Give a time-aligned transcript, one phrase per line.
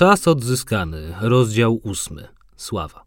[0.00, 2.28] Czas odzyskany, rozdział ósmy.
[2.56, 3.04] Sława.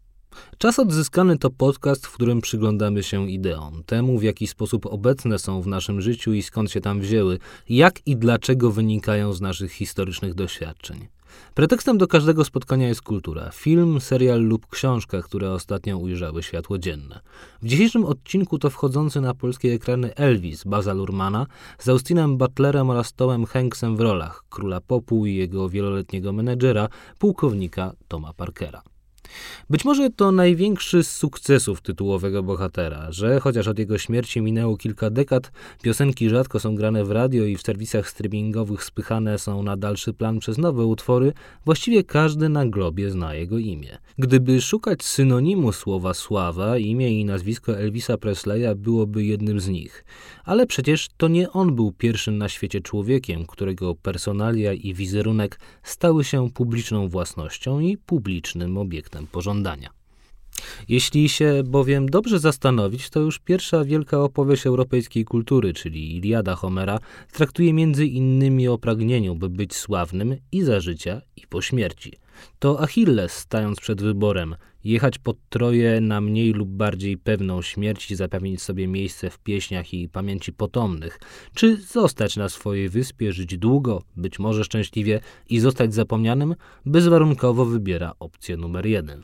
[0.58, 5.62] Czas odzyskany to podcast, w którym przyglądamy się ideom, temu w jaki sposób obecne są
[5.62, 7.38] w naszym życiu i skąd się tam wzięły,
[7.68, 11.08] jak i dlaczego wynikają z naszych historycznych doświadczeń.
[11.54, 17.20] Pretekstem do każdego spotkania jest kultura, film, serial lub książka, które ostatnio ujrzały światło dzienne.
[17.62, 21.46] W dzisiejszym odcinku to wchodzący na polskie ekrany Elvis Baza Lurmana
[21.78, 27.92] z Austinem Butlerem oraz Tomem Hanksem w rolach króla popu i jego wieloletniego menedżera, pułkownika
[28.08, 28.93] Toma Parkera.
[29.70, 35.10] Być może to największy z sukcesów tytułowego bohatera, że chociaż od jego śmierci minęło kilka
[35.10, 35.52] dekad,
[35.82, 40.38] piosenki rzadko są grane w radio i w serwisach streamingowych spychane są na dalszy plan
[40.38, 41.32] przez nowe utwory,
[41.64, 43.98] właściwie każdy na globie zna jego imię.
[44.18, 50.04] Gdyby szukać synonimu słowa sława, imię i nazwisko Elvisa Presleya byłoby jednym z nich.
[50.44, 56.24] Ale przecież to nie on był pierwszym na świecie człowiekiem, którego personalia i wizerunek stały
[56.24, 59.90] się publiczną własnością i publicznym obiektem pożądania.
[60.88, 66.98] Jeśli się bowiem dobrze zastanowić, to już pierwsza wielka opowieść europejskiej kultury, czyli Iliada Homera,
[67.32, 72.12] traktuje między innymi o pragnieniu, by być sławnym i za życia, i po śmierci.
[72.58, 78.16] To Achilles, stając przed wyborem, jechać pod Troję na mniej lub bardziej pewną śmierć i
[78.16, 81.20] zapewnić sobie miejsce w pieśniach i pamięci potomnych,
[81.54, 86.54] czy zostać na swojej wyspie, żyć długo, być może szczęśliwie i zostać zapomnianym,
[86.86, 89.22] bezwarunkowo wybiera opcję numer jeden.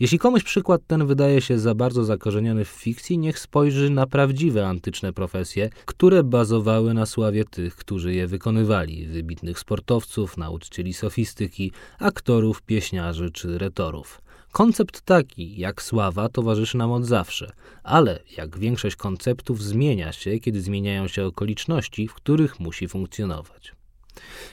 [0.00, 4.68] Jeśli komuś przykład ten wydaje się za bardzo zakorzeniony w fikcji, niech spojrzy na prawdziwe
[4.68, 12.62] antyczne profesje, które bazowały na sławie tych, którzy je wykonywali wybitnych sportowców, nauczycieli sofistyki, aktorów,
[12.62, 14.21] pieśniarzy czy retorów.
[14.52, 20.62] Koncept taki jak sława towarzyszy nam od zawsze, ale jak większość konceptów zmienia się, kiedy
[20.62, 23.74] zmieniają się okoliczności, w których musi funkcjonować.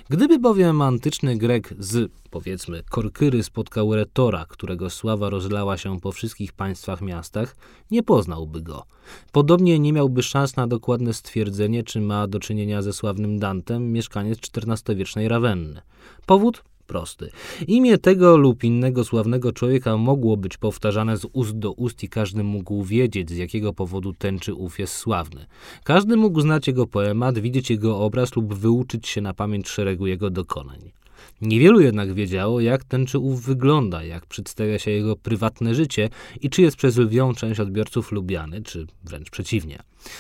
[0.10, 6.54] Gdyby bowiem antyczny Grek z, powiedzmy, Korkyry spotkał retora, którego sława rozlała się po wszystkich
[6.54, 7.56] państwach miastach,
[7.92, 8.86] nie poznałby go.
[9.32, 14.40] Podobnie nie miałby szans na dokładne stwierdzenie, czy ma do czynienia ze sławnym Dantem, mieszkaniec
[14.58, 15.82] XIV-wiecznej Rawenny.
[16.26, 16.64] Powód?
[16.90, 17.30] Prosty.
[17.68, 22.44] Imię tego lub innego sławnego człowieka mogło być powtarzane z ust do ust i każdy
[22.44, 25.46] mógł wiedzieć, z jakiego powodu ten czy ów jest sławny.
[25.84, 30.30] Każdy mógł znać jego poemat, widzieć jego obraz lub wyuczyć się na pamięć szeregu jego
[30.30, 30.92] dokonań.
[31.42, 36.10] Niewielu jednak wiedziało, jak ten czy ów wygląda, jak przedstawia się jego prywatne życie
[36.42, 39.80] i czy jest przez lwią część odbiorców lubiany, czy wręcz przeciwnie.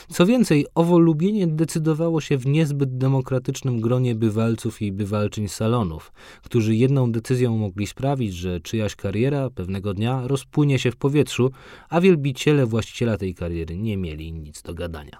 [0.09, 6.11] Co więcej, owo lubienie decydowało się w niezbyt demokratycznym gronie bywalców i bywalczyń salonów,
[6.43, 11.51] którzy jedną decyzją mogli sprawić, że czyjaś kariera pewnego dnia rozpłynie się w powietrzu,
[11.89, 15.19] a wielbiciele właściciela tej kariery nie mieli nic do gadania.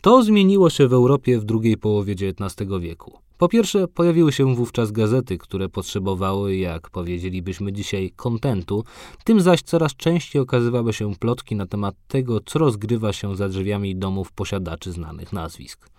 [0.00, 3.12] To zmieniło się w Europie w drugiej połowie XIX wieku.
[3.38, 8.84] Po pierwsze, pojawiły się wówczas gazety, które potrzebowały, jak powiedzielibyśmy dzisiaj, kontentu,
[9.24, 13.96] tym zaś coraz częściej okazywały się plotki na temat tego, co rozgrywa się za drzwiami
[13.96, 15.90] domów posiadaczy znanych nazwisk.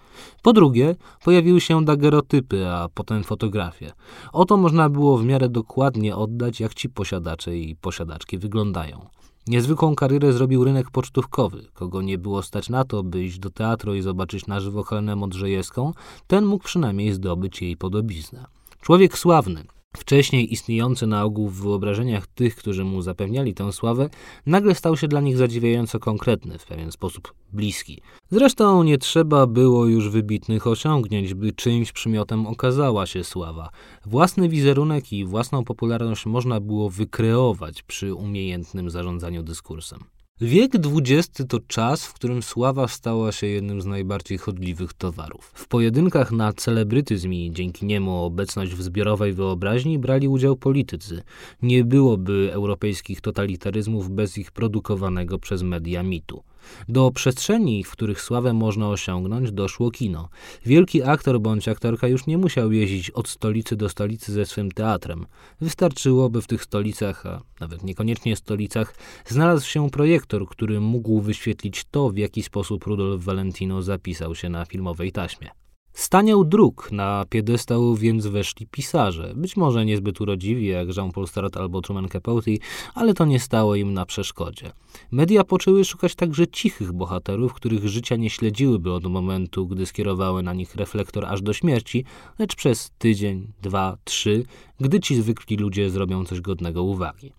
[0.41, 3.91] Po drugie, pojawiły się dagerotypy, a potem fotografie.
[4.33, 9.06] Oto można było w miarę dokładnie oddać, jak ci posiadacze i posiadaczki wyglądają.
[9.47, 11.67] Niezwykłą karierę zrobił rynek pocztówkowy.
[11.73, 15.16] Kogo nie było stać na to, by iść do teatru i zobaczyć na żywo Helenę
[15.16, 15.94] Modrzejewską,
[16.28, 18.45] ten mógł przynajmniej zdobyć jej podobiznę.
[18.81, 19.63] Człowiek sławny,
[19.95, 24.09] wcześniej istniejący na ogół w wyobrażeniach tych, którzy mu zapewniali tę sławę,
[24.45, 28.01] nagle stał się dla nich zadziwiająco konkretny, w pewien sposób bliski.
[28.29, 33.69] Zresztą nie trzeba było już wybitnych osiągnięć, by czyimś przymiotem okazała się sława.
[34.06, 40.15] Własny wizerunek i własną popularność można było wykreować przy umiejętnym zarządzaniu dyskursem.
[40.41, 45.51] Wiek XX to czas, w którym sława stała się jednym z najbardziej chodliwych towarów.
[45.56, 51.22] W pojedynkach na celebrytyzm i dzięki niemu obecność w zbiorowej wyobraźni brali udział politycy.
[51.62, 56.44] Nie byłoby europejskich totalitaryzmów bez ich produkowanego przez media mitu.
[56.90, 60.30] Do przestrzeni, w których sławę można osiągnąć, doszło kino.
[60.66, 65.25] Wielki aktor bądź aktorka już nie musiał jeździć od stolicy do stolicy ze swym teatrem.
[65.62, 68.95] Wystarczyłoby w tych stolicach, a nawet niekoniecznie stolicach,
[69.28, 74.66] znalazł się projektor, który mógł wyświetlić to, w jaki sposób Rudolf Valentino zapisał się na
[74.66, 75.64] filmowej taśmie.
[75.95, 81.81] Staniał dróg na piedestał więc weszli pisarze, być może niezbyt urodziwi jak Jean-Paul Sartre albo
[81.81, 82.51] Truman Capote,
[82.94, 84.71] ale to nie stało im na przeszkodzie.
[85.12, 90.53] Media poczęły szukać także cichych bohaterów, których życia nie śledziłyby od momentu, gdy skierowały na
[90.53, 92.06] nich reflektor aż do śmierci,
[92.39, 94.44] lecz przez tydzień, dwa, trzy,
[94.80, 97.31] gdy ci zwykli ludzie zrobią coś godnego uwagi.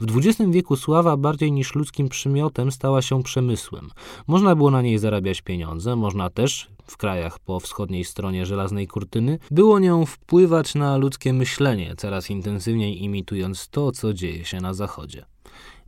[0.00, 3.90] W XX wieku sława bardziej niż ludzkim przymiotem stała się przemysłem.
[4.26, 9.38] Można było na niej zarabiać pieniądze, można też, w krajach po wschodniej stronie żelaznej kurtyny,
[9.50, 15.31] było nią wpływać na ludzkie myślenie, coraz intensywniej imitując to, co dzieje się na zachodzie.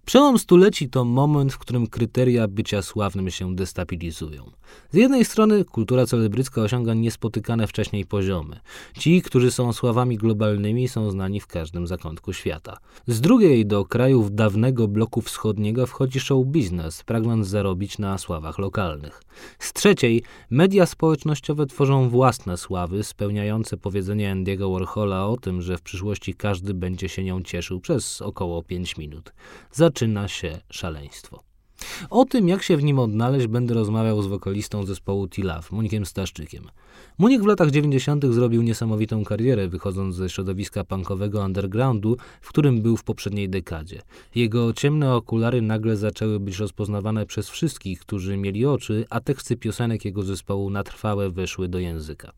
[0.04, 4.50] Przełom stuleci to moment, w którym kryteria bycia sławnym się destabilizują.
[4.90, 8.60] Z jednej strony kultura celebrycka osiąga niespotykane wcześniej poziomy.
[8.98, 12.76] Ci, którzy są sławami globalnymi, są znani w każdym zakątku świata.
[13.06, 19.22] Z drugiej do krajów dawnego bloku wschodniego wchodzi show biznes, pragnąc zarobić na sławach lokalnych.
[19.58, 25.82] Z trzeciej, media społecznościowe tworzą własne sławy, spełniające powiedzenie Andy'ego Warhola o tym, że w
[25.82, 29.32] przyszłości każdy będzie się nią cieszył przez około 5 minut.
[29.94, 31.42] Zaczyna się szaleństwo.
[32.10, 36.64] O tym, jak się w nim odnaleźć, będę rozmawiał z wokalistą zespołu T-Love, Munikiem Staszczykiem.
[37.18, 38.24] Munik w latach 90.
[38.26, 44.02] zrobił niesamowitą karierę, wychodząc ze środowiska punkowego undergroundu, w którym był w poprzedniej dekadzie.
[44.34, 50.04] Jego ciemne okulary nagle zaczęły być rozpoznawane przez wszystkich, którzy mieli oczy, a teksty piosenek
[50.04, 52.32] jego zespołu na trwałe weszły do języka.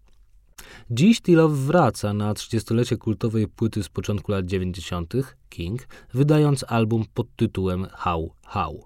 [0.90, 5.14] Dziś T-Love wraca na 30-lecie kultowej płyty z początku lat 90.
[5.48, 8.84] King, wydając album pod tytułem How How.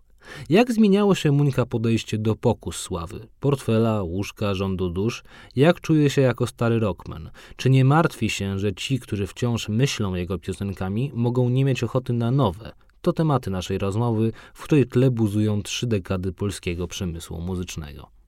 [0.48, 3.26] Jak zmieniało się Muńka podejście do pokus sławy?
[3.40, 5.22] Portfela, łóżka, rządu dusz?
[5.56, 7.30] Jak czuje się jako stary rockman?
[7.56, 12.12] Czy nie martwi się, że ci, którzy wciąż myślą jego piosenkami, mogą nie mieć ochoty
[12.12, 12.72] na nowe?
[13.02, 18.19] To tematy naszej rozmowy, w której tle buzują trzy dekady polskiego przemysłu muzycznego.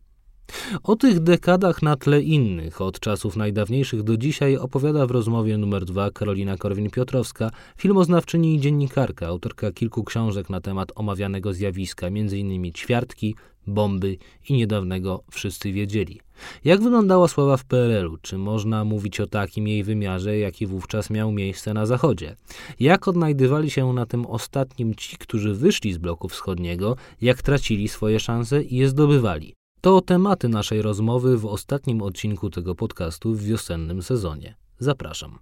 [0.82, 5.84] O tych dekadach na tle innych, od czasów najdawniejszych do dzisiaj, opowiada w rozmowie numer
[5.84, 12.72] dwa Karolina Korwin-Piotrowska, filmoznawczyni i dziennikarka, autorka kilku książek na temat omawianego zjawiska, m.in.
[12.72, 13.34] Ćwiartki,
[13.66, 14.16] Bomby
[14.48, 16.20] i niedawnego Wszyscy Wiedzieli.
[16.64, 18.16] Jak wyglądała sława w PRL-u?
[18.22, 22.36] Czy można mówić o takim jej wymiarze, jaki wówczas miał miejsce na Zachodzie?
[22.80, 28.20] Jak odnajdywali się na tym ostatnim ci, którzy wyszli z bloku wschodniego, jak tracili swoje
[28.20, 29.54] szanse i je zdobywali?
[29.84, 34.55] To tematy naszej rozmowy w ostatnim odcinku tego podcastu w wiosennym sezonie.
[34.79, 35.38] Zapraszam.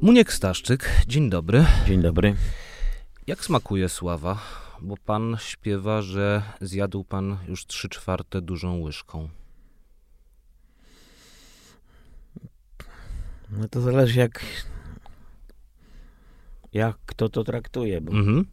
[0.00, 1.64] Muniek Staszczyk, dzień dobry.
[1.86, 2.36] Dzień dobry.
[3.26, 4.38] Jak smakuje sława?
[4.82, 9.28] Bo pan śpiewa, że zjadł pan już trzy czwarte dużą łyżką.
[13.50, 14.40] No to zależy jak
[16.72, 18.00] jak kto to traktuje.
[18.00, 18.46] Bo mhm.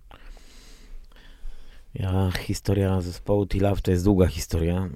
[1.93, 4.89] Ja, historia zespołu T-Love to jest długa historia.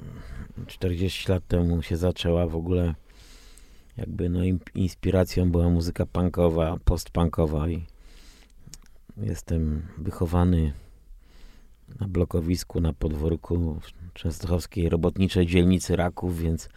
[0.68, 2.96] 40 lat temu się zaczęła w ogóle
[3.98, 4.40] jakby no
[4.76, 7.86] inspiracją była muzyka punkowa, postpunkowa i
[9.18, 10.74] jestem wychowany
[12.00, 16.70] na blokowisku, na podwórku w częstochowskiej robotniczej dzielnicy Raków, więc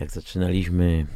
[0.00, 1.06] jak zaczynaliśmy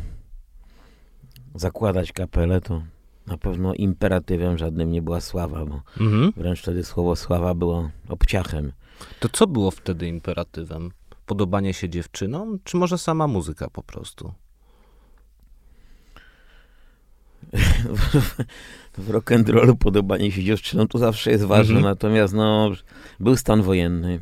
[1.55, 2.83] zakładać kapelę, to
[3.29, 6.33] na pewno imperatywem żadnym nie była sława, bo mhm.
[6.37, 8.73] wręcz wtedy słowo sława było obciachem.
[9.21, 10.91] To co było wtedy imperatywem?
[11.27, 14.33] Podobanie się dziewczynom, czy może sama muzyka po prostu?
[18.99, 21.93] w rock'n'rollu podobanie się dziewczynom to zawsze jest ważne, mhm.
[21.93, 22.71] natomiast no,
[23.21, 24.21] był stan wojenny.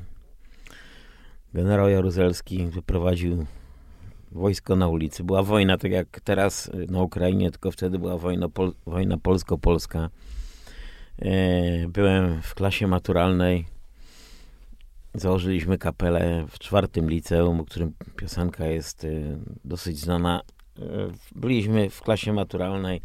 [1.54, 3.46] Generał Jaruzelski wyprowadził
[4.36, 5.24] wojsko na ulicy.
[5.24, 10.10] Była wojna, tak jak teraz y, na Ukrainie, tylko wtedy była wojna, pol, wojna polsko-polska.
[11.18, 13.66] E, byłem w klasie maturalnej.
[15.14, 20.42] Założyliśmy kapelę w czwartym liceum, o którym piosenka jest y, dosyć znana.
[20.78, 20.82] E,
[21.34, 23.00] byliśmy w klasie maturalnej.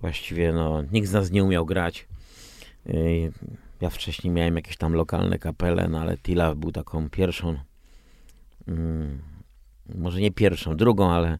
[0.00, 2.08] Właściwie no, nikt z nas nie umiał grać.
[2.86, 2.92] E,
[3.80, 7.58] ja wcześniej miałem jakieś tam lokalne kapele, no ale Tila był taką pierwszą
[8.68, 9.35] mm,
[9.94, 11.38] może nie pierwszą, drugą, ale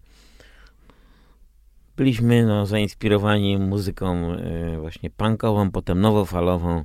[1.96, 6.84] byliśmy no, zainspirowani muzyką y, właśnie punkową, potem nowofalową.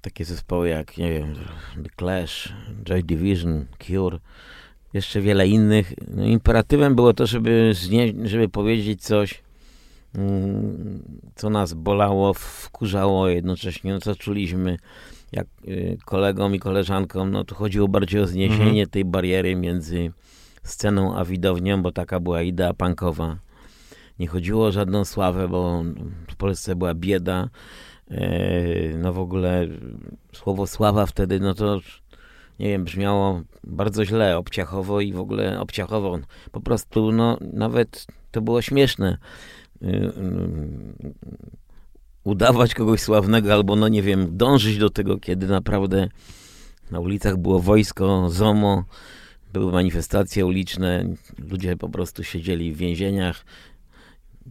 [0.00, 1.34] Takie zespoły jak, nie wiem,
[1.82, 2.52] The Clash,
[2.84, 4.18] Joy Division, Cure,
[4.92, 5.92] jeszcze wiele innych.
[6.08, 7.72] No, imperatywem było to, żeby,
[8.24, 9.42] żeby powiedzieć coś,
[10.14, 11.02] mm,
[11.34, 14.76] co nas bolało, wkurzało jednocześnie, no, co czuliśmy
[15.32, 18.90] jak y, kolegom i koleżankom, no to chodziło bardziej o zniesienie mhm.
[18.90, 20.12] tej bariery między
[20.66, 23.38] sceną a widownią, bo taka była idea punkowa.
[24.18, 25.82] Nie chodziło o żadną sławę, bo
[26.28, 27.48] w Polsce była bieda.
[28.10, 29.66] E, no w ogóle
[30.32, 31.80] słowo sława wtedy, no to
[32.58, 36.18] nie wiem, brzmiało bardzo źle, obciachowo i w ogóle obciachowo.
[36.52, 39.18] Po prostu, no nawet to było śmieszne.
[39.82, 40.12] E,
[42.24, 46.08] udawać kogoś sławnego albo, no nie wiem, dążyć do tego, kiedy naprawdę
[46.90, 48.84] na ulicach było wojsko, ZOMO,
[49.58, 53.44] były manifestacje uliczne, ludzie po prostu siedzieli w więzieniach,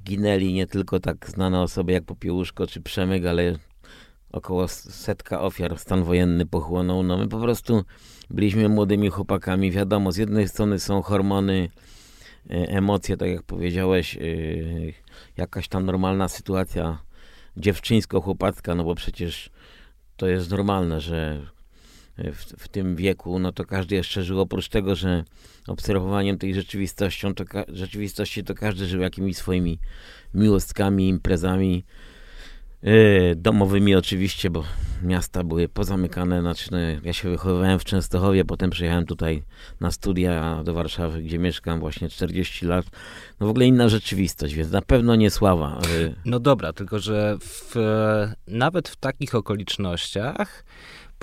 [0.04, 3.56] ginęli nie tylko tak znane osoby jak Popiełuszko czy Przemyk, ale
[4.32, 7.04] około setka ofiar stan wojenny pochłonął.
[7.04, 7.84] No my po prostu
[8.30, 9.72] byliśmy młodymi chłopakami.
[9.72, 11.70] Wiadomo, z jednej strony są hormony,
[12.50, 14.20] e, emocje, tak jak powiedziałeś, e,
[15.38, 17.02] jakaś tam normalna sytuacja
[17.58, 19.50] dziewczyńsko-chłopacka, no bo przecież
[20.18, 21.48] to jest normalne, że
[22.18, 25.24] w, w, tym wieku, no to każdy jeszcze żył, oprócz tego, że
[25.68, 29.80] obserwowaniem tej rzeczywistością, to rzeczywistości to każdy żył jakimiś swoimi
[30.34, 31.86] miłostkami, imprezami,
[32.84, 34.64] yy, domowymi oczywiście, bo
[35.04, 39.44] miasta były pozamykane, znaczy no, ja się wychowywałem w Częstochowie, potem przyjechałem tutaj
[39.80, 42.86] na studia do Warszawy, gdzie mieszkam właśnie 40 lat,
[43.40, 45.80] no w ogóle inna rzeczywistość, więc na pewno nie sława.
[46.26, 47.76] No dobra, tylko że w,
[48.48, 50.66] nawet w takich okolicznościach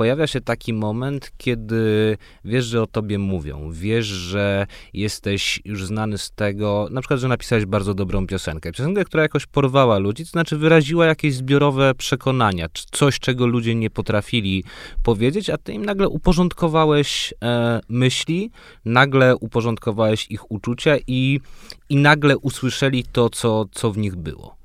[0.02, 6.18] pojawia się taki moment, kiedy wiesz, że o tobie mówią, wiesz, że jesteś już znany
[6.18, 8.72] z tego, na przykład, że napisałeś bardzo dobrą piosenkę.
[8.72, 13.90] Piosenkę, która jakoś porwała ludzi, to znaczy wyraziła jakieś zbiorowe przekonania, coś, czego ludzie nie
[13.90, 14.64] potrafili
[15.02, 18.50] powiedzieć, a ty im nagle uporządkowałeś e, myśli,
[18.84, 21.40] nagle uporządkowałeś ich uczucia i,
[21.88, 24.56] i nagle usłyszeli to, co, co w nich było.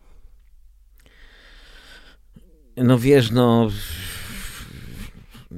[2.77, 3.69] No wiesz, no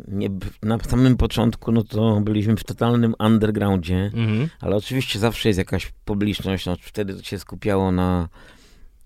[0.07, 0.29] nie,
[0.63, 4.49] na samym początku no to byliśmy w totalnym undergroundzie, mhm.
[4.59, 8.29] ale oczywiście zawsze jest jakaś publiczność, no wtedy to się skupiało na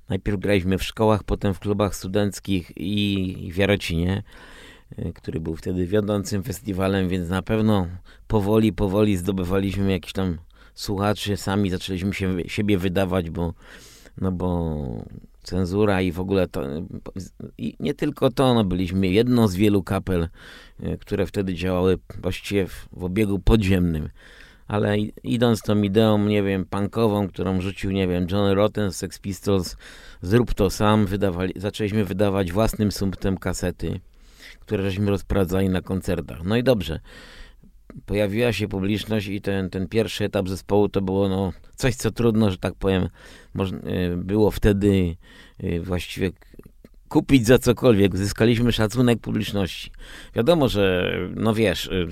[0.09, 4.23] najpierw graliśmy w szkołach, potem w klubach studenckich i, w Jarocinie,
[4.99, 7.87] y, który był wtedy wiodącym festiwalem, więc na pewno
[8.27, 10.37] powoli, powoli zdobywaliśmy jakiś tam
[10.73, 13.53] słuchaczy, sami zaczęliśmy się, siebie wydawać, bo
[14.21, 14.79] no bo
[15.43, 16.61] cenzura i w ogóle to,
[17.57, 20.29] i nie tylko to, no byliśmy jedną z wielu kapel,
[20.99, 24.09] które wtedy działały właściwie w, w obiegu podziemnym.
[24.67, 29.19] Ale idąc tą ideą, nie wiem, punkową, którą rzucił, nie wiem, John Rotten z Sex
[29.19, 29.77] Pistols,
[30.21, 33.99] zrób to sam, wydawali, zaczęliśmy wydawać własnym sumptem kasety,
[34.59, 36.43] które żeśmy rozprowadzali na koncertach.
[36.43, 36.99] No i dobrze
[38.05, 42.51] pojawiła się publiczność i ten, ten pierwszy etap zespołu to było no, coś, co trudno,
[42.51, 45.15] że tak powiem, e, było wtedy
[45.59, 46.31] e, właściwie
[47.13, 48.17] kupić za cokolwiek.
[48.17, 49.91] Zyskaliśmy szacunek publiczności.
[50.35, 52.07] Wiadomo, że no wiesz, e,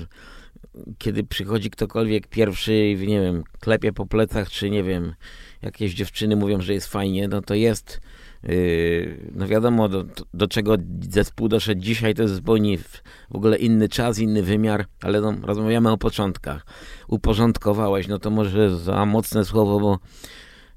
[0.97, 5.13] kiedy przychodzi ktokolwiek pierwszy nie wiem, klepie po plecach, czy nie wiem,
[5.61, 8.01] jakieś dziewczyny mówią, że jest fajnie, no to jest
[8.43, 10.75] Yy, no wiadomo, do, do czego
[11.09, 15.91] zespół doszedł dzisiaj, to jest zupełnie w ogóle inny czas, inny wymiar, ale no, rozmawiamy
[15.91, 16.65] o początkach.
[17.07, 19.99] Uporządkowałeś, no to może za mocne słowo, bo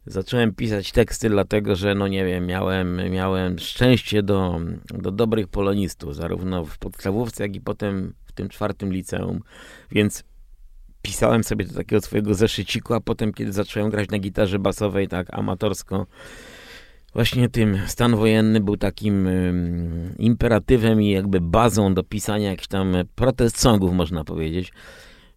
[0.06, 6.16] zacząłem pisać teksty dlatego, że no nie wiem, miałem, miałem szczęście do, do dobrych polonistów,
[6.16, 9.40] zarówno w podstawówce, jak i potem w tym czwartym liceum,
[9.90, 10.24] więc
[11.02, 15.26] pisałem sobie do takiego swojego zeszyciku, a potem kiedy zacząłem grać na gitarze basowej tak
[15.30, 16.06] amatorsko,
[17.14, 19.28] właśnie tym stan wojenny był takim
[20.18, 24.72] imperatywem i jakby bazą do pisania jakichś tam protest songów, można powiedzieć.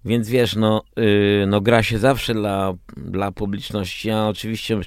[0.07, 4.79] Więc wiesz, no, yy, no gra się zawsze dla, dla publiczności, a oczywiście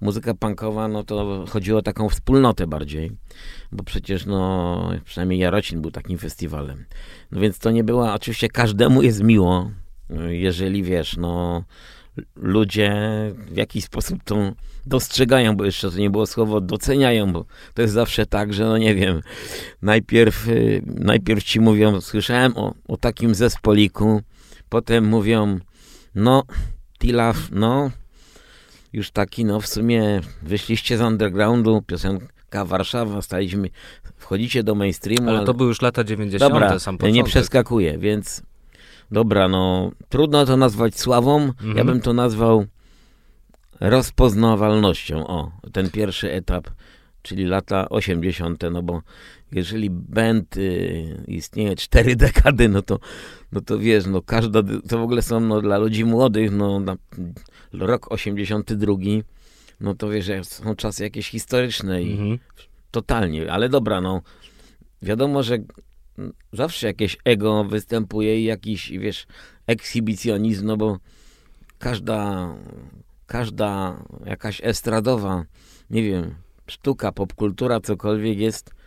[0.00, 3.10] muzyka punkowa, no to chodziło o taką wspólnotę bardziej,
[3.72, 6.84] bo przecież no, przynajmniej Jarocin był takim festiwalem.
[7.32, 9.70] No więc to nie było, oczywiście każdemu jest miło,
[10.28, 11.64] jeżeli wiesz, no
[12.36, 12.92] ludzie
[13.50, 14.52] w jakiś sposób to
[14.86, 18.78] dostrzegają, bo jeszcze to nie było słowo doceniają, bo to jest zawsze tak, że no
[18.78, 19.20] nie wiem,
[19.82, 24.22] najpierw, y, najpierw ci mówią, słyszałem o, o takim zespoliku,
[24.68, 25.58] potem mówią,
[26.14, 26.42] no,
[26.98, 27.90] Tilaf, no,
[28.92, 33.70] już taki, no w sumie wyszliście z undergroundu, piosenka Warszawa, staliśmy,
[34.16, 35.30] wchodzicie do mainstreamu.
[35.30, 36.52] Ale, to były już lata 90.
[36.52, 37.14] Dobra, sam początek.
[37.14, 38.42] nie przeskakuję, więc
[39.10, 41.76] dobra, no trudno to nazwać sławą, mhm.
[41.76, 42.66] ja bym to nazwał
[43.80, 45.26] rozpoznawalnością.
[45.26, 46.70] O, ten pierwszy etap,
[47.22, 49.02] czyli lata 80., no bo
[49.52, 52.98] jeżeli band y, istnieje cztery dekady, no to,
[53.52, 56.96] no to wiesz, no każda, to w ogóle są no, dla ludzi młodych, no na,
[57.72, 58.94] rok 82,
[59.80, 62.38] no to wiesz, są czasy jakieś historyczne i mhm.
[62.90, 64.22] totalnie, ale dobra, no
[65.02, 65.58] wiadomo, że
[66.52, 69.26] zawsze jakieś ego występuje i jakiś, wiesz,
[69.66, 70.98] ekshibicjonizm, no bo
[71.78, 72.48] każda,
[73.26, 75.44] każda jakaś estradowa,
[75.90, 76.34] nie wiem,
[76.66, 78.77] sztuka, popkultura, cokolwiek jest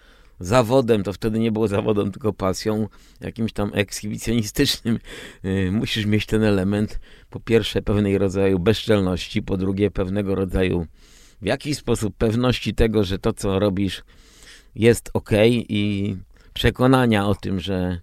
[0.42, 2.88] zawodem, to wtedy nie było zawodem, tylko pasją,
[3.22, 5.00] jakimś tam ekshibicjonistycznym.
[5.44, 10.86] Yy, musisz mieć ten element, po pierwsze, pewnej rodzaju bezczelności, po drugie, pewnego rodzaju
[11.42, 14.04] w jakiś sposób pewności tego, że to, co robisz,
[14.76, 15.30] jest ok
[15.70, 16.16] i
[16.54, 18.00] przekonania o tym, że,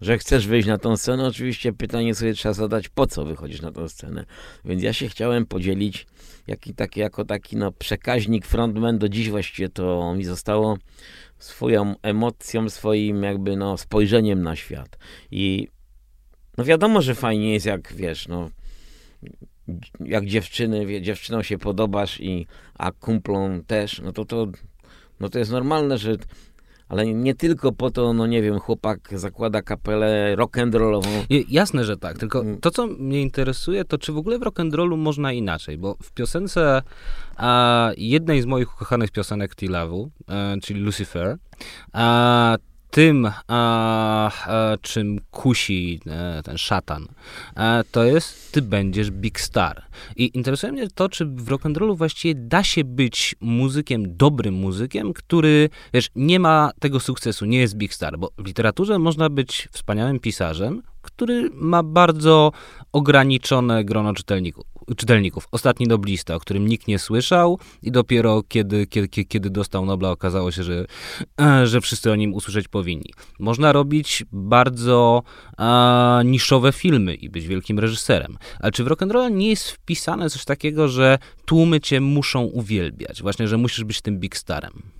[0.00, 1.26] że chcesz wyjść na tą scenę.
[1.26, 4.24] Oczywiście pytanie sobie trzeba zadać, po co wychodzisz na tą scenę.
[4.64, 6.06] Więc ja się chciałem podzielić
[6.46, 8.98] jaki, taki, jako taki no, przekaźnik, frontman.
[8.98, 10.78] Do dziś właściwie to mi zostało
[11.44, 14.98] swoją emocją, swoim jakby no spojrzeniem na świat.
[15.30, 15.68] I
[16.58, 18.50] no wiadomo, że fajnie jest jak, wiesz, no
[20.00, 24.46] jak dziewczyny, wie, dziewczynom się podobasz i a kumplom też, no to to,
[25.20, 26.16] no to jest normalne, że
[26.88, 31.08] ale nie tylko po to, no nie wiem, chłopak zakłada kapelę rock'n'rollową.
[31.48, 32.60] Jasne, że tak, tylko mm.
[32.60, 36.82] to, co mnie interesuje, to czy w ogóle w rock'n'rollu można inaczej, bo w piosence
[37.36, 41.36] a, jednej z moich ukochanych piosenek Tilawu, e, czyli Lucifer,
[41.92, 42.56] a,
[42.94, 47.06] tym, a, a, czym kusi e, ten szatan,
[47.90, 49.82] to jest ty będziesz big star.
[50.16, 55.70] I interesuje mnie to, czy w rock'n'rollu właściwie da się być muzykiem, dobrym muzykiem, który,
[55.94, 60.20] wiesz, nie ma tego sukcesu, nie jest big star, bo w literaturze można być wspaniałym
[60.20, 62.52] pisarzem, który ma bardzo
[62.92, 65.48] ograniczone grono czytelników czytelników.
[65.52, 70.52] Ostatni noblista, o którym nikt nie słyszał i dopiero kiedy, kiedy, kiedy dostał Nobla okazało
[70.52, 70.86] się, że,
[71.70, 73.12] że wszyscy o nim usłyszeć powinni.
[73.38, 75.22] Można robić bardzo
[75.56, 78.38] a, niszowe filmy i być wielkim reżyserem.
[78.60, 83.22] Ale czy w rock'n'roll nie jest wpisane coś takiego, że tłumy cię muszą uwielbiać?
[83.22, 84.93] Właśnie, że musisz być tym big starem.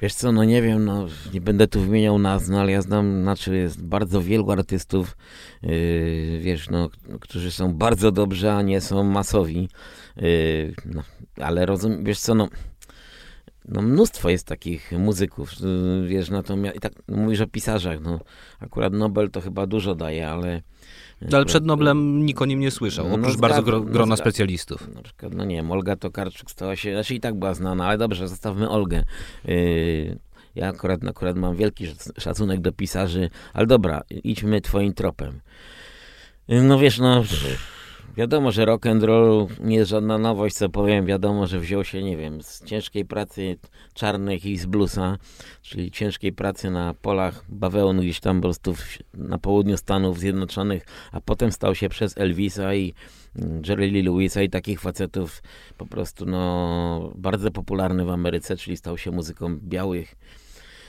[0.00, 3.22] Wiesz co, no nie wiem, no nie będę tu wymieniał nazw, no ale ja znam,
[3.22, 5.16] znaczy jest bardzo wielu artystów,
[5.62, 9.68] yy, wiesz, no, którzy są bardzo dobrzy, a nie są masowi,
[10.16, 11.02] yy, no,
[11.36, 12.48] ale rozumiem, wiesz co, no,
[13.68, 18.20] no mnóstwo jest takich muzyków, yy, wiesz, natomiast, i tak mówisz o pisarzach, no,
[18.60, 20.62] akurat Nobel to chyba dużo daje, ale
[21.32, 24.16] ale przed Noblem nikt o nim nie słyszał, no, oprócz no, bardzo gro, grona no,
[24.16, 24.94] specjalistów.
[24.94, 27.98] Na przykład, no nie wiem, Olga Tokarczuk stała się, znaczy i tak była znana, ale
[27.98, 29.04] dobrze, zostawmy Olgę.
[29.44, 30.18] Yy,
[30.54, 31.86] ja akurat, akurat mam wielki
[32.18, 35.40] szacunek do pisarzy, ale dobra, idźmy twoim tropem.
[36.48, 37.24] Yy, no wiesz, no...
[38.16, 41.06] Wiadomo, że rock and roll nie jest żadna nowość, co powiem.
[41.06, 43.56] Wiadomo, że wziął się, nie wiem, z ciężkiej pracy
[43.94, 45.18] czarnych i z bluesa,
[45.62, 48.74] czyli ciężkiej pracy na polach bawełnu gdzieś tam po prostu
[49.14, 52.94] na południu Stanów Zjednoczonych, a potem stał się przez Elvisa i
[53.36, 55.42] mm, Jerry Lee Lewisa i takich facetów
[55.78, 60.14] po prostu no bardzo popularny w Ameryce, czyli stał się muzyką białych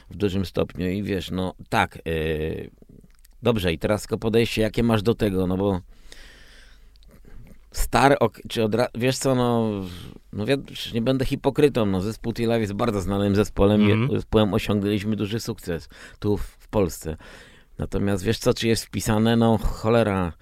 [0.10, 2.70] w dużym stopniu i wiesz, no tak, yy,
[3.44, 5.82] dobrze i teraz tylko podejście, jakie masz do tego, no bo
[7.74, 8.18] Star,
[8.50, 9.72] czy od wiesz co, no,
[10.34, 10.46] no
[10.94, 14.12] nie będę hipokrytą, no zespół T-Live jest bardzo znanym zespołem, mm -hmm.
[14.12, 17.18] zespołem osiągnęliśmy duży sukces tu w, w, Polsce.
[17.78, 20.34] Natomiast wiesz co, czy jest wpisane, no cholera,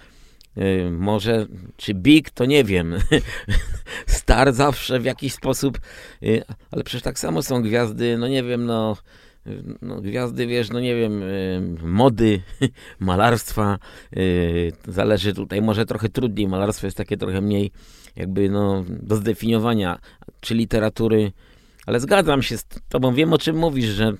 [0.55, 2.95] yy, może, czy Big, to nie wiem.
[4.07, 5.79] Star zawsze w jakiś sposób,
[6.21, 8.97] yy, ale przecież tak samo są gwiazdy, no nie wiem, no
[9.81, 12.41] no, gwiazdy, wiesz, no nie wiem, y, mody,
[12.99, 13.79] malarstwa,
[14.17, 17.71] y, zależy tutaj, może trochę trudniej, malarstwo jest takie trochę mniej
[18.15, 19.99] jakby no do zdefiniowania,
[20.39, 21.31] czy literatury,
[21.85, 24.13] ale zgadzam się z tobą, wiem o czym mówisz, że,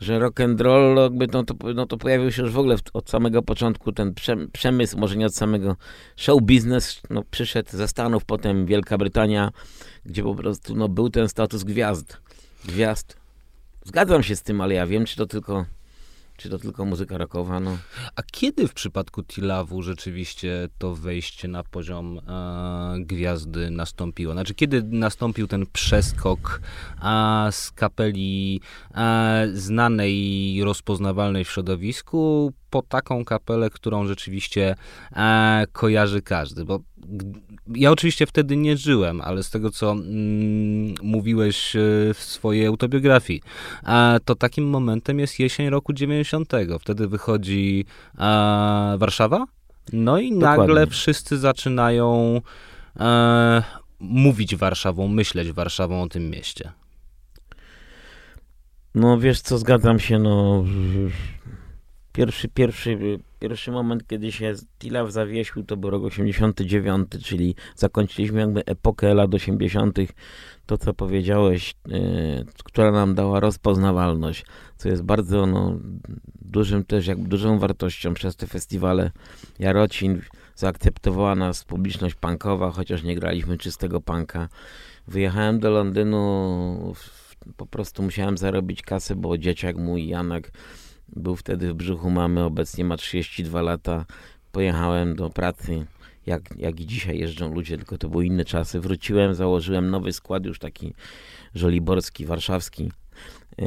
[0.00, 3.10] że rock and roll jakby no to, no to pojawił się już w ogóle od
[3.10, 4.14] samego początku ten
[4.52, 5.76] przemysł, może nie od samego
[6.16, 9.50] show business, no przyszedł ze Stanów, potem Wielka Brytania,
[10.06, 12.20] gdzie po prostu no był ten status gwiazd,
[12.64, 13.23] gwiazd
[13.84, 15.66] Zgadzam się z tym, ale ja wiem, czy to tylko,
[16.36, 17.60] czy to tylko muzyka rockowa.
[17.60, 17.78] No.
[18.16, 24.32] A kiedy w przypadku Tilawu rzeczywiście to wejście na poziom e, gwiazdy nastąpiło?
[24.32, 26.60] Znaczy, kiedy nastąpił ten przeskok
[27.00, 28.60] a, z kapeli
[28.94, 30.14] e, znanej
[30.54, 34.74] i rozpoznawalnej w środowisku po taką kapelę, którą rzeczywiście
[35.16, 36.64] e, kojarzy każdy?
[36.64, 36.80] Bo
[37.74, 41.80] ja oczywiście wtedy nie żyłem, ale z tego, co mm, mówiłeś e,
[42.14, 43.42] w swojej autobiografii,
[43.86, 46.52] e, to takim momentem jest jesień roku 90.
[46.80, 47.84] Wtedy wychodzi
[48.14, 48.18] e,
[48.98, 49.44] Warszawa,
[49.92, 50.58] no i Dokładnie.
[50.58, 52.40] nagle wszyscy zaczynają
[53.00, 53.62] e,
[54.00, 56.72] mówić Warszawą, myśleć Warszawą o tym mieście.
[58.94, 60.64] No wiesz co, zgadzam się, no
[62.14, 68.64] pierwszy, pierwszy, pierwszy moment, kiedy się Tilaw zawiesił, to był rok 89, czyli zakończyliśmy jakby
[68.64, 69.98] epokę lat 80.,
[70.66, 74.44] to co powiedziałeś, yy, która nam dała rozpoznawalność,
[74.76, 75.78] co jest bardzo no,
[76.42, 79.10] dużym też, jak dużą wartością przez te festiwale.
[79.58, 80.20] Jarocin
[80.54, 84.48] zaakceptowała nas publiczność punkowa, chociaż nie graliśmy czystego punka.
[85.08, 86.94] Wyjechałem do Londynu,
[87.56, 90.52] po prostu musiałem zarobić kasę, bo dzieciak mój Janek
[91.16, 94.04] był wtedy w brzuchu mamy, obecnie ma 32 lata.
[94.52, 95.86] Pojechałem do pracy,
[96.26, 98.80] jak, jak i dzisiaj jeżdżą ludzie, tylko to były inne czasy.
[98.80, 100.94] Wróciłem, założyłem nowy skład, już taki
[101.54, 102.90] żoliborski, warszawski.
[103.58, 103.66] E,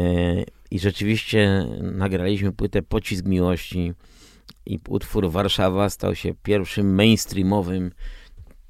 [0.71, 3.93] I rzeczywiście nagraliśmy płytę Pocisk Miłości
[4.65, 7.91] i utwór Warszawa stał się pierwszym mainstreamowym,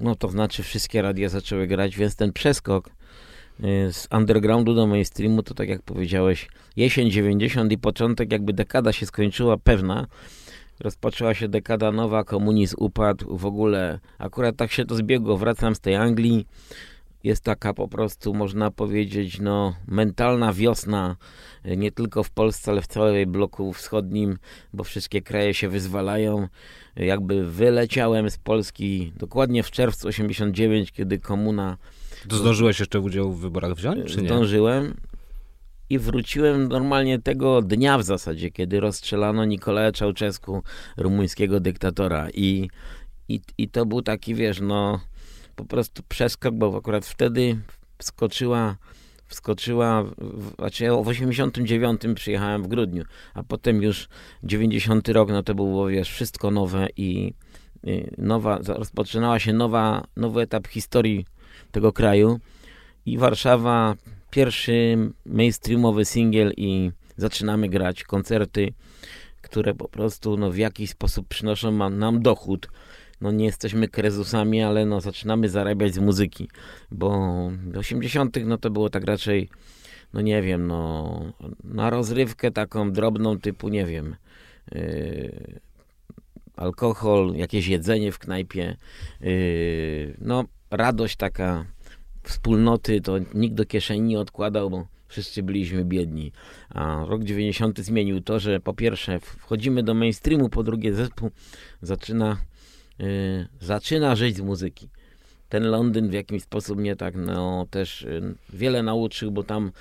[0.00, 2.90] no to znaczy wszystkie radia zaczęły grać, więc ten przeskok
[3.92, 9.06] z undergroundu do mainstreamu, to tak jak powiedziałeś, jesień 90 i początek, jakby dekada się
[9.06, 10.06] skończyła pewna,
[10.80, 15.80] rozpoczęła się dekada nowa, komunizm upadł, w ogóle akurat tak się to zbiegło, wracam z
[15.80, 16.46] tej Anglii,
[17.24, 21.16] jest taka po prostu, można powiedzieć, no, mentalna wiosna,
[21.64, 24.38] e, nie tylko w Polsce, ale w całym bloku wschodnim,
[24.72, 26.48] bo wszystkie kraje się wyzwalają.
[26.96, 31.76] Jakby wyleciałem z Polski dokładnie w czerwcu 89, kiedy komuna...
[32.28, 34.28] To zdążyłeś jeszcze udział w wyborach wziąć, czy nie?
[34.28, 34.94] Zdążyłem
[35.90, 40.62] i wróciłem normalnie tego dnia w zasadzie, kiedy rozstrzelano Nikolaja Czałczesku,
[40.96, 42.70] rumuńskiego dyktatora i,
[43.28, 45.00] i, i to był taki, wiesz, no
[45.56, 47.56] po prostu przeskok, bo akurat wtedy
[47.98, 48.76] wskoczyła
[49.28, 53.04] wskoczyła, w, znaczy w 89 przyjechałem w grudniu,
[53.34, 54.08] a potem już
[54.42, 57.34] 90 rok, no to było, wiesz, wszystko nowe i
[57.86, 61.26] y, nowa, rozpoczynała się nowa, nowy etap historii
[61.72, 62.40] tego kraju.
[63.06, 63.94] I Warszawa,
[64.30, 68.72] pierwszy mainstreamowy singiel i zaczynamy grać koncerty,
[69.42, 72.68] które po prostu no, w jakiś sposób przynoszą nam dochód,
[73.20, 76.48] no nie jesteśmy krezusami, ale no zaczynamy zarabiać z muzyki,
[76.90, 77.10] bo
[77.72, 79.48] w 80 no to było tak raczej,
[80.12, 81.32] no nie wiem, no
[81.64, 84.16] na rozrywkę taką drobną typu, nie wiem,
[84.72, 85.60] yy,
[86.56, 88.76] alkohol, jakieś jedzenie w knajpie,
[89.20, 91.64] yy, no radość taka
[92.22, 96.32] wspólnoty, to nikt do kieszeni nie odkładał, bo wszyscy byliśmy biedni.
[96.70, 101.30] A rok 90 zmienił to, że po pierwsze wchodzimy do mainstreamu, po drugie zespół
[101.82, 102.36] zaczyna
[103.00, 104.88] Y, zaczyna żyć z muzyki.
[105.48, 109.72] Ten Londyn w jakiś sposób mnie tak no, też y, wiele nauczył, bo tam,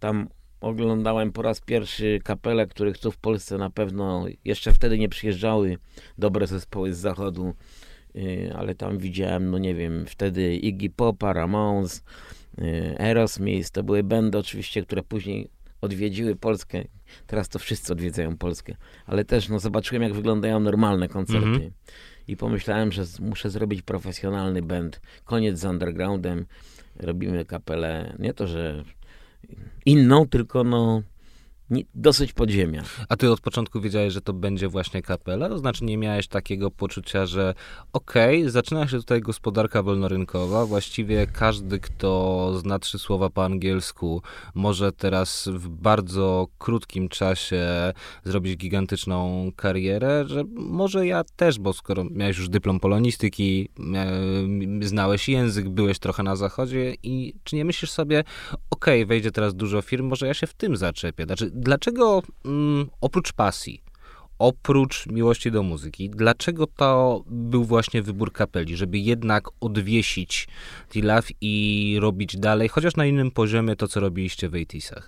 [0.00, 0.28] tam
[0.60, 5.78] oglądałem po raz pierwszy kapele, których tu w Polsce na pewno jeszcze wtedy nie przyjeżdżały
[6.18, 7.54] dobre zespoły z zachodu,
[8.54, 12.04] ale tam widziałem, no nie wiem, wtedy Iggy Popa, Ramones,
[12.98, 15.48] Aerosmith, to były bandy oczywiście, które później
[15.80, 16.84] odwiedziły Polskę.
[17.26, 18.76] Teraz to wszyscy odwiedzają Polskę,
[19.06, 21.46] ale też no, zobaczyłem, jak wyglądają normalne koncerty.
[21.46, 21.70] Mm -hmm
[22.28, 25.00] i pomyślałem, że muszę zrobić profesjonalny band.
[25.24, 26.46] Koniec z undergroundem,
[26.96, 28.84] robimy kapelę, nie to, że
[29.86, 31.02] inną, tylko no
[31.94, 32.82] dosyć podziemia.
[33.08, 35.48] A ty od początku wiedziałeś, że to będzie właśnie kapela?
[35.48, 37.54] To znaczy nie miałeś takiego poczucia, że
[37.92, 44.22] okej, okay, zaczyna się tutaj gospodarka wolnorynkowa, właściwie każdy, kto zna trzy słowa po angielsku,
[44.54, 47.92] może teraz w bardzo krótkim czasie
[48.24, 53.68] zrobić gigantyczną karierę, że może ja też, bo skoro miałeś już dyplom polonistyki,
[54.80, 58.24] znałeś język, byłeś trochę na zachodzie i czy nie myślisz sobie,
[58.70, 61.24] okej, okay, wejdzie teraz dużo firm, może ja się w tym zaczepię.
[61.24, 63.80] Znaczy, dlaczego mm, oprócz pasji,
[64.38, 70.48] oprócz miłości do muzyki, dlaczego to był właśnie wybór kapeli, żeby jednak odwiesić
[70.90, 75.04] Tilaf i robić dalej, chociaż na innym poziomie to, co robiliście w 80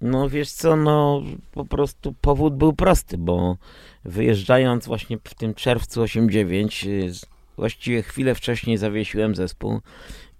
[0.00, 3.56] No wiesz co, no po prostu powód był prosty, bo
[4.04, 6.88] wyjeżdżając właśnie w tym czerwcu 89,
[7.56, 9.80] właściwie chwilę wcześniej zawiesiłem zespół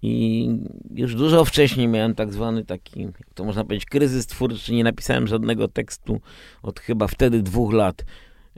[0.02, 0.48] i
[0.94, 4.72] już dużo wcześniej miałem tak zwany taki, jak to można powiedzieć, kryzys twórczy.
[4.72, 6.20] Nie napisałem żadnego tekstu
[6.62, 8.04] od chyba wtedy dwóch lat.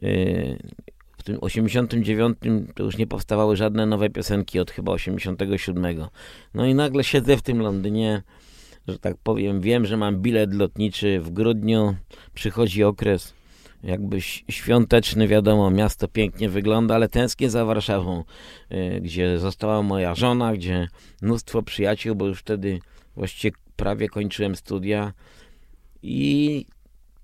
[0.02, 0.58] Yy,
[1.18, 2.38] w tym 89
[2.74, 5.96] to już nie powstawały żadne nowe piosenki od chyba 87.
[6.54, 8.22] No i nagle siedzę w tym Londynie,
[8.88, 11.96] że tak powiem, wiem, że mam bilet lotniczy w grudniu,
[12.34, 13.34] przychodzi okres
[13.82, 18.24] jakby świąteczny, wiadomo, miasto pięknie wygląda, ale tęsknię za Warszawą,
[18.72, 20.88] y, gdzie została moja żona, gdzie
[21.22, 22.78] mnóstwo przyjaciół, bo już wtedy
[23.16, 25.12] właściwie prawie kończyłem studia
[26.02, 26.66] i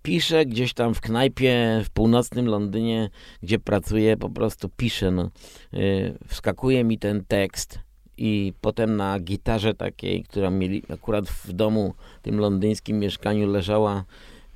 [0.02, 3.10] piszę gdzieś tam w knajpie w północnym Londynie,
[3.42, 5.30] gdzie pracuję, po prostu piszę, no.
[5.74, 7.78] Y, wskakuje mi ten tekst
[8.16, 14.04] i potem na gitarze takiej, która mieli akurat w domu, tym londyńskim mieszkaniu leżała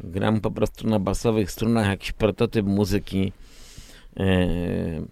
[0.00, 3.32] gram po prostu na basowych strunach jakiś prototyp muzyki.
[4.16, 4.46] E,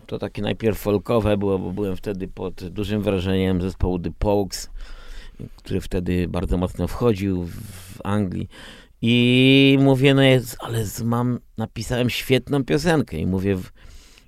[0.06, 4.70] to takie najpierw folkowe było, bo byłem wtedy pod dużym wrażeniem zespołu The Pokes,
[5.56, 8.48] który wtedy bardzo mocno wchodził w Anglii.
[9.02, 13.56] I mówię, no jest, ale mam, napisałem świetną piosenkę i mówię,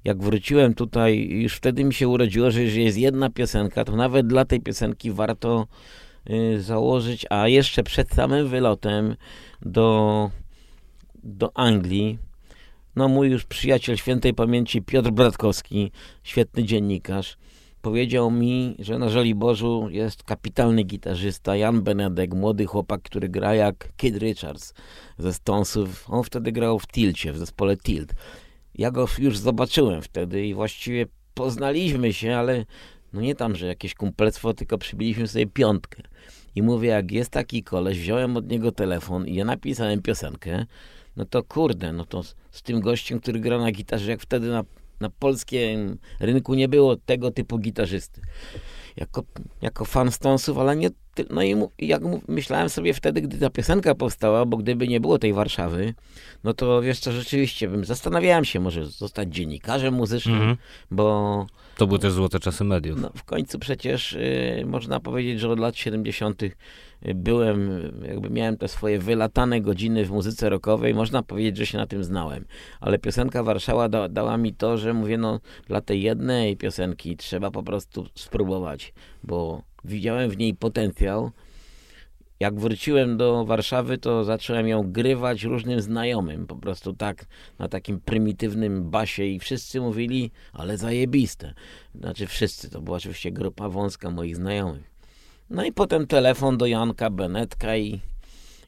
[0.05, 4.27] jak wróciłem tutaj, już wtedy mi się urodziło, że jeżeli jest jedna piosenka, to nawet
[4.27, 5.67] dla tej piosenki warto
[6.31, 9.17] y, założyć, a jeszcze przed samym wylotem
[9.63, 10.31] do
[11.23, 12.19] do Anglii.
[12.97, 15.91] No mój już przyjaciel świętej pamięci Piotr Bratkowski,
[16.23, 17.37] świetny dziennikarz,
[17.83, 23.89] powiedział mi, że na Żoliborzu jest kapitalny gitarzysta Jan Benedek, młody chłopak, który gra jak
[23.97, 24.75] Kid Richards
[25.19, 26.11] ze Stonesów.
[26.11, 28.15] On wtedy grał w Tilcie, w zespole Tilt.
[28.75, 32.65] Ja go już zobaczyłem wtedy i właściwie poznaliśmy się, ale
[33.13, 36.03] no nie tam, że jakieś kumplectwo, tylko przybiliśmy sobie piątkę.
[36.55, 40.67] I mówię, jak jest taki koleś, wziąłem od niego telefon i ja napisałem piosenkę,
[41.17, 44.49] no to kurde, no to z, z tym gościem, który gra na gitarze, jak wtedy
[44.49, 44.65] na,
[45.01, 48.21] na polskim rynku nie było tego typu gitarzysty.
[48.97, 49.23] Jako,
[49.63, 50.91] jako fan Stonesów, ale nie,
[51.31, 55.33] no i jak myślałem sobie wtedy, gdy ta piosenka powstała, bo gdyby nie było tej
[55.33, 55.95] Warszawy,
[56.45, 60.59] no to wiesz co, rzeczywiście bym zastanawiałem się, może zostać dziennikarzem muzycznym, mm -hmm.
[60.91, 61.47] bo...
[61.77, 63.01] To były też złote czasy mediów.
[63.01, 66.43] No, w końcu przecież y, można powiedzieć, że od lat 70
[67.15, 71.87] byłem, jakby miałem te swoje wylatane godziny w muzyce rockowej, można powiedzieć, że się na
[71.87, 72.45] tym znałem.
[72.81, 77.51] Ale piosenka Warszawa da, dała mi to, że mówię, no dla tej jednej piosenki trzeba
[77.51, 81.31] po prostu spróbować, bo widziałem w niej potencjał.
[82.41, 87.25] Jak wróciłem do Warszawy, to zacząłem ją grywać różnym znajomym, po prostu tak
[87.59, 91.55] na takim prymitywnym basie i wszyscy mówili, ale zajebiste.
[91.95, 94.92] Znaczy wszyscy, to była oczywiście grupa wąska moich znajomych.
[95.53, 98.01] No i potem telefon do Janka Benetka i,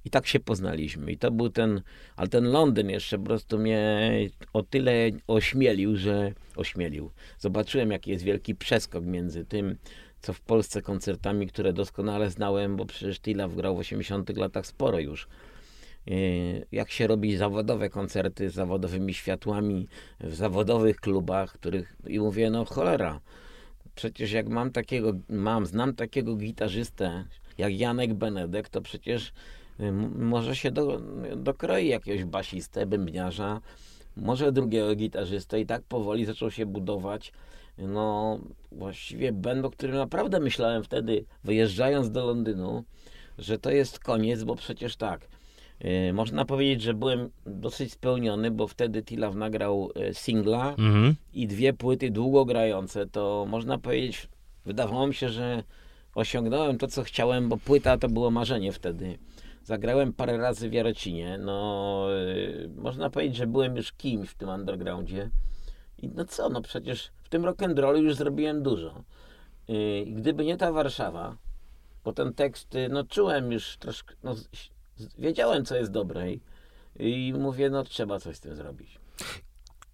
[0.04, 1.12] i tak się poznaliśmy.
[1.12, 1.82] I to był ten,
[2.16, 4.10] ale ten Londyn jeszcze po prostu mnie
[4.52, 4.92] o tyle
[5.26, 7.10] ośmielił, że ośmielił.
[7.38, 9.76] Zobaczyłem, jaki jest wielki przeskok między tym,
[10.20, 14.98] co w Polsce koncertami, które doskonale znałem, bo przecież Tila grał w 80 latach sporo
[14.98, 15.28] już.
[16.08, 19.88] Y, jak się robi zawodowe koncerty z zawodowymi światłami
[20.20, 23.20] w zawodowych klubach, których i mówię, no cholera,
[23.94, 27.24] przecież jak mam takiego, mam, znam takiego gitarzystę
[27.58, 29.32] jak Janek Benedek, to przecież
[29.80, 31.00] y, może się do,
[31.36, 33.60] dokroi jakiegoś basistę, bębniarza,
[34.16, 37.32] może drugiego gitarzystę i tak powoli zaczął się budować.
[37.78, 38.38] No
[38.72, 42.84] właściwie o którym naprawdę myślałem wtedy, wyjeżdżając do Londynu,
[43.38, 45.28] że to jest koniec, bo przecież tak,
[46.12, 51.14] można powiedzieć, że byłem dosyć spełniony, bo wtedy Tilaw nagrał yy, singla mhm.
[51.32, 54.28] i dwie płyty długo grające, to można powiedzieć,
[54.64, 55.62] wydawało mi się, że
[56.14, 59.18] osiągnąłem to, co chciałem, bo płyta to było marzenie wtedy.
[59.64, 64.48] Zagrałem parę razy w Jarocinie, no yy, można powiedzieć, że byłem już kimś w tym
[64.48, 65.30] undergroundzie.
[65.98, 69.04] I no co, no przecież w tym rock'n'rollu już zrobiłem dużo.
[70.06, 71.36] Gdyby nie ta Warszawa,
[72.04, 74.34] bo ten tekst, no czułem już troszkę, no,
[75.18, 76.26] wiedziałem co jest dobre
[76.98, 78.98] i, mówię, no trzeba coś z tym zrobić.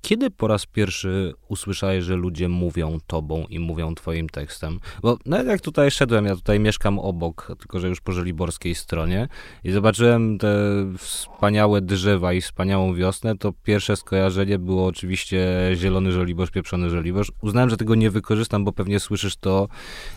[0.03, 4.81] Kiedy po raz pierwszy usłyszałeś, że ludzie mówią tobą i mówią twoim tekstem?
[5.03, 9.29] Bo nawet jak tutaj szedłem, ja tutaj mieszkam obok, tylko że już po żeliborskiej stronie
[9.65, 10.57] i zobaczyłem te
[10.99, 17.33] wspaniałe drzewa i wspaniałą wiosnę, to pierwsze skojarzenie było oczywiście zielony żoliborz, pieprzony żoliborz.
[17.43, 19.69] Uznałem, że tego nie wykorzystam, bo pewnie słyszysz to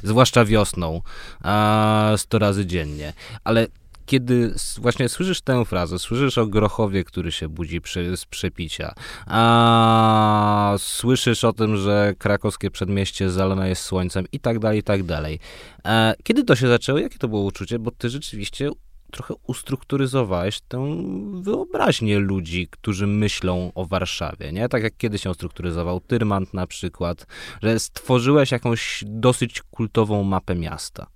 [0.04, 1.02] zwłaszcza wiosną,
[1.42, 3.14] a 100 razy dziennie.
[3.44, 3.68] Ale
[4.06, 8.94] kiedy właśnie słyszysz tę frazę, słyszysz o Grochowie, który się budzi przy, z przepicia,
[9.28, 15.04] a słyszysz o tym, że krakowskie przedmieście zalane jest słońcem i tak dalej, i tak
[15.04, 15.40] dalej.
[15.86, 17.00] E, kiedy to się zaczęło?
[17.00, 17.80] Jakie to było uczucie?
[17.80, 18.70] Bo ty rzeczywiście
[19.14, 24.70] trochę ustrukturyzowałeś tę wyobraźnię ludzi, którzy myślą o Warszawie, nie?
[24.70, 27.28] Tak jak kiedyś się ustrukturyzował Tyrmand na przykład,
[27.64, 31.08] że stworzyłeś jakąś dosyć kultową mapę miasta.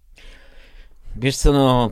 [1.15, 1.91] Wiesz co, no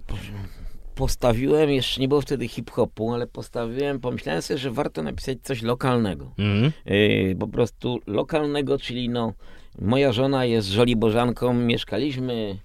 [0.95, 6.31] postawiłem, jeszcze nie było wtedy hip-hopu, ale postawiłem, pomyślałem sobie, że warto napisać coś lokalnego.
[6.37, 6.71] Mm.
[6.85, 9.33] Yy, po prostu lokalnego, czyli no,
[9.79, 12.57] moja żona jest Żoliborzanką, mieszkaliśmy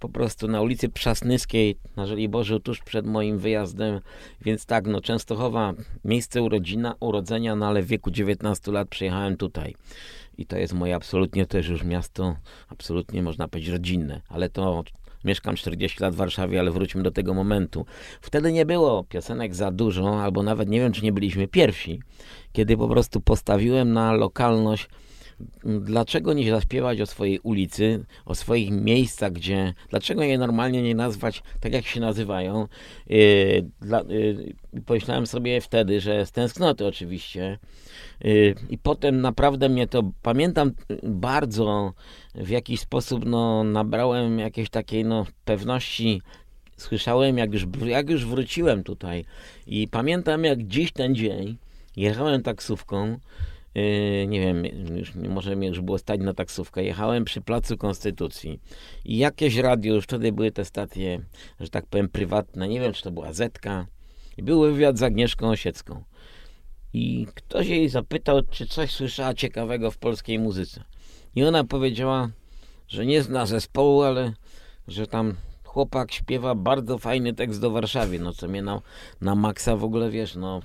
[0.00, 4.00] po prostu na ulicy Przasnyskiej na Żoliborzu tuż przed moim wyjazdem,
[4.40, 9.74] więc tak, no Częstochowa, miejsce urodzina, urodzenia, no ale w wieku 19 lat przyjechałem tutaj.
[10.38, 12.36] I to jest moje absolutnie też już miasto,
[12.68, 14.84] absolutnie można powiedzieć rodzinne, ale to
[15.24, 17.86] mieszkam 40 lat w Warszawie, ale wróćmy do tego momentu.
[18.20, 22.00] Wtedy nie było piosenek za dużo, albo nawet nie wiem, czy nie byliśmy pierwsi,
[22.52, 24.88] kiedy po prostu postawiłem na lokalność
[25.64, 31.42] dlaczego nie zaśpiewać o swojej ulicy, o swoich miejscach, gdzie, dlaczego je normalnie nie nazwać
[31.60, 32.68] tak, jak się nazywają.
[33.06, 34.54] Yy, dla, yy,
[34.86, 37.58] pomyślałem sobie wtedy, że z tęsknoty oczywiście.
[38.20, 40.72] Yy, I potem naprawdę mnie to, pamiętam
[41.02, 41.92] bardzo,
[42.34, 46.22] w jakiś sposób no, nabrałem jakiejś takiej no, pewności
[46.76, 49.24] słyszałem, jak już, jak już wróciłem tutaj
[49.66, 51.56] i pamiętam jak dziś ten dzień
[51.96, 53.18] jechałem taksówką
[54.26, 54.64] nie wiem,
[54.96, 56.84] już, może mi już było stać na taksówkę.
[56.84, 58.60] Jechałem przy Placu Konstytucji
[59.04, 61.20] i jakieś radio, już wtedy były te stacje,
[61.60, 63.86] że tak powiem, prywatne, nie wiem, czy to była Zetka.
[64.36, 66.04] I był wywiad z Agnieszką Osiecką.
[66.92, 70.84] I ktoś jej zapytał, czy coś słyszała ciekawego w polskiej muzyce.
[71.34, 72.28] I ona powiedziała,
[72.88, 74.32] że nie zna zespołu, ale
[74.88, 78.80] że tam chłopak śpiewa bardzo fajny tekst do Warszawy, no co mnie na,
[79.20, 80.60] na maksa w ogóle, wiesz, no,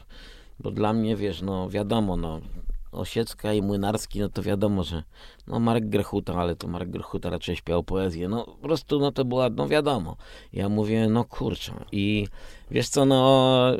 [0.59, 2.41] bo dla mnie, wiesz, no wiadomo, no,
[2.95, 5.03] Osiecka i Młynarski, no to wiadomo, że
[5.47, 8.29] no Marek Grechuta, ale to Marek Grechuta raczej śpiał poezję.
[8.29, 10.17] No po prostu, no to była, no wiadomo.
[10.53, 11.73] Ja mówię, no kurczę.
[11.91, 12.27] I
[12.71, 13.71] wiesz co, no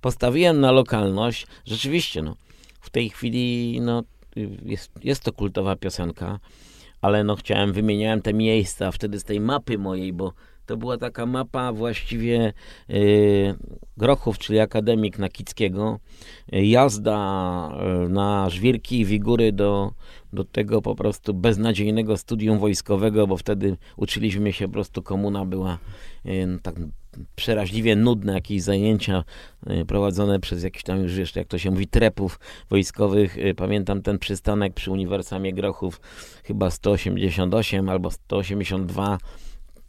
[0.00, 1.46] postawiłem na lokalność.
[1.64, 2.34] Rzeczywiście, no
[2.80, 4.02] w tej chwili, no
[4.64, 6.38] jest, jest to kultowa piosenka,
[7.00, 10.32] ale no chciałem, wymieniałem te miejsca wtedy z tej mapy mojej, bo
[10.68, 12.52] to była taka mapa właściwie
[12.88, 13.54] yy,
[13.96, 16.00] Grochów, czyli Akademik Nakickiego,
[16.52, 17.70] jazda
[18.02, 19.92] yy, na żwirki i wigury do,
[20.32, 25.78] do tego po prostu beznadziejnego studium wojskowego, bo wtedy uczyliśmy się po prostu, komuna była
[26.24, 26.74] yy, tak
[27.36, 29.24] przeraźliwie nudne jakieś zajęcia
[29.70, 33.38] y, prowadzone przez jakiś tam już jeszcze, jak to się mówi, trepów wojskowych.
[33.38, 36.00] Y, pamiętam ten przystanek przy Uniwersamie Grochów,
[36.44, 39.18] chyba 188 albo 182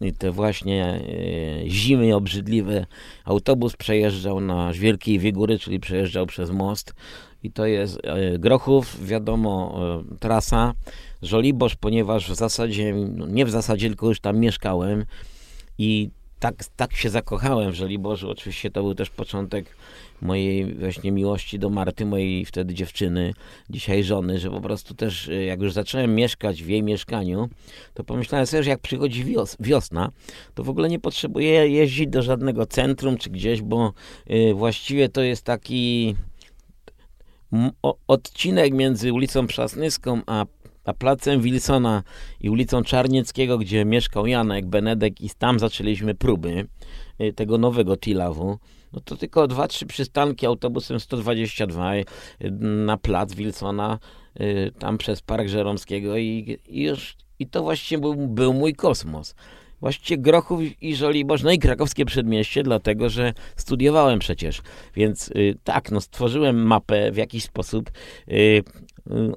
[0.01, 2.85] i te właśnie e, zimy obrzydliwe.
[3.25, 6.93] Autobus przejeżdżał na Żwirki Wigury, czyli przejeżdżał przez most.
[7.43, 9.79] I to jest e, Grochów, wiadomo,
[10.11, 10.73] e, trasa.
[11.21, 15.05] Żoliborz, ponieważ w zasadzie, no nie w zasadzie, tylko już tam mieszkałem
[15.77, 18.29] i tak, tak się zakochałem w Żoliborzu.
[18.29, 19.75] Oczywiście to był też początek
[20.21, 23.33] mojej właśnie miłości do Marty, mojej wtedy dziewczyny,
[23.69, 27.49] dzisiaj żony, że po prostu też y, jak już zacząłem mieszkać w jej mieszkaniu,
[27.93, 30.11] to pomyślałem sobie, że jak przychodzi wios wiosna,
[30.55, 33.93] to w ogóle nie potrzebuję jeździć do żadnego centrum czy gdzieś, bo
[34.31, 36.15] y, właściwie to jest taki
[38.07, 40.45] odcinek między ulicą Przasnyską a
[40.85, 42.03] a placem Wilsona
[42.41, 46.67] i ulicą Czarnieckiego, gdzie mieszkał Janek, Benedek i tam zaczęliśmy próby
[47.21, 48.59] y, tego nowego Tilawu
[48.93, 52.05] no to tylko dwa, trzy przystanki autobusem 122 y,
[52.61, 53.99] na plac Wilsona,
[54.41, 59.35] y, tam przez Park Żeromskiego i, i już, i to właściwie był, był mój kosmos.
[59.81, 64.61] Właściwie Grochów i Żoliborz, no i krakowskie przedmieście, dlatego, że studiowałem przecież.
[64.95, 67.91] Więc y, tak, no stworzyłem mapę w jakiś sposób,
[68.27, 68.63] y,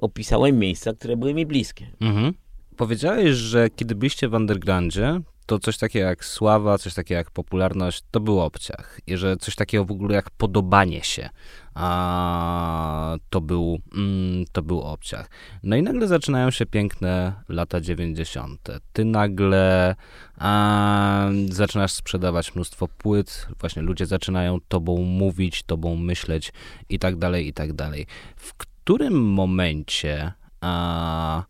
[0.01, 1.87] opisałem miejsca, które były mi bliskie.
[2.01, 2.33] Mhm.
[2.77, 8.03] Powiedziałeś, że kiedy byliście w undergroundzie, to coś takiego jak sława, coś takiego jak popularność,
[8.11, 8.99] to był obciach.
[9.07, 11.29] I że coś takiego w ogóle jak podobanie się,
[11.75, 15.29] a, to, był, mm, to był obciach.
[15.63, 18.69] No i nagle zaczynają się piękne lata 90.
[18.93, 19.95] Ty nagle
[20.37, 26.53] a, zaczynasz sprzedawać mnóstwo płyt, właśnie ludzie zaczynają tobą mówić, tobą myśleć
[26.89, 28.05] i tak dalej, i tak dalej.
[28.35, 31.43] W którym momencie a,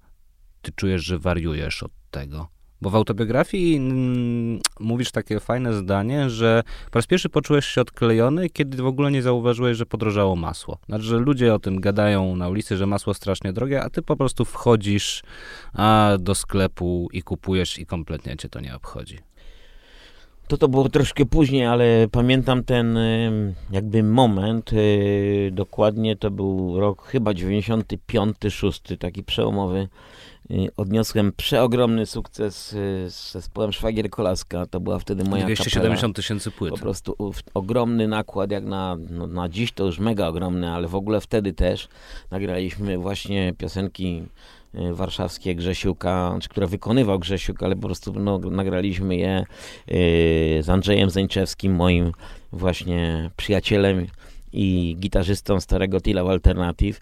[0.61, 2.47] ty czujesz, że wariujesz od tego?
[2.81, 8.49] Bo w autobiografii mm, mówisz takie fajne zdanie, że po raz pierwszy poczułeś się odklejony,
[8.49, 10.77] kiedy w ogóle nie zauważyłeś, że podrożało masło.
[10.85, 14.15] Znaczy, że ludzie o tym gadają na ulicy, że masło strasznie drogie, a ty po
[14.15, 15.23] prostu wchodzisz
[15.73, 19.19] a, do sklepu i kupujesz i kompletnie cię to nie obchodzi.
[20.53, 22.99] To to było troszkę później, ale pamiętam ten
[23.71, 29.87] jakby moment, y, dokładnie to był rok chyba 95-6, taki przełomowy
[30.51, 34.65] Y, odniosłem przeogromny sukces y, z zespołem Szwagier Kolaska.
[34.65, 36.71] To była wtedy moja 270 tysięcy płyt.
[36.71, 37.15] Po prostu
[37.53, 41.53] ogromny nakład, jak na, no, na dziś to już mega ogromny, ale w ogóle wtedy
[41.53, 41.87] też
[42.31, 49.43] nagraliśmy właśnie piosenki y, warszawskie Grzesiuka, które wykonywał Grzesiuk, ale po prostu no, nagraliśmy je
[50.61, 52.11] z Andrzejem Zańczewskim, moim
[52.51, 54.07] właśnie przyjacielem
[54.53, 57.01] i gitarzystą starego Tila Alternative.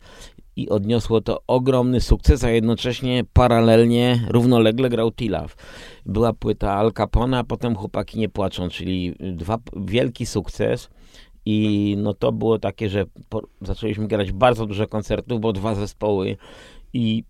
[0.56, 5.56] I odniosło to ogromny sukces, a jednocześnie paralelnie, równolegle grał Tilaw.
[6.06, 10.90] Była płyta Al Capone, a potem Chłopaki nie płaczą, czyli dwa, wielki sukces.
[11.46, 16.38] I no to było takie, że po, zaczęliśmy grać bardzo dużo koncertów, bo dwa zespoły.
[16.94, 17.24] I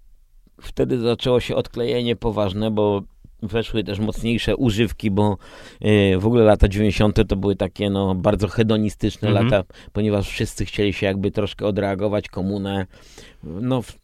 [0.61, 3.03] wtedy zaczęło się odklejenie poważne, bo
[3.43, 5.37] weszły też mocniejsze używki, bo
[5.85, 7.27] y, w ogóle lata 90.
[7.27, 9.45] to były takie no, bardzo hedonistyczne mhm.
[9.45, 12.85] lata, ponieważ wszyscy chcieli się jakby troszkę odreagować, komunę.
[13.43, 13.97] No, w,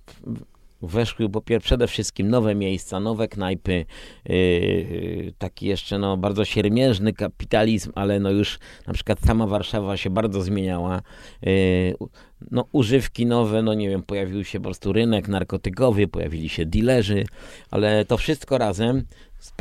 [0.81, 3.85] weszły po pierwsze przede wszystkim nowe miejsca, nowe knajpy,
[4.25, 10.09] yy, taki jeszcze no, bardzo siermierzny kapitalizm, ale no już na przykład sama Warszawa się
[10.09, 11.01] bardzo zmieniała.
[11.41, 11.51] Yy,
[12.51, 17.25] no, używki nowe, no nie wiem, pojawił się po prostu rynek narkotykowy, pojawili się dilerzy,
[17.71, 19.03] ale to wszystko razem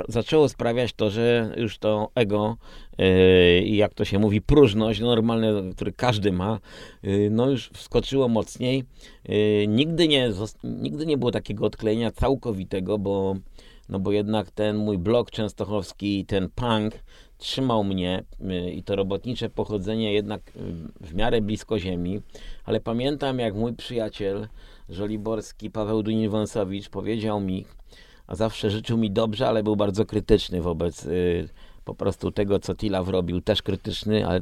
[0.08, 2.56] zaczęło sprawiać to, że już to ego
[2.98, 3.06] yy,
[3.62, 6.58] i yy, jak to się mówi, próżność normalne, który każdy ma,
[7.02, 8.84] yy, no już wskoczyło mocniej.
[9.28, 10.30] Yy, nigdy, nie,
[10.64, 13.36] nigdy nie było takiego odklejenia całkowitego, bo,
[13.88, 16.94] no bo jednak ten mój blog częstochowski, ten punk
[17.38, 20.62] trzymał mnie yy, i to robotnicze pochodzenie jednak yy,
[21.08, 22.20] w miarę blisko ziemi,
[22.64, 24.48] ale pamiętam jak mój przyjaciel
[24.88, 27.64] żoliborski Paweł Dunin-Wąsowicz powiedział mi,
[28.26, 31.48] a zawsze życzył mi dobrze, ale był bardzo krytyczny wobec y,
[31.84, 33.40] po prostu tego, co Tilaw robił.
[33.40, 34.40] Też krytyczny, ale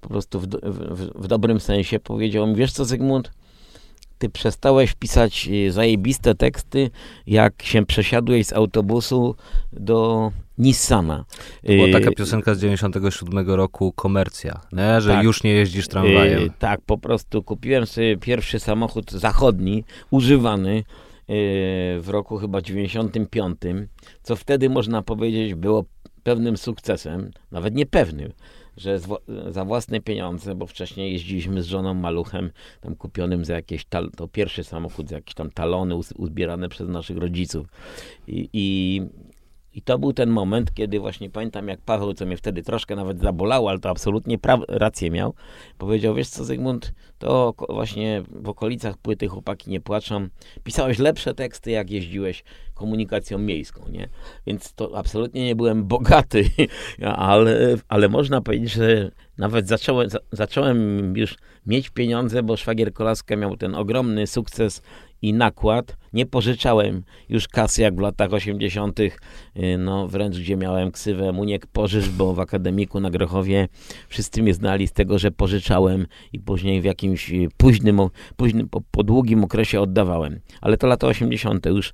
[0.00, 3.30] po prostu w, w, w dobrym sensie powiedział mi, wiesz co Zygmunt,
[4.18, 6.90] ty przestałeś pisać y, zajebiste teksty,
[7.26, 9.34] jak się przesiadłeś z autobusu
[9.72, 11.24] do Nissana.
[11.64, 15.00] Była taka piosenka z 97 roku, Komercja, nie?
[15.00, 16.40] że tak, już nie jeździsz tramwajem.
[16.40, 20.84] Yy, tak, po prostu kupiłem sobie pierwszy samochód zachodni, używany,
[21.28, 23.58] w roku chyba 95,
[24.22, 25.84] co wtedy można powiedzieć było
[26.22, 28.32] pewnym sukcesem, nawet niepewnym,
[28.76, 29.00] że
[29.48, 32.50] za własne pieniądze, bo wcześniej jeździliśmy z żoną maluchem,
[32.80, 33.86] tam kupionym za jakieś,
[34.16, 37.66] to pierwszy samochód, za jakieś tam talony uzbierane przez naszych rodziców.
[38.28, 39.02] I, i
[39.76, 43.20] i to był ten moment, kiedy właśnie pamiętam, jak Paweł, co mnie wtedy troszkę nawet
[43.20, 45.34] zabolało, ale to absolutnie rację miał,
[45.78, 50.28] powiedział, wiesz co Zygmunt, to właśnie w okolicach płyty Chłopaki nie płaczą,
[50.64, 54.08] pisałeś lepsze teksty, jak jeździłeś komunikacją miejską, nie?
[54.46, 56.44] Więc to absolutnie nie byłem bogaty,
[57.02, 63.56] ale, ale można powiedzieć, że nawet zacząłem, zacząłem już mieć pieniądze, bo szwagier Kolaska miał
[63.56, 64.82] ten ogromny sukces
[65.22, 65.96] i nakład.
[66.12, 69.10] Nie pożyczałem już kasy jak w latach 80., y,
[69.78, 73.68] no wręcz gdzie miałem ksywę Muniek Pożycz, bo w akademiku na Grochowie
[74.08, 78.00] wszyscy mnie znali z tego, że pożyczałem i później w jakimś y, późnym,
[78.36, 80.40] późnym po, po długim okresie oddawałem.
[80.60, 81.66] Ale to lata 80.
[81.66, 81.92] już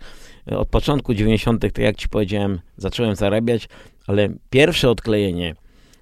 [0.52, 3.68] y, od początku 90., tak jak ci powiedziałem, zacząłem zarabiać,
[4.06, 5.54] ale pierwsze odklejenie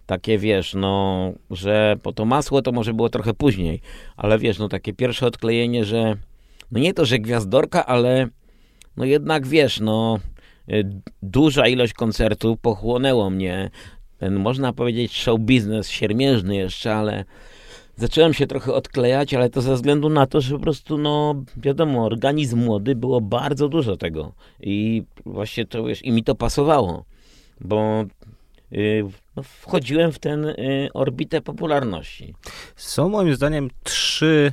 [0.07, 3.81] takie wiesz, no, że po to masło to może było trochę później,
[4.17, 6.17] ale wiesz, no takie pierwsze odklejenie, że
[6.71, 8.29] no nie to, że gwiazdorka, ale
[8.97, 10.19] no jednak wiesz, no
[10.69, 10.91] y,
[11.23, 13.71] duża ilość koncertów pochłonęło mnie.
[14.19, 17.25] Ten, można powiedzieć, show biznes siermiężny jeszcze, ale
[17.97, 22.05] zacząłem się trochę odklejać, ale to ze względu na to, że po prostu, no wiadomo,
[22.05, 24.33] organizm młody, było bardzo dużo tego.
[24.61, 27.05] I właśnie to, wiesz, i mi to pasowało,
[27.61, 28.05] bo
[28.71, 32.35] yy, no, wchodziłem w ten yy, orbitę popularności.
[32.77, 34.53] Są moim zdaniem trzy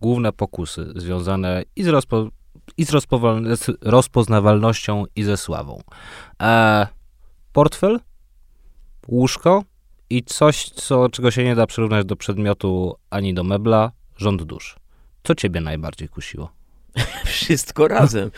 [0.00, 2.28] główne pokusy związane i z, rozpo,
[2.76, 5.82] i z, z rozpoznawalnością, i ze sławą.
[6.42, 6.86] E,
[7.52, 8.00] portfel,
[9.08, 9.64] łóżko
[10.10, 14.76] i coś, co, czego się nie da przyrównać do przedmiotu ani do mebla, rząd dusz.
[15.22, 16.52] Co ciebie najbardziej kusiło?
[17.24, 18.30] Wszystko razem.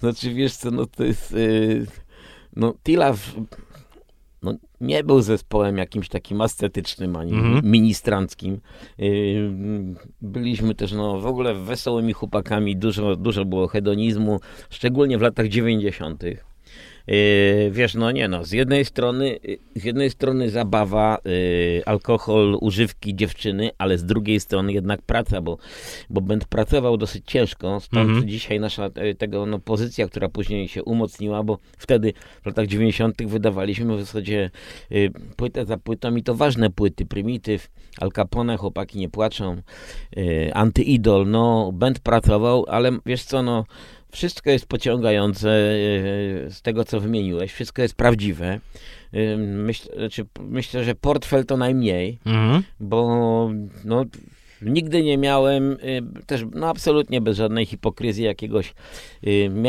[0.00, 1.32] Znaczy, wiesz co, no to jest...
[1.32, 1.86] Yy,
[2.56, 3.44] no, Tila no,
[4.80, 7.64] nie był zespołem jakimś takim ascetycznym ani mm -hmm.
[7.64, 8.60] ministranckim.
[9.00, 9.50] Y,
[10.22, 16.22] byliśmy też no, w ogóle wesołymi chłopakami, dużo, dużo było hedonizmu, szczególnie w latach 90.
[17.10, 19.38] Yy, wiesz, no nie no, z jednej strony,
[19.74, 25.58] z jednej strony zabawa, yy, alkohol, używki, dziewczyny, ale z drugiej strony jednak praca, bo,
[26.10, 28.28] bo będę pracował dosyć ciężko, stąd mhm.
[28.28, 33.22] dzisiaj nasza tego no, pozycja, która później się umocniła, bo wtedy w latach 90.
[33.26, 34.50] wydawaliśmy w zasadzie
[35.36, 39.62] płytę za płytą i to ważne płyty, Prymityw, Al Capone, Chłopaki nie płaczą,
[40.52, 43.64] Antyidol, no, będę pracował, ale wiesz co, no,
[44.12, 47.52] wszystko jest pociągające e, z tego, co wymieniłeś.
[47.52, 48.60] Wszystko jest prawdziwe.
[49.12, 52.62] E, myśl, znaczy, myślę, że portfel to najmniej, mhm.
[52.80, 53.50] bo
[53.84, 54.04] no,
[54.62, 55.76] nigdy nie miałem, e,
[56.26, 58.74] też no, absolutnie bez żadnej hipokryzji jakiegoś,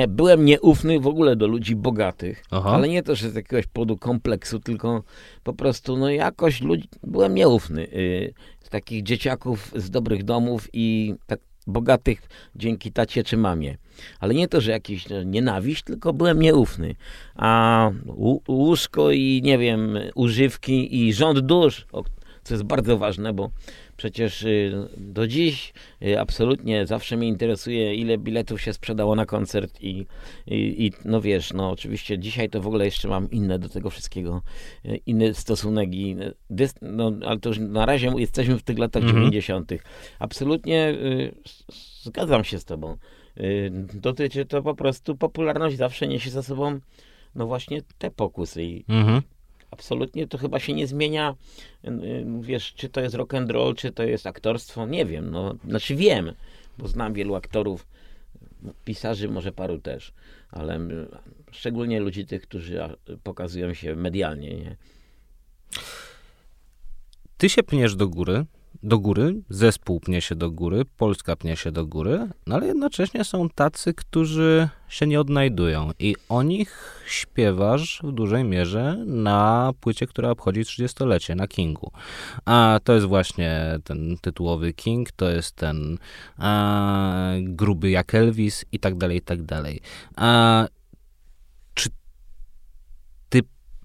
[0.08, 2.70] byłem nieufny w ogóle do ludzi bogatych, Aha.
[2.70, 5.04] ale nie to, że z jakiegoś powodu kompleksu, tylko
[5.44, 7.88] po prostu no jakoś ludzi, byłem nieufny.
[8.60, 13.78] Z takich dzieciaków z dobrych domów i tak bogatych dzięki tacie czy mamie.
[14.20, 16.95] Ale nie to, że jakiś nienawiść, tylko byłem nieufny.
[17.36, 17.91] A
[18.47, 21.86] łóżko i nie wiem, używki i rząd dusz,
[22.44, 23.50] co jest bardzo ważne, bo
[24.02, 29.82] Przecież y, do dziś y, absolutnie zawsze mnie interesuje, ile biletów się sprzedało na koncert
[29.82, 30.06] i,
[30.48, 33.89] i, i, no wiesz, no oczywiście dzisiaj to w ogóle jeszcze mam inne do tego
[33.89, 34.42] wszystkiego,
[34.86, 36.16] y, inny stosunek i
[36.50, 39.20] dys, no, ale to już na razie jesteśmy w tych latach mhm.
[39.20, 39.72] 90.
[40.20, 40.98] Absolutnie
[42.04, 42.98] zgadzam się z tobą.
[43.94, 46.80] Dotyczy to po prostu, popularność zawsze niesie za sobą
[47.36, 49.22] no właśnie te pokusy i mhm
[49.72, 51.36] absolutnie to chyba się nie zmienia,
[52.41, 55.95] wiesz, czy to jest rock and roll, czy to jest aktorstwo, nie wiem, no, znaczy
[55.95, 56.34] wiem,
[56.78, 57.88] bo znam wielu aktorów,
[58.86, 60.13] pisarzy, może paru też,
[60.49, 60.80] ale
[61.51, 62.80] szczególnie ludzi tych, którzy
[63.24, 64.76] pokazują się medialnie, nie?
[67.38, 68.45] Ty się pniesz do góry,
[68.84, 73.23] do góry, zespół pnie się do góry, Polska pnie się do góry, no ale jednocześnie
[73.23, 80.07] są tacy, którzy się nie odnajdują i o nich śpiewasz w dużej mierze na płycie,
[80.07, 81.91] która obchodzi 30-lecie, na Kingu.
[82.45, 85.97] A to jest właśnie ten tytułowy King, to jest ten
[86.38, 89.82] a, gruby jak Elvis i tak dalej, i tak dalej.
[90.15, 90.67] A,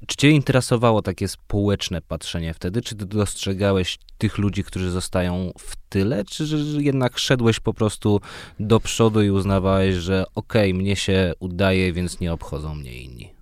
[0.07, 2.83] czy cię interesowało takie społeczne patrzenie wtedy?
[2.83, 6.25] Czy ty dostrzegałeś tych ludzi, którzy zostają w tyle?
[6.25, 6.45] Czy
[6.79, 8.21] jednak szedłeś po prostu
[8.61, 13.33] do przodu i uznawałeś, że okej, okay, mnie się udaje, więc nie obchodzą mnie inni?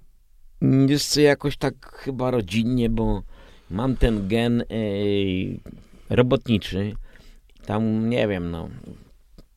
[0.88, 3.22] Jest jakoś tak chyba rodzinnie, bo
[3.70, 5.60] mam ten gen ej,
[6.10, 6.96] robotniczy.
[7.66, 8.68] Tam, nie wiem, no,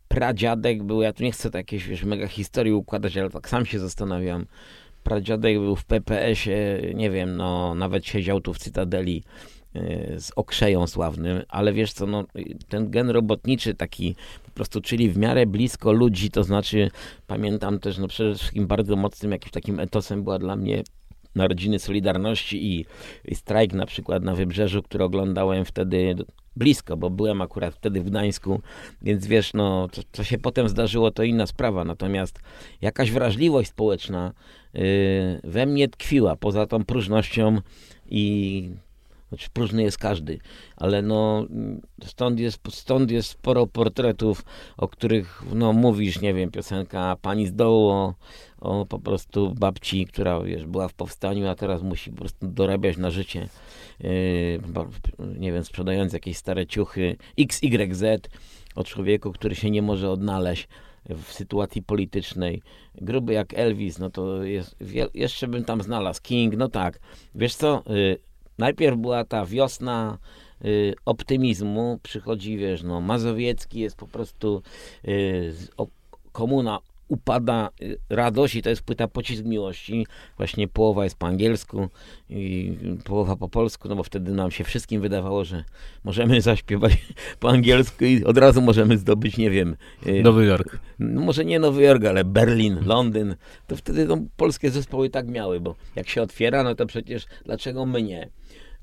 [0.07, 3.79] pradziadek był, ja tu nie chcę jakieś, wiesz, mega historii układać, ale tak sam się
[3.79, 4.45] zastanawiam.
[5.07, 9.23] Pradziadek był w PPS-ie, nie wiem, no, nawet siedział tu w Cytadeli
[9.75, 12.23] e, z okrzeją sławnym, ale wiesz co, no,
[12.69, 16.91] ten gen robotniczy taki po prostu, czyli w miarę blisko ludzi, to znaczy
[17.27, 20.83] pamiętam też, no przede wszystkim bardzo mocnym jakimś takim etosem była dla mnie
[21.35, 22.85] Narodziny Solidarności i,
[23.25, 26.15] i strajk na przykład na Wybrzeżu, który oglądałem wtedy
[26.55, 28.61] blisko, bo byłem akurat wtedy w Gdańsku,
[29.01, 31.85] więc wiesz, no, co, co się potem zdarzyło, to inna sprawa.
[31.85, 32.39] Natomiast
[32.81, 34.33] jakaś wrażliwość społeczna
[35.43, 37.61] we mnie tkwiła, poza tą próżnością
[38.09, 38.69] i
[39.29, 40.39] Choć próżny jest każdy,
[40.75, 41.45] ale no
[42.03, 44.45] stąd jest, stąd jest sporo portretów,
[44.77, 48.13] o których no mówisz, nie wiem, piosenka Pani z dołu o,
[48.59, 52.97] o po prostu babci, która wiesz, była w powstaniu, a teraz musi po prostu dorabiać
[52.97, 53.49] na życie.
[53.99, 54.09] Yy,
[55.39, 58.03] nie wiem, sprzedając jakieś stare ciuchy XYZ
[58.75, 60.67] o człowieku, który się nie może odnaleźć
[61.09, 62.61] w sytuacji politycznej.
[62.95, 64.75] Gruby jak Elvis, no to jest,
[65.13, 66.21] jeszcze bym tam znalazł.
[66.21, 66.99] King, no tak.
[67.35, 68.17] Wiesz co, yy,
[68.57, 70.17] najpierw była ta wiosna
[70.65, 74.61] y, optymizmu, przychodzi, wiesz, no, Mazowiecki jest po prostu
[75.07, 75.53] y,
[76.31, 80.07] komuna upada y, radość i to jest płyta Pocisk Miłości.
[80.37, 81.89] Właśnie połowa jest po angielsku
[82.29, 85.63] i połowa po polsku, no bo wtedy nam się wszystkim wydawało, że
[86.03, 86.97] możemy zaśpiewać
[87.39, 89.75] po angielsku i od razu możemy zdobyć, nie wiem...
[90.07, 90.79] Y, Nowy Jork.
[90.99, 93.35] No może nie Nowy Jork, ale Berlin, Londyn.
[93.67, 97.85] To wtedy no, polskie zespoły tak miały, bo jak się otwiera, no to przecież dlaczego
[97.85, 98.29] my nie?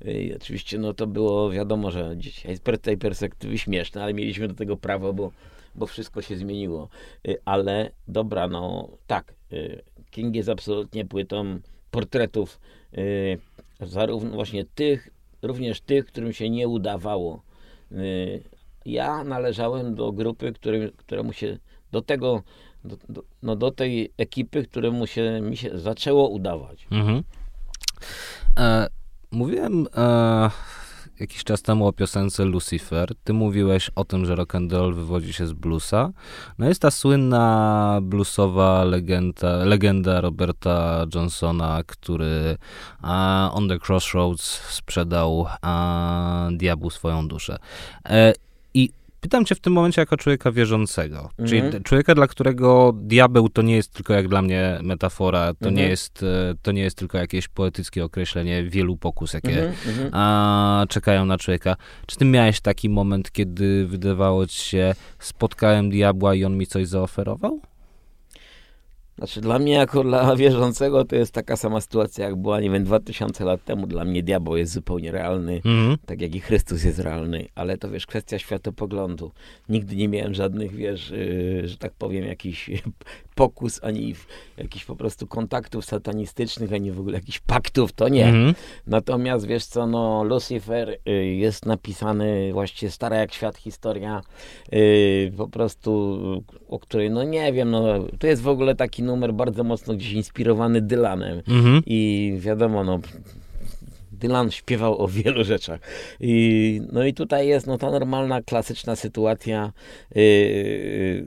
[0.05, 4.53] I oczywiście no to było wiadomo, że dzisiaj z tej perspektywy śmieszne, ale mieliśmy do
[4.53, 5.31] tego prawo, bo,
[5.75, 6.89] bo wszystko się zmieniło.
[7.27, 11.59] Y, ale dobra, no tak, y, King jest absolutnie płytą
[11.91, 12.59] portretów
[12.97, 13.37] y,
[13.81, 15.09] zarówno właśnie tych,
[15.41, 17.41] również tych, którym się nie udawało.
[18.85, 21.57] Ja należałem do grupy, którym, któremu się
[21.91, 22.43] do tego,
[22.83, 26.87] do, do, no do tej ekipy, któremu się mi się zaczęło udawać.
[26.91, 27.23] Mhm.
[28.59, 28.87] E
[29.35, 30.49] Mówiłem e,
[31.19, 33.13] jakiś czas temu o piosence Lucifer.
[33.23, 36.11] Ty mówiłeś o tym, że rock and roll wywodzi się z bluesa.
[36.57, 42.57] No jest ta słynna bluesowa legenda, legenda Roberta Johnsona, który
[43.01, 47.57] a, on the Crossroads sprzedał a, diabłu swoją duszę.
[48.05, 48.33] E,
[48.73, 48.89] I
[49.25, 51.49] Pytam cię w tym momencie jako człowieka wierzącego, mhm.
[51.49, 55.75] czyli człowieka, dla którego diabeł to nie jest tylko jak dla mnie metafora, to, mhm.
[55.75, 60.09] nie, jest, e, to nie jest tylko jakieś poetyckie określenie wielu pokus, jakie mhm, mhm.
[60.13, 61.75] a, czekają na człowieka.
[62.05, 66.87] Czy ty miałeś taki moment, kiedy wydawało ci się, spotkałem diabła i on mi coś
[66.87, 67.59] zaoferował?
[69.17, 72.83] Znaczy dla mnie jako dla wierzącego to jest taka sama sytuacja jak była, nie wiem,
[72.83, 73.87] 2000 lat temu.
[73.87, 75.97] Dla mnie diabeł jest zupełnie realny, mm.
[76.05, 79.31] tak jak i Chrystus jest realny, ale to wiesz, kwestia światopoglądu.
[79.69, 82.69] Nigdy nie miałem żadnych, wiesz, yy, że tak powiem, jakichś
[83.35, 84.15] pokus, ani
[84.57, 88.25] jakichś po prostu kontaktów satanistycznych, ani w ogóle jakichś paktów, to nie.
[88.25, 88.53] Mm.
[88.87, 94.21] Natomiast wiesz co, no Lucifer yy, jest napisany właściwie stara jak świat historia,
[94.71, 96.21] yy, po prostu,
[96.67, 97.83] o której, no nie wiem, no
[98.19, 101.41] to jest w ogóle taki numer bardzo mocno gdzieś inspirowany Dylanem.
[101.47, 101.81] Mhm.
[101.85, 102.99] I wiadomo, no
[104.11, 105.79] Dylan śpiewał o wielu rzeczach.
[106.19, 109.73] I, no i tutaj jest no, ta normalna, klasyczna sytuacja.
[110.15, 111.25] Yy,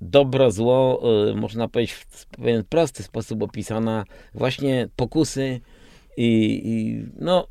[0.00, 4.04] dobro, zło, yy, można powiedzieć w pewien prosty sposób opisana.
[4.34, 5.60] Właśnie pokusy
[6.16, 7.46] i, i no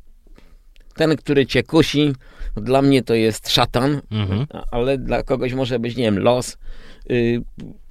[0.94, 2.12] ten, który cię kusi,
[2.56, 4.46] dla mnie to jest szatan, mhm.
[4.70, 6.58] ale dla kogoś może być, nie wiem, los.
[7.08, 7.42] Yy,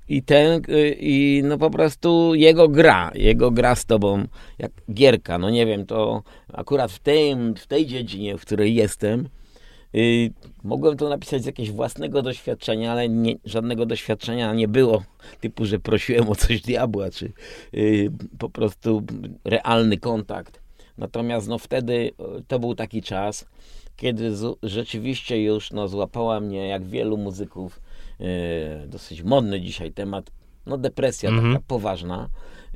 [0.09, 4.27] i ten, y, i no po prostu jego gra, jego gra z tobą,
[4.59, 9.29] jak gierka, no nie wiem, to akurat w, tym, w tej dziedzinie, w której jestem,
[9.93, 10.29] yy,
[10.63, 15.03] mogłem to napisać z jakiegoś własnego doświadczenia, ale nie, żadnego doświadczenia nie było,
[15.41, 17.31] typu, że prosiłem o coś diabła, czy
[17.73, 19.03] yy, po prostu
[19.43, 20.65] realny kontakt.
[20.97, 22.13] Natomiast no wtedy y,
[22.47, 23.45] to był taki czas,
[23.95, 24.31] kiedy
[24.63, 27.79] rzeczywiście już no, złapała mnie, jak wielu muzyków,
[28.87, 30.31] dosyć modny dzisiaj temat
[30.65, 31.53] no depresja Mhm.
[31.53, 32.29] taka poważna.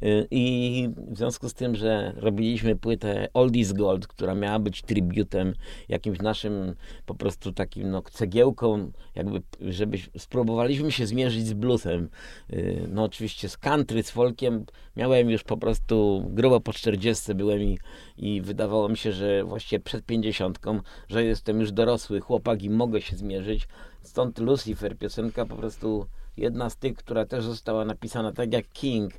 [0.04, 5.54] Y, I w związku z tym, że robiliśmy płytę Oldies Gold, która miała być tributem
[5.90, 6.76] jakimś naszym
[7.06, 12.10] po prostu takim no, cegiełką, jakby, żeby spróbowaliśmy się zmierzyć z bluesem.
[12.54, 17.62] Y, No oczywiście z country, z folkiem miałem już po prostu grubo po 40 byłem
[17.62, 17.80] i,
[18.18, 20.60] i wydawało mi się, że właściwie przed 50,
[21.08, 23.68] że jestem już dorosły chłopak i mogę się zmierzyć.
[24.02, 26.06] Stąd Lucifer, piosenka po prostu
[26.38, 29.14] jedna z tych, która też została napisana tak jak King,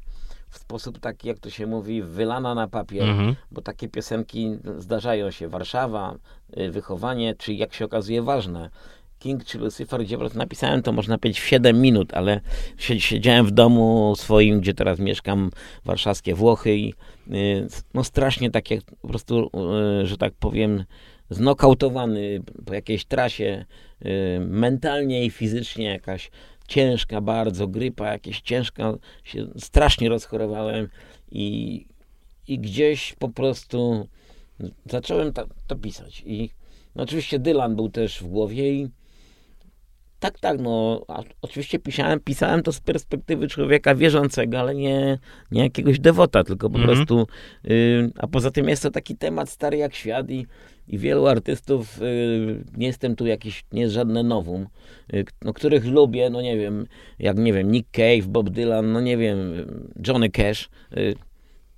[0.51, 3.35] w sposób taki, jak to się mówi, wylana na papier, Mhm.
[3.51, 5.49] bo takie piosenki zdarzają się.
[5.49, 6.15] Warszawa,
[6.59, 8.71] y, wychowanie, czy jak się okazuje ważne.
[9.19, 12.41] King czy Lucifer, gdzie napisałem to można powiedzieć w 7 minut, ale
[12.79, 15.51] sie- siedziałem w domu swoim, gdzie teraz mieszkam,
[15.85, 16.95] warszawskie Włochy i
[17.33, 19.51] y, no strasznie tak jak po prostu,
[20.03, 20.85] y, że tak powiem,
[21.31, 23.65] znokautowany po jakiejś trasie,
[24.41, 26.31] mentalnie i fizycznie jakaś
[26.71, 28.95] ciężka bardzo, grypa jakieś ciężka,
[29.25, 30.89] się strasznie rozchorowałem
[31.31, 31.87] i,
[32.49, 34.09] i gdzieś po prostu
[34.87, 36.23] zacząłem ta, to pisać.
[36.27, 36.51] I
[36.95, 38.89] no, oczywiście Dylan był też w głowie i
[40.21, 45.19] tak, tak, no a, oczywiście pisałem, pisałem to z perspektywy człowieka wierzącego, ale nie,
[45.51, 46.97] nie jakiegoś dewota, tylko po Mhm.
[46.97, 47.27] prostu,
[47.71, 50.47] y, a poza tym jest to taki temat stary jak świat i,
[50.89, 54.67] i wielu artystów, y, nie jestem tu jakiś, nie jest żadne nowum,
[55.15, 56.87] y, no, których lubię, no nie wiem,
[57.19, 59.39] jak nie wiem, Nick Cave, Bob Dylan, no nie wiem,
[60.09, 61.15] Johnny Cash, y,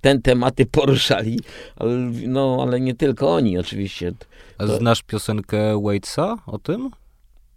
[0.01, 1.39] ten tematy poruszali,
[1.75, 1.91] ale,
[2.27, 4.11] no ale nie tylko oni oczywiście.
[4.57, 6.89] A To- znasz piosenkę Waitsa o tym?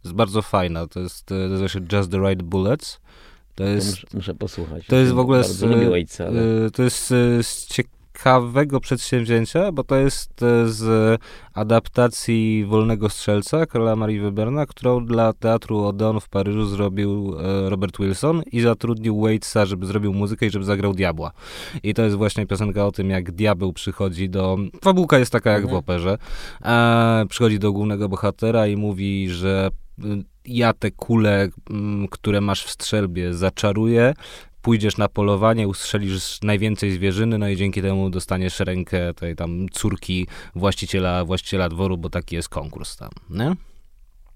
[0.06, 0.86] Jest bardzo fajna.
[0.86, 3.00] To jest, e, nazywa się Just the Right Bullets.
[3.54, 4.86] To To jest, muszę, muszę posłuchać.
[4.86, 6.40] to jest w ogóle z, Waitsa, ale...
[6.66, 10.30] e, to jest e, z ciekawego przedsięwzięcia, bo to jest
[10.66, 11.20] z
[11.54, 17.34] adaptacji Wolnego Strzelca Karola Marii Weberna, którą dla Teatru Odeon w Paryżu zrobił
[17.68, 21.32] Robert Wilson i zatrudnił Waitsa, żeby zrobił muzykę i żeby zagrał diabła.
[21.82, 24.56] I to jest właśnie piosenka o tym, jak diabeł przychodzi do...
[24.84, 25.78] Fabułka jest taka jak w Mhm.
[25.78, 26.18] operze.
[26.64, 29.70] E, przychodzi do głównego bohatera i mówi, że
[30.44, 34.14] ja te kule, mm, które masz w strzelbie, zaczaruję,
[34.62, 40.26] pójdziesz na polowanie, ustrzelisz najwięcej zwierzyny, no i dzięki temu dostaniesz rękę tej tam córki
[40.54, 43.54] właściciela, właściciela dworu, bo taki jest konkurs tam, nie?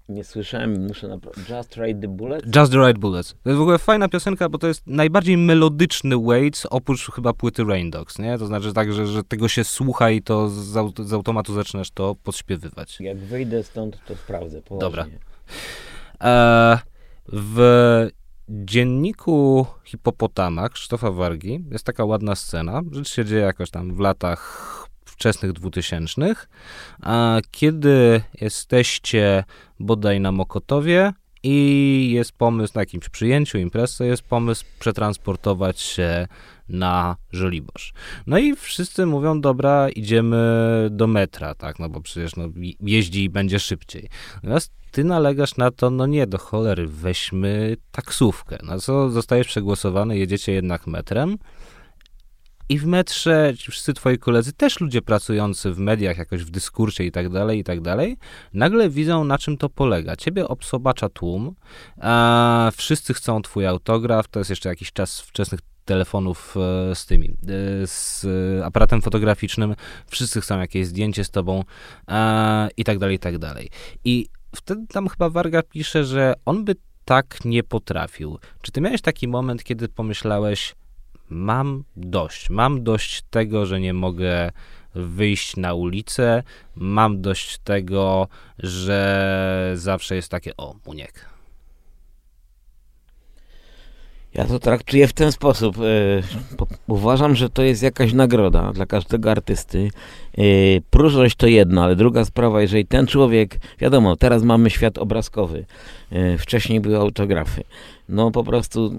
[0.09, 1.55] Nie słyszałem, muszę naprawdę...
[1.57, 2.55] Just Ride the Bullet?
[2.55, 3.35] Just the Right Bullets.
[3.43, 7.63] To jest w ogóle fajna piosenka, bo to jest najbardziej melodyczny Waits, oprócz chyba płyty
[7.63, 8.37] Rain Dogs, nie?
[8.37, 11.91] To znaczy tak, że, że tego się słucha i to z, aut- z automatu zaczynasz
[11.91, 12.97] to podśpiewywać.
[12.99, 14.61] Jak wyjdę stąd, to sprawdzę.
[14.61, 14.79] Poważnie.
[14.79, 15.05] Dobra.
[16.23, 16.79] E,
[17.27, 18.07] w
[18.49, 22.81] dzienniku Hipopotama Krzysztofa Wargi jest taka ładna scena.
[22.91, 24.67] Rzecz się dzieje jakoś tam w latach
[25.05, 26.49] wczesnych dwutysięcznych,
[27.01, 29.43] a kiedy jesteście
[29.79, 36.27] bodaj na Mokotowie i jest pomysł na jakimś przyjęciu, imprezie, jest pomysł przetransportować się
[36.71, 37.93] na Żoliborz.
[38.27, 42.49] No i wszyscy mówią, dobra, idziemy do metra, tak, no bo przecież no,
[42.79, 44.09] jeździ i będzie szybciej.
[44.35, 48.57] Natomiast ty nalegasz na to, no nie, do cholery, weźmy taksówkę.
[48.63, 51.37] Na co zostajesz przegłosowany, jedziecie jednak metrem
[52.71, 57.11] i w metrze wszyscy twoi koledzy, też ludzie pracujący w mediach, jakoś w dyskursie i
[57.11, 58.17] tak dalej, i tak dalej,
[58.53, 60.15] nagle widzą, na czym to polega.
[60.15, 61.55] Ciebie obsobacza tłum,
[62.01, 65.59] a wszyscy chcą twój autograf, to jest jeszcze jakiś czas wczesnych
[65.91, 67.33] telefonów e, z tymi, e,
[67.87, 68.25] z
[68.63, 69.75] aparatem fotograficznym,
[70.07, 71.63] wszyscy chcą jakieś zdjęcie z tobą
[72.07, 73.69] e, i tak dalej, i tak dalej.
[74.05, 76.75] I wtedy tam chyba Warga pisze, że on by
[77.05, 78.39] tak nie potrafił.
[78.61, 80.75] Czy ty miałeś taki moment, kiedy pomyślałeś,
[81.29, 84.51] mam dość, mam dość tego, że nie mogę
[84.95, 86.43] wyjść na ulicę,
[86.75, 88.27] mam dość tego,
[88.59, 91.25] że zawsze jest takie, o, muniek.
[94.33, 95.77] Ja to traktuję w ten sposób.
[95.77, 95.81] e,
[96.87, 99.89] Uważam, że to jest jakaś nagroda dla każdego artysty.
[100.37, 100.41] E,
[100.89, 105.65] Próżność to jedno, ale druga sprawa, jeżeli ten człowiek, wiadomo, teraz mamy świat obrazkowy,
[106.11, 107.63] e, wcześniej były autografy.
[108.09, 108.93] No po prostu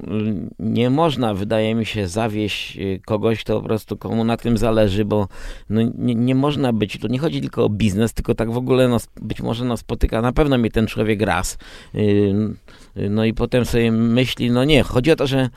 [0.59, 5.28] nie można, wydaje mi się, zawieść kogoś, kto po prostu komu na tym zależy, bo
[5.70, 8.89] no, nie, nie można być, tu nie chodzi tylko o biznes, tylko tak w ogóle
[8.89, 11.59] no, być może no, spotyka na pewno mnie ten człowiek raz.
[13.11, 15.49] No i potem sobie myśli, no nie, chodzi o to, że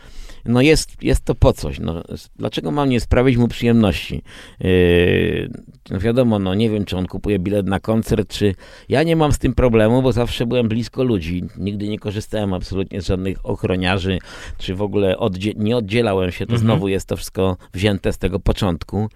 [0.45, 1.79] no jest, jest to po coś.
[1.79, 2.03] No,
[2.35, 4.21] dlaczego mam nie sprawić mu przyjemności?
[4.59, 5.49] Yy,
[5.89, 8.55] no wiadomo, no nie wiem, czy on kupuje bilet na koncert, czy...
[8.89, 11.43] Ja nie mam z tym problemu, bo zawsze byłem blisko ludzi.
[11.57, 14.19] Nigdy nie korzystałem absolutnie z żadnych ochroniarzy,
[14.57, 16.45] czy w ogóle oddzie- nie oddzielałem się.
[16.45, 16.61] To Mhm.
[16.67, 19.09] znowu jest to wszystko wzięte z tego początku.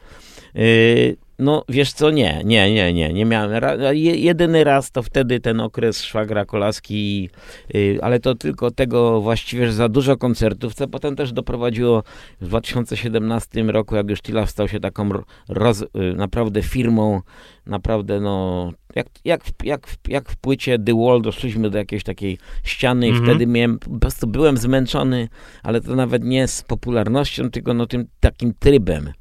[0.55, 3.51] Yy, No, wiesz co, nie, nie, nie, nie, nie miałem.
[3.93, 7.29] Jedyny raz to wtedy ten okres szwagra Kolaski,
[7.73, 12.03] yy, ale to tylko tego właściwie, że za dużo koncertów, co potem też doprowadziło
[12.41, 15.09] w 2017 roku, jak już Tila stał się taką
[15.49, 17.21] roz, yy, naprawdę firmą,
[17.65, 23.07] naprawdę no, jak, jak, jak, jak w płycie The Wall doszliśmy do jakiejś takiej ściany
[23.07, 23.25] i mm -hmm.
[23.25, 25.29] wtedy miałem, po prostu byłem zmęczony,
[25.63, 29.13] ale to nawet nie z popularnością, tylko no tym takim trybem.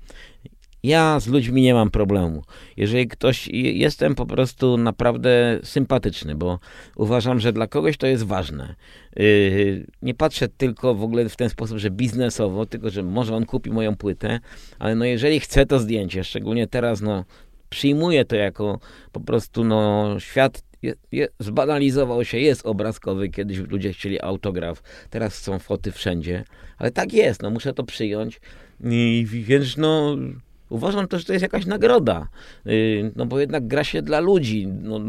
[0.83, 2.43] Ja z ludźmi nie mam problemu.
[2.77, 6.59] Jeżeli ktoś, jestem po prostu naprawdę sympatyczny, bo
[6.97, 8.75] uważam, że dla kogoś to jest ważne.
[9.17, 13.47] Yy, nie patrzę tylko w ogóle w ten sposób, że biznesowo, tylko że może on
[13.47, 14.41] kupi moją płytę,
[14.79, 17.25] ale no jeżeli chce to zdjęcie, szczególnie teraz, no
[17.71, 18.79] przyjmuję to jako
[19.13, 25.35] po prostu, no świat je, je, zbanalizował się, jest obrazkowy, kiedyś ludzie chcieli autograf, teraz
[25.35, 26.45] są foty wszędzie,
[26.77, 28.41] ale tak jest, no muszę to przyjąć.
[28.85, 30.17] I, więc no
[30.69, 32.29] Uważam też, że to jest jakaś nagroda,
[32.67, 34.67] y, no bo jednak gra się dla ludzi.
[34.67, 35.01] No,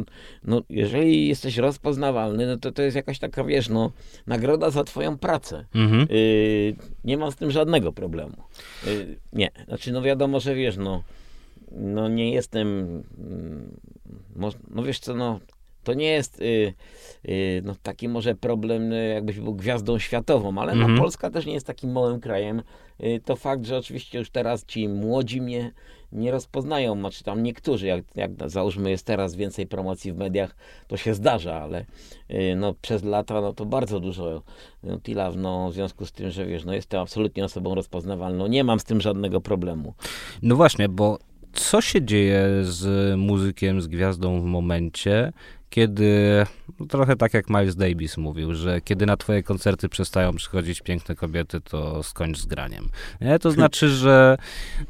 [0.43, 3.91] no, jeżeli jesteś rozpoznawalny, no to to jest jakaś taka, wiesz, no,
[4.27, 5.65] nagroda za twoją pracę.
[5.75, 6.07] Mhm.
[6.11, 8.35] Y, nie mam z tym żadnego problemu.
[8.87, 11.03] Y, nie, znaczy, no wiadomo, że wiesz, no,
[11.71, 12.67] no nie jestem,
[13.17, 13.79] mm,
[14.69, 15.39] no wiesz co, no,
[15.83, 16.73] to nie jest y,
[17.29, 20.99] y, no, taki może problem, y, jakbyś był gwiazdą światową, ale no, mhm.
[20.99, 22.61] Polska też nie jest takim małym krajem.
[23.03, 25.71] Y, to fakt, że oczywiście już teraz ci młodzi mnie
[26.11, 30.55] nie rozpoznają, znaczy tam niektórzy, jak, jak załóżmy jest teraz więcej promocji w mediach,
[30.87, 31.85] to się zdarza, ale
[32.31, 34.43] y, no, przez lata no, to bardzo dużo
[34.83, 38.63] no, Tilaw, no, w związku z tym, że wiesz, no, jestem absolutnie osobą rozpoznawalną, nie
[38.63, 39.93] mam z tym żadnego problemu.
[40.41, 41.19] No właśnie, bo
[41.53, 45.33] co się dzieje z muzykiem, z gwiazdą w momencie,
[45.69, 46.45] kiedy,
[46.79, 51.15] no trochę tak jak Miles Davis mówił, że kiedy na twoje koncerty przestają przychodzić piękne
[51.15, 52.89] kobiety, to skończ z graniem.
[53.21, 53.39] Nie?
[53.39, 54.37] To znaczy, że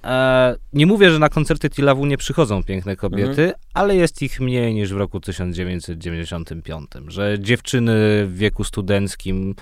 [0.04, 3.54] e, nie mówię, że na koncerty Tilawu nie przychodzą piękne kobiety, mhm.
[3.74, 7.94] ale jest ich mniej niż w roku 1995, że dziewczyny
[8.26, 9.56] w wieku studenckim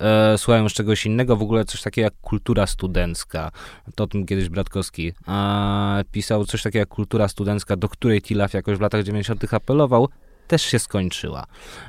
[0.00, 3.50] e, słuchają z czegoś innego, w ogóle coś takiego jak kultura studencka.
[3.94, 8.54] To o tym kiedyś Bratkowski e, pisał, coś takiego jak kultura studencka, do której Tilaw
[8.54, 9.54] jakoś w latach 90.
[9.54, 10.08] apelował,
[10.52, 11.46] też się skończyła.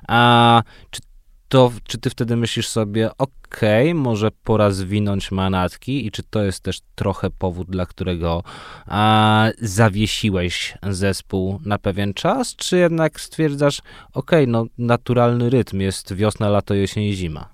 [0.08, 1.02] A czy
[1.50, 6.44] to, czy ty wtedy myślisz sobie, okej, okay, może pora zwinąć manatki i czy to
[6.44, 8.44] jest też trochę powód, dla którego
[8.86, 13.82] a, zawiesiłeś zespół na pewien czas, czy jednak stwierdzasz,
[14.14, 17.54] okej, okay, no naturalny rytm jest wiosna, lato, jesień, zima?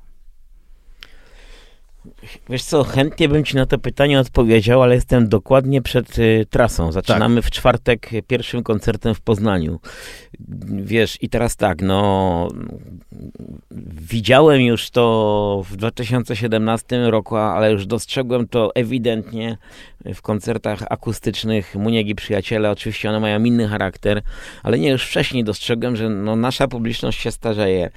[2.49, 6.91] Wiesz co, chętnie bym ci na to pytanie odpowiedział, ale jestem dokładnie przed y, trasą.
[6.91, 7.45] Zaczynamy tak.
[7.45, 9.79] w czwartek pierwszym koncertem w Poznaniu.
[10.69, 12.47] Wiesz, i teraz tak, no
[14.01, 19.57] widziałem już to w 2017 roku, ale już dostrzegłem to ewidentnie
[20.05, 22.71] w koncertach akustycznych Muniegi Przyjaciele.
[22.71, 24.21] Oczywiście one mają inny charakter,
[24.63, 27.89] ale nie już wcześniej dostrzegłem, że no, nasza publiczność się starzeje.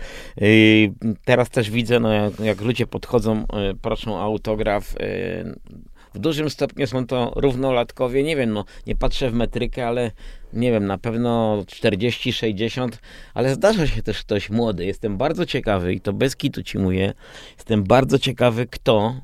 [1.24, 4.94] Teraz też widzę, no, jak, jak ludzie podchodzą, yy, proszą autograf.
[5.00, 10.10] Yy, w dużym stopniu są to równolatkowie, nie wiem, no nie patrzę w metrykę, ale
[10.52, 12.98] nie wiem, na pewno 40, 60,
[13.34, 14.84] ale zdarza się też ktoś młody.
[14.84, 17.14] Jestem bardzo ciekawy i to bez kitu ci mówię,
[17.56, 19.14] jestem bardzo ciekawy kto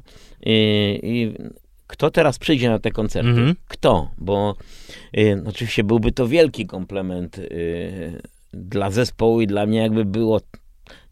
[1.03, 1.35] i
[1.87, 3.31] kto teraz przyjdzie na te koncerty?
[3.31, 3.57] Mm -hmm.
[3.69, 4.11] Kto?
[4.19, 4.57] Bo
[5.19, 8.23] y, oczywiście byłby to wielki komplement y,
[8.53, 10.41] dla zespołu i dla mnie jakby było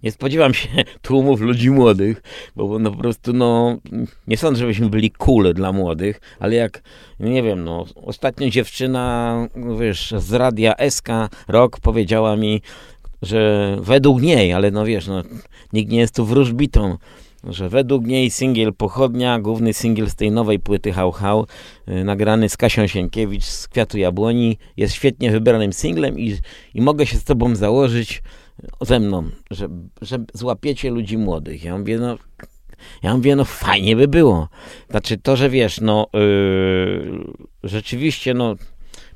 [0.03, 0.68] nie spodziewam się
[1.03, 2.22] tłumów ludzi młodych,
[2.57, 3.79] bo no po prostu, no,
[4.27, 6.83] nie sądzę, żebyśmy byli cool dla młodych, ale jak,
[7.20, 9.37] nie wiem, no, ostatnio dziewczyna,
[9.81, 11.09] wiesz, z radia SK
[11.49, 12.62] Rock powiedziała mi,
[13.22, 15.22] że według niej, ale no wiesz, no,
[15.72, 16.99] nikt nie jest tu wróżbitą,
[17.45, 21.47] że według niej singiel Pochodnia, główny singiel z tej nowej płyty Hał Hał,
[21.87, 26.39] yy, nagrany z Kasią Sienkiewicz z Kwiatu Jabłoni, jest świetnie wybranym singlem i,
[26.74, 28.22] i mogę się z tobą założyć,
[28.81, 29.69] ze mną, że,
[30.03, 31.65] że złapiecie ludzi młodych.
[31.65, 32.19] Ja mówię, no,
[33.03, 34.49] ja mówię, no fajnie by było.
[34.91, 37.25] Znaczy to, że wiesz, no yy,
[37.63, 38.55] rzeczywiście, no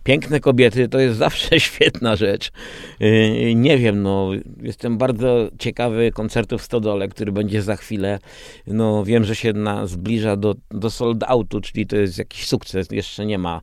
[0.04, 2.52] piękne kobiety to jest zawsze świetna rzecz.
[3.00, 4.30] Yy, nie wiem, no
[4.62, 8.18] jestem bardzo ciekawy koncertu w Stodole, który będzie za chwilę.
[8.66, 12.88] No wiem, że się na, zbliża do, do sold outu, czyli to jest jakiś sukces.
[12.90, 13.60] Jeszcze nie ma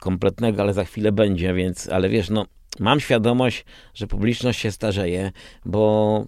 [0.00, 2.46] kompletnego, ale za chwilę będzie, więc, ale wiesz, no
[2.80, 3.64] mam świadomość,
[3.94, 5.32] że publiczność się starzeje,
[5.64, 6.24] bo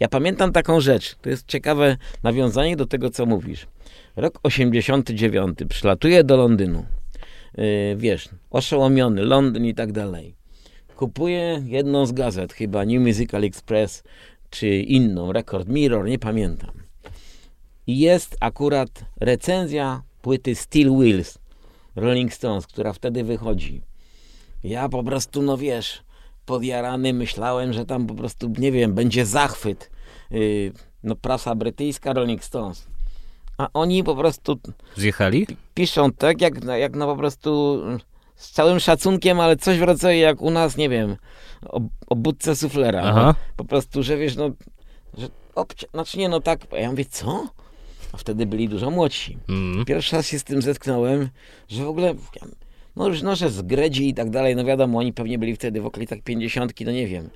[0.00, 1.14] ja pamiętam taką rzecz.
[1.14, 3.66] To jest ciekawe nawiązanie do tego, co mówisz.
[4.16, 5.58] Rok 89.
[5.68, 6.86] Przylatuję do Londynu.
[7.58, 7.64] Yy,
[7.96, 10.34] wiesz, oszołomiony, Londyn i tak dalej.
[10.96, 14.02] Kupuję jedną z gazet, chyba New Musical Express,
[14.50, 16.70] czy inną, Record Mirror, nie pamiętam.
[17.86, 21.38] I jest akurat recenzja płyty Steel Wheels
[21.96, 23.82] Rolling Stones, która wtedy wychodzi.
[24.64, 26.02] Ja po prostu, no wiesz,
[26.46, 29.90] podjarany myślałem, że tam po prostu, nie wiem, będzie zachwyt.
[30.30, 32.86] Yy, no prasa brytyjska, Rolling Stones.
[33.58, 34.58] A oni po prostu
[34.96, 35.46] Zjechali?
[35.74, 37.80] piszą tak, jak, jak no po prostu
[38.36, 41.16] z całym szacunkiem, ale coś w rodzaju jak u nas, nie wiem,
[41.68, 43.02] o, o budce suflera.
[43.04, 43.26] Aha.
[43.26, 44.50] No, po prostu, że wiesz, no,
[45.18, 47.48] że obcia- znaczy nie, no tak, a ja mówię, co?
[48.12, 49.38] A wtedy byli dużo młodsi.
[49.48, 49.84] Mm.
[49.84, 51.28] Pierwszy raz się z tym zetknąłem,
[51.68, 52.14] że w ogóle,
[52.96, 55.80] no już no, że z Gredzi i tak dalej, no wiadomo, oni pewnie byli wtedy
[55.80, 57.30] w okolicach 50, no nie wiem.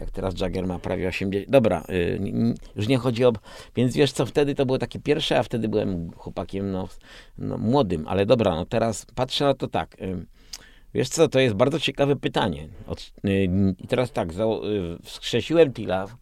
[0.00, 1.50] Jak teraz Jagger ma prawie 80.
[1.50, 3.32] Dobra, y, n- już nie chodzi o.
[3.76, 6.88] Więc wiesz co, wtedy to było takie pierwsze, a wtedy byłem chłopakiem no,
[7.38, 9.96] no, młodym, ale dobra, no teraz patrzę na to tak.
[10.02, 10.26] y,
[10.94, 12.68] Wiesz co, to jest bardzo ciekawe pytanie.
[12.86, 13.48] Od, y,
[13.84, 14.48] I teraz tak, za, y,
[15.02, 16.16] wskrzesiłem Tilaw.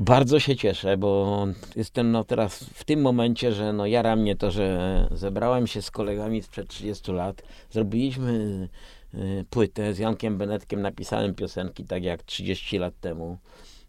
[0.00, 4.50] Bardzo się cieszę, bo jestem no teraz w tym momencie, że no jara mnie to,
[4.50, 7.42] że zebrałem się z kolegami sprzed 30 lat.
[7.70, 8.68] Zrobiliśmy
[9.14, 13.38] y, płytę z Jankiem Benetkiem, napisałem piosenki tak jak 30 lat temu.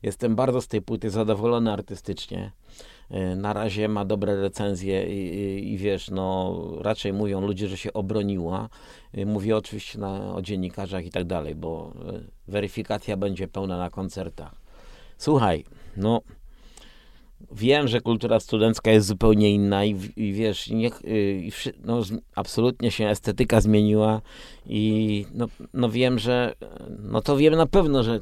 [0.04, 2.52] Jestem bardzo z tej płyty zadowolony artystycznie.
[3.12, 7.78] Y, Na razie ma dobre recenzje i, i, i wiesz, no raczej mówią ludzie, że
[7.78, 8.70] się obroniła.
[9.18, 11.94] Y, Mówię oczywiście na, o dziennikarzach i tak dalej, bo
[12.48, 14.56] weryfikacja będzie pełna na koncertach.
[15.18, 15.64] Słuchaj,
[15.98, 16.22] no
[17.52, 22.02] wiem, że kultura studencka jest zupełnie inna i, i wiesz, niech, y, i wszy- no,
[22.36, 24.22] absolutnie się estetyka zmieniła
[24.66, 26.54] i no, no wiem, że
[27.00, 28.20] no to wiem na pewno, że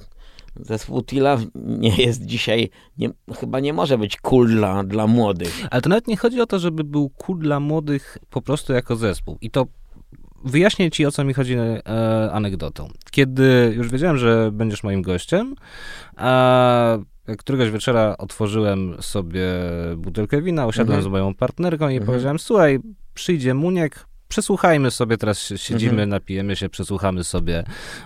[0.60, 3.10] zespół Tila nie jest dzisiaj, nie,
[3.40, 5.68] chyba nie może być cool dla, dla młodych.
[5.72, 8.96] Ale to nawet nie chodzi o to, żeby był cool dla młodych po prostu jako
[8.96, 9.38] zespół.
[9.42, 9.66] I to
[10.46, 12.90] wyjaśnię ci, o co mi chodzi e, anegdotą.
[13.12, 15.56] Kiedy już wiedziałem, że będziesz moim gościem,
[16.16, 16.98] a
[17.38, 19.46] któregoś wieczora otworzyłem sobie
[19.98, 21.04] butelkę wina, usiadłem Mhm.
[21.04, 22.06] z moją partnerką i Mhm.
[22.06, 22.80] powiedziałem, słuchaj,
[23.14, 26.10] przyjdzie Muniek, przesłuchajmy sobie, teraz si- siedzimy, Mhm.
[26.10, 27.64] napijemy się, przesłuchamy sobie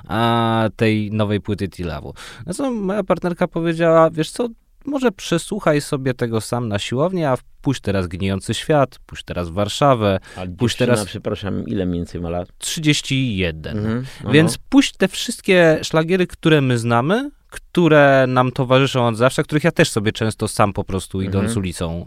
[0.08, 2.14] a, tej nowej płyty Tilawu.
[2.46, 4.48] No co moja partnerka powiedziała, wiesz co,
[4.86, 10.20] może przesłuchaj sobie tego sam na siłowni, a pójść teraz Gnijący Świat, pójść teraz Warszawę,
[10.36, 10.42] A
[10.78, 12.50] teraz- przepraszam, ile mniej więcej ma lat?
[12.58, 13.78] 31.
[13.78, 14.06] Mhm.
[14.32, 19.72] Więc puść te wszystkie szlagiery, które my znamy, które nam towarzyszą od zawsze, których ja
[19.72, 21.58] też sobie często sam po prostu idąc Mhm.
[21.58, 22.06] ulicą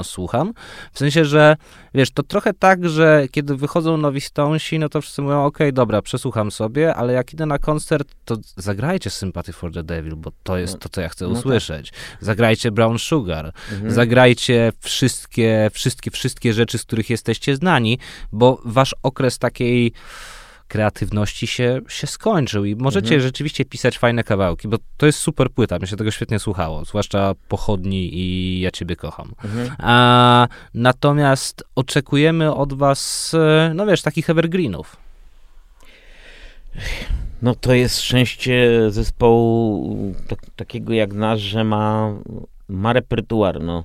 [0.00, 0.54] e, słucham.
[0.92, 1.56] W sensie, że
[1.94, 6.02] wiesz, to trochę tak, że kiedy wychodzą nowi Stonesi, no to wszyscy mówią, okej, dobra,
[6.02, 10.58] przesłucham sobie, ale jak idę na koncert, to zagrajcie Sympathy for the Devil, bo to
[10.58, 11.38] jest No, to, co ja chcę no tak.
[11.38, 11.92] usłyszeć.
[12.20, 13.52] Zagrajcie Brown Sugar.
[13.72, 13.90] Mhm.
[13.92, 17.98] Zagrajcie wszystkie, wszystkie, wszystkie rzeczy, z których jesteście znani,
[18.32, 19.92] bo wasz okres takiej
[20.68, 23.20] kreatywności się, się skończył i możecie Mhm.
[23.20, 27.34] rzeczywiście pisać fajne kawałki, bo to jest super płyta, mi się tego świetnie słuchało, zwłaszcza
[27.48, 29.32] Pochodni i Ja Ciebie kocham.
[29.44, 29.70] Mhm.
[29.78, 34.96] A, natomiast oczekujemy od was, e, no wiesz, takich evergreenów.
[37.42, 42.14] No to jest szczęście zespołu tak, takiego jak nasz, że ma,
[42.68, 43.62] ma repertuar.
[43.62, 43.84] No,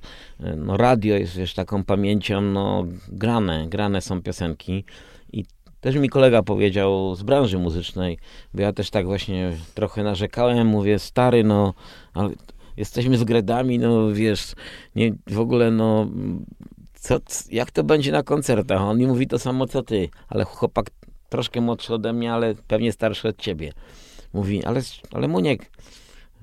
[0.58, 4.84] no radio jest wiesz, taką pamięcią, no grane, grane są piosenki.
[5.82, 8.18] Też mi kolega powiedział z branży muzycznej,
[8.54, 11.74] bo ja też tak właśnie trochę narzekałem, mówię stary, no
[12.14, 12.30] ale
[12.78, 14.54] jesteśmy z Gredami, no wiesz,
[14.96, 16.08] nie, w ogóle no
[16.94, 17.20] co,
[17.52, 18.82] jak to będzie na koncertach?
[18.82, 20.90] On mi mówi to samo co ty, ale chłopak
[21.30, 23.74] troszkę młodszy ode mnie, ale pewnie starszy od ciebie.
[24.34, 25.72] Mówi, ale, ale Muniek,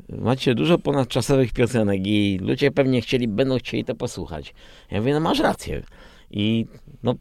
[0.08, 4.54] macie dużo ponadczasowych piosenek i ludzie pewnie chcieli, będą chcieli to posłuchać.
[4.90, 5.82] Ja mówię, no masz rację.
[6.30, 6.66] I
[7.02, 7.14] no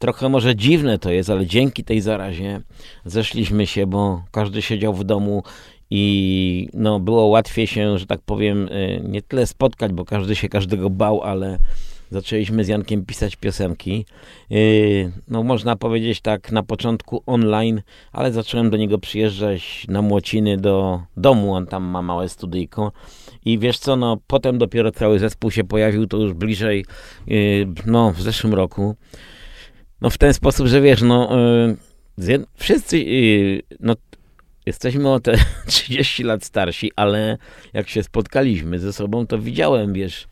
[0.04, 2.62] trochę może dziwne to jest, ale dzięki tej zarazie
[3.06, 5.44] zeszliśmy się, bo każdy siedział w domu
[5.90, 10.50] i no, było łatwiej się, że tak powiem, yy, nie tyle spotkać, bo każdy się
[10.50, 11.60] każdego bał, ale
[12.12, 14.06] zaczęliśmy z Jankiem pisać piosenki.
[14.50, 17.82] Yy, no można powiedzieć tak na początku online,
[18.12, 22.92] ale zacząłem do niego przyjeżdżać na Młociny do domu, on tam ma małe studyjko.
[23.46, 26.86] I wiesz co, no potem dopiero cały zespół się pojawił, to już bliżej,
[27.28, 28.96] yy, no w zeszłym roku.
[30.04, 31.30] No w ten sposób, że wiesz, no
[32.18, 33.06] yy, wszyscy,
[33.80, 33.96] no
[34.66, 35.38] jesteśmy o te
[35.68, 37.38] 30 lat starsi, ale
[37.74, 40.28] jak się spotkaliśmy ze sobą, to widziałem, wiesz,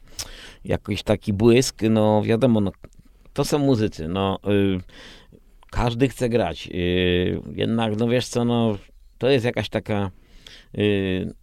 [0.66, 2.72] jakiś taki błysk, no wiadomo, no,
[3.34, 4.80] to są muzycy, no y,
[5.72, 6.70] każdy chce grać,
[7.54, 8.78] jednak no wiesz co, no
[9.18, 10.12] to jest jakaś taka,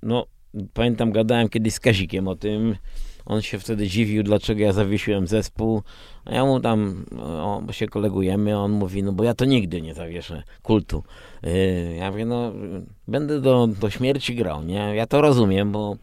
[0.02, 0.26] no
[0.72, 2.76] pamiętam gadałem kiedyś z Kazikiem o tym,
[3.28, 5.82] on się wtedy dziwił, dlaczego ja zawiesiłem zespół.
[6.24, 9.82] A ja mu tam, o, bo się kolegujemy, on mówi, no bo ja to nigdy
[9.82, 11.02] nie zawieszę kultu.
[11.42, 12.52] Yy, ja mówię, no
[13.08, 14.94] będę do, do śmierci grał, nie?
[14.94, 15.96] Ja to rozumiem, bo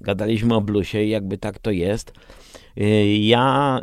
[0.00, 2.12] gadaliśmy o bluesie i jakby tak to jest.
[2.80, 3.80] Y, ja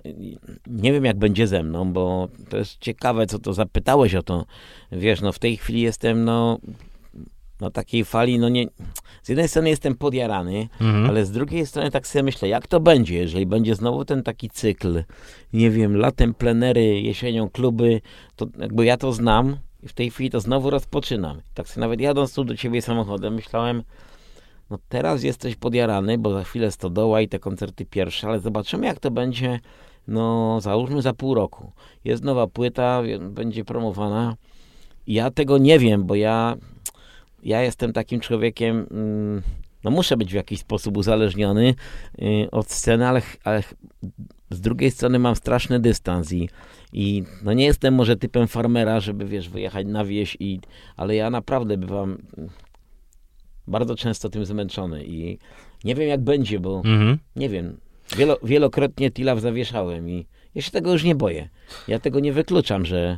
[0.67, 4.45] nie wiem, jak będzie ze mną, bo to jest ciekawe, co to zapytałeś o to.
[4.91, 6.59] Wiesz, no w tej chwili jestem, no,
[7.61, 8.65] na takiej fali, no nie.
[9.23, 11.05] Z jednej strony jestem podjarany, mhm.
[11.05, 14.49] ale z drugiej strony tak sobie myślę, jak to będzie, jeżeli będzie znowu ten taki
[14.49, 15.03] cykl,
[15.53, 18.01] nie wiem, latem plenery, jesienią kluby,
[18.35, 21.41] to jakby ja to znam i w tej chwili to znowu rozpoczynam.
[21.53, 23.83] Tak sobie nawet jadąc tu do ciebie samochodem, myślałem,
[24.69, 28.99] no teraz jesteś podjarany, bo za chwilę stodoła i te koncerty pierwsze, ale zobaczymy jak
[28.99, 29.59] to będzie,
[30.07, 31.71] no załóżmy za pół roku.
[32.03, 34.35] Jest nowa płyta, będzie promowana.
[35.07, 36.55] Ja tego nie wiem, bo ja,
[37.43, 39.41] ja jestem takim człowiekiem, mm,
[39.83, 41.75] no muszę być w jakiś sposób uzależniony
[42.21, 43.63] y, od sceny, ale, ale
[44.49, 46.49] z drugiej strony mam straszny dystans i,
[46.93, 50.59] i no nie jestem może typem farmera, żeby wiesz, wyjechać na wieś i,
[50.97, 52.17] ale ja naprawdę bywam
[53.67, 55.37] bardzo często tym zmęczony i
[55.83, 57.17] nie wiem jak będzie, bo mhm.
[57.35, 57.77] nie wiem.
[58.17, 60.25] Wielo, wielokrotnie Tilaw zawieszałem i
[60.55, 61.49] ja się tego już nie boję.
[61.87, 63.17] Ja tego nie wykluczam, że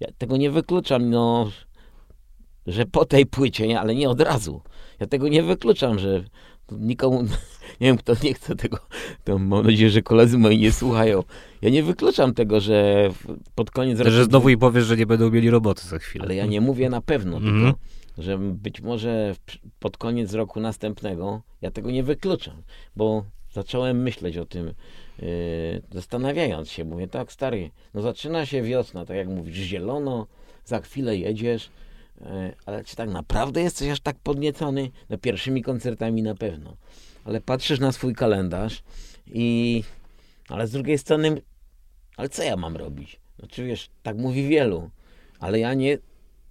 [0.00, 1.50] ja tego nie wykluczam, no,
[2.68, 4.62] że po tej płycie, nie, ale nie od razu.
[5.00, 6.24] Ja tego nie wykluczam, że
[6.72, 7.22] nikomu,
[7.80, 8.78] nie wiem kto nie chce tego,
[9.24, 11.22] to mam nadzieję, że koledzy moi nie słuchają.
[11.62, 13.08] Ja nie wykluczam tego, że
[13.54, 14.10] pod koniec roku...
[14.10, 16.24] Że znowu i powiesz, że nie będą mieli roboty za chwilę.
[16.24, 17.64] Ale ja nie mówię na pewno, mm -hmm.
[17.64, 17.78] tylko
[18.18, 19.34] że być może
[19.78, 22.62] pod koniec roku następnego, ja tego nie wykluczam,
[22.96, 24.66] bo zacząłem myśleć o tym,
[25.18, 25.26] yy,
[25.92, 30.26] zastanawiając się, mówię, tak stary, no zaczyna się wiosna, tak jak mówisz, zielono,
[30.64, 31.70] za chwilę jedziesz,
[32.66, 34.90] ale czy tak naprawdę jesteś aż tak podniecony?
[35.10, 36.76] No pierwszymi koncertami na pewno,
[37.24, 38.82] ale patrzysz na swój kalendarz
[39.26, 39.84] i,
[40.48, 41.42] ale z drugiej strony,
[42.16, 43.20] ale co ja mam robić?
[43.38, 44.90] Znaczy wiesz, tak mówi wielu,
[45.40, 45.98] ale ja nie,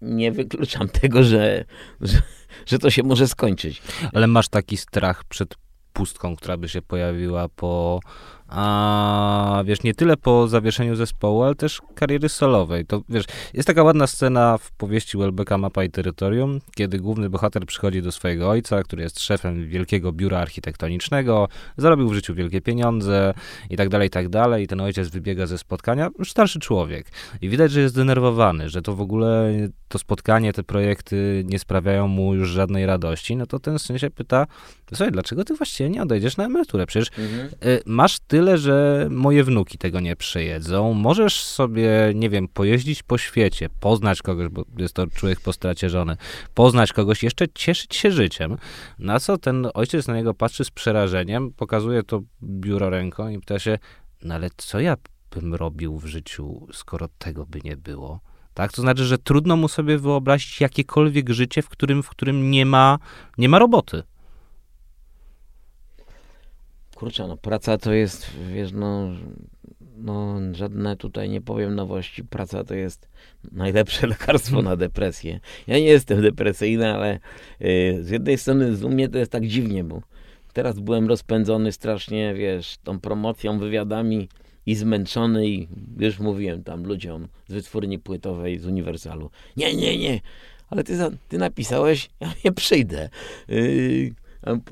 [0.02, 1.66] nie wykluczam tego, że,
[2.02, 2.22] że,
[2.66, 3.82] że to się może skończyć.
[4.14, 5.56] Ale masz taki strach przed
[5.94, 8.00] pustką, która by się pojawiła po
[8.48, 12.86] a wiesz, nie tyle po zawieszeniu zespołu, ale też kariery solowej.
[12.86, 17.66] To wiesz, jest taka ładna scena w powieści Welbecka Mapa i Terytorium, kiedy główny bohater
[17.66, 23.34] przychodzi do swojego ojca, który jest szefem wielkiego biura architektonicznego, zarobił w życiu wielkie pieniądze
[23.70, 24.64] i tak dalej, i tak dalej.
[24.64, 27.08] I ten ojciec wybiega ze spotkania, już starszy człowiek.
[27.42, 29.54] I widać, że jest zdenerwowany, że to w ogóle
[29.88, 33.36] to spotkanie, te projekty nie sprawiają mu już żadnej radości.
[33.36, 34.48] No to ten syn się pyta,
[34.90, 36.86] słuchaj, dlaczego ty właściwie nie odejdziesz na emeryturę?
[36.86, 37.50] Przecież mhm.
[37.66, 40.94] y, masz ty tyle, że moje wnuki tego nie przejedzą.
[40.94, 45.90] Możesz sobie, nie wiem, pojeździć po świecie, poznać kogoś, bo jest to człowiek po stracie
[45.90, 46.18] żony,
[46.54, 48.58] poznać kogoś, jeszcze cieszyć się życiem.
[49.00, 53.60] Na co ten ojciec na niego patrzy z przerażeniem, pokazuje to biuro ręką i pyta
[53.60, 53.80] się,
[54.24, 54.98] no ale co ja
[55.32, 58.20] bym robił w życiu, skoro tego by nie było?
[58.54, 58.72] Tak?
[58.72, 63.00] To znaczy, że trudno mu sobie wyobrazić jakiekolwiek życie, w którym, w którym nie ma,
[63.38, 64.04] nie ma roboty.
[66.98, 69.10] Kurczę, no praca to jest, wiesz, no,
[69.98, 72.24] no żadne tutaj nie powiem nowości.
[72.24, 73.10] Praca to jest
[73.52, 75.40] najlepsze lekarstwo na depresję.
[75.68, 77.20] Ja nie jestem depresyjny, ale
[77.62, 80.02] y, z jednej strony z mnie to jest tak dziwnie, bo
[80.54, 84.30] teraz byłem rozpędzony strasznie, wiesz, tą promocją, wywiadami
[84.66, 85.68] i zmęczony i
[86.00, 89.30] już mówiłem tam ludziom z wytwórni płytowej, z Uniwersalu.
[89.58, 90.22] Nie, nie, nie,
[90.70, 93.10] ale ty, ty napisałeś, ja nie przyjdę.
[93.48, 94.27] Yy,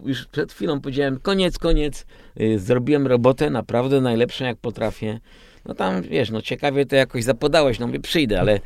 [0.05, 2.05] już przed chwilą powiedziałem, koniec, koniec,
[2.35, 5.19] yy, zrobiłem robotę naprawdę najlepszą jak potrafię.
[5.65, 8.59] No tam, wiesz, no ciekawie to jakoś zapodałeś, no mówię, przyjdę, ale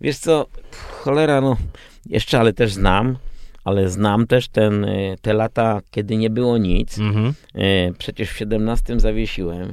[0.00, 0.46] wiesz co,
[0.90, 1.56] cholera, no,
[2.06, 3.16] jeszcze, ale też znam,
[3.64, 6.98] ale znam też ten, y, te lata, kiedy nie było nic.
[6.98, 7.34] Mhm.
[7.56, 9.72] Y, przecież w 17 zawiesiłem.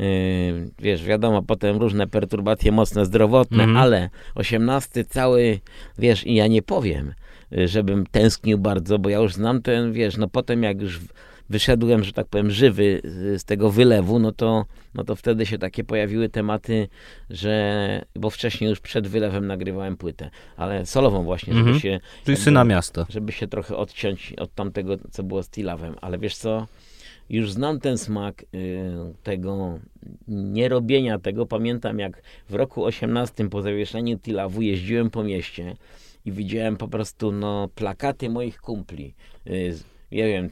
[0.00, 3.76] Y, wiesz, wiadomo, potem różne perturbacje mocne zdrowotne, mhm.
[3.76, 5.60] ale 18 cały,
[5.98, 7.14] wiesz, i ja nie powiem,
[7.52, 11.00] żebym tęsknił bardzo, bo ja już znam ten, wiesz, no potem jak już
[11.50, 13.00] wyszedłem, że tak powiem, żywy
[13.36, 16.88] z tego wylewu, no to, no to wtedy się takie pojawiły tematy,
[17.30, 21.80] że, bo wcześniej już przed wylewem nagrywałem płytę, ale solową właśnie, żeby mhm.
[21.80, 22.00] się...
[22.24, 23.06] Czyli syna miasta.
[23.08, 26.66] Żeby się trochę odciąć od tamtego, co było z Tilawem, ale wiesz co,
[27.30, 28.46] już znam ten smak y,
[29.22, 29.78] tego
[30.28, 31.46] nierobienia tego.
[31.46, 35.76] Pamiętam jak w roku 18 po zawieszeniu Tilawu jeździłem po mieście
[36.24, 39.14] i widziałem po prostu no, plakaty moich kumpli.
[39.46, 39.78] Y,
[40.12, 40.50] nie wiem,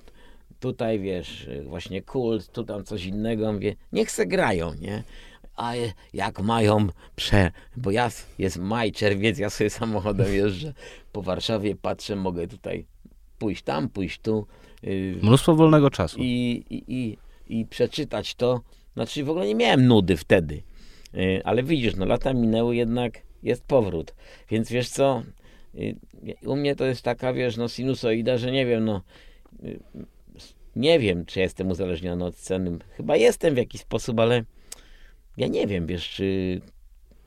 [0.60, 5.02] tutaj wiesz, właśnie kult, tu tam coś innego, mówię, niech se grają, nie?
[5.56, 5.72] A
[6.12, 10.72] jak mają prze, bo ja, jest maj, czerwiec, ja sobie samochodem jeżdżę
[11.12, 12.86] po Warszawie, patrzę, mogę tutaj
[13.38, 14.46] pójść tam, pójść tu.
[14.84, 16.18] Y, Mnóstwo wolnego czasu.
[16.20, 17.18] I, i, i,
[17.58, 18.60] i przeczytać to.
[18.94, 20.62] Znaczy w ogóle nie miałem nudy wtedy.
[21.14, 24.14] Y, ale widzisz, no lata minęły, jednak jest powrót.
[24.50, 25.32] Więc wiesz co, y,
[26.46, 29.02] u mnie to jest taka, wiesz, no sinusoida, że nie wiem, no
[30.76, 32.78] nie wiem, czy jestem uzależniony od sceny.
[32.90, 34.44] Chyba jestem w jakiś sposób, ale
[35.36, 36.60] ja nie wiem, wiesz, czy,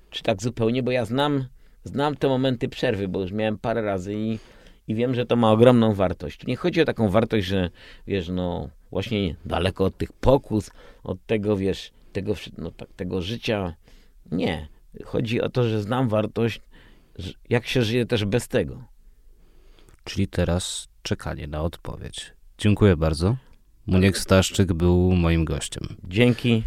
[0.09, 1.45] czy tak zupełnie, bo ja znam,
[1.83, 4.39] znam te momenty przerwy, bo już miałem parę razy i,
[4.87, 6.37] i wiem, że to ma ogromną wartość.
[6.37, 7.69] Tu nie chodzi o taką wartość, że
[8.07, 10.71] wiesz, no właśnie daleko od tych pokus,
[11.03, 13.75] od tego, wiesz, tego, no, tak, tego życia.
[14.31, 14.67] Nie.
[15.03, 16.61] Chodzi o to, że znam wartość,
[17.49, 18.83] jak się żyje też bez tego.
[20.03, 22.33] Czyli teraz czekanie na odpowiedź.
[22.57, 23.35] Dziękuję bardzo.
[23.87, 25.95] Muniek Staszczyk był moim gościem.
[26.03, 26.63] Dzięki.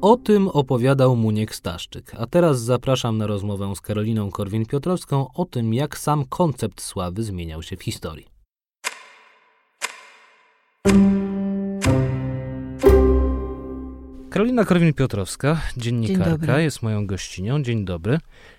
[0.00, 5.74] O tym opowiadał Muniek Staszczyk, a teraz zapraszam na rozmowę z Karoliną Korwin-Piotrowską o tym,
[5.74, 8.26] jak sam koncept sławy zmieniał się w historii.
[14.30, 17.62] Karolina Korwin-Piotrowska, dziennikarka, jest moją gościnią.
[17.62, 18.18] Dzień dobry.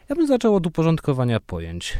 [0.09, 1.97] Ja bym zaczął od uporządkowania pojęć.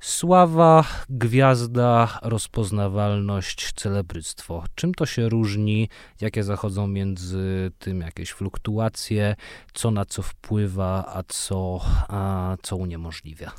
[0.00, 4.64] Sława, gwiazda, rozpoznawalność, celebryctwo.
[4.74, 5.88] Czym to się różni?
[6.20, 9.36] Jakie zachodzą między tym jakieś fluktuacje?
[9.74, 13.52] Co na co wpływa, a co, a co uniemożliwia?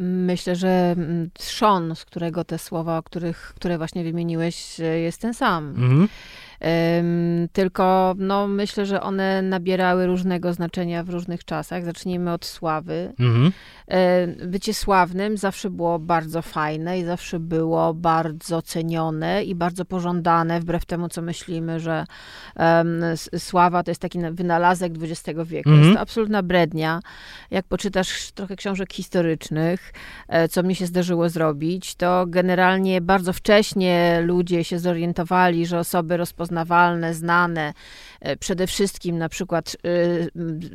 [0.00, 0.96] Myślę, że
[1.32, 5.68] trzon, z którego te słowa, których, które właśnie wymieniłeś, jest ten sam.
[5.68, 6.08] Mhm.
[7.52, 11.84] Tylko no, myślę, że one nabierały różnego znaczenia w różnych czasach.
[11.84, 13.12] Zacznijmy od sławy.
[13.18, 13.52] Mhm.
[14.46, 20.86] Bycie sławnym zawsze było bardzo fajne i zawsze było bardzo cenione i bardzo pożądane, wbrew
[20.86, 22.04] temu, co myślimy, że
[22.56, 23.02] um,
[23.38, 25.70] sława to jest taki wynalazek XX wieku.
[25.70, 25.86] Mhm.
[25.86, 27.00] Jest to absolutna brednia.
[27.50, 29.92] Jak poczytasz trochę książek historycznych,
[30.28, 36.16] e, co mi się zdarzyło zrobić, to generalnie bardzo wcześnie ludzie się zorientowali, że osoby
[36.16, 37.74] rozpoznają rozpoznawalne, znane,
[38.20, 40.28] e, przede wszystkim na przykład y,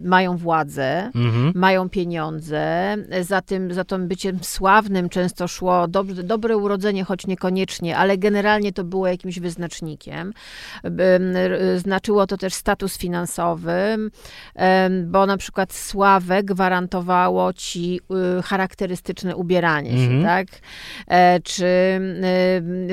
[0.03, 1.51] mają władzę, mhm.
[1.55, 7.97] mają pieniądze, za tym, za tym byciem sławnym często szło dobre, dobre urodzenie, choć niekoniecznie,
[7.97, 10.33] ale generalnie to było jakimś wyznacznikiem.
[11.77, 13.97] Znaczyło to też status finansowy,
[15.05, 17.99] bo na przykład sławę gwarantowało ci
[18.43, 20.23] charakterystyczne ubieranie się, mhm.
[20.23, 20.47] tak?
[21.07, 21.65] E, czy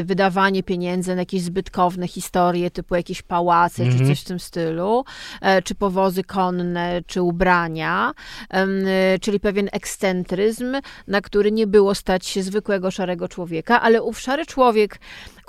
[0.04, 4.06] wydawanie pieniędzy na jakieś zbytkowne historie, typu jakieś pałace, czy mhm.
[4.06, 5.04] coś w tym stylu,
[5.40, 8.12] e, czy powozy konne, czy ubrania,
[8.50, 14.20] e, czyli pewien ekscentryzm, na który nie było stać się zwykłego szarego człowieka, ale ów
[14.20, 14.98] szary człowiek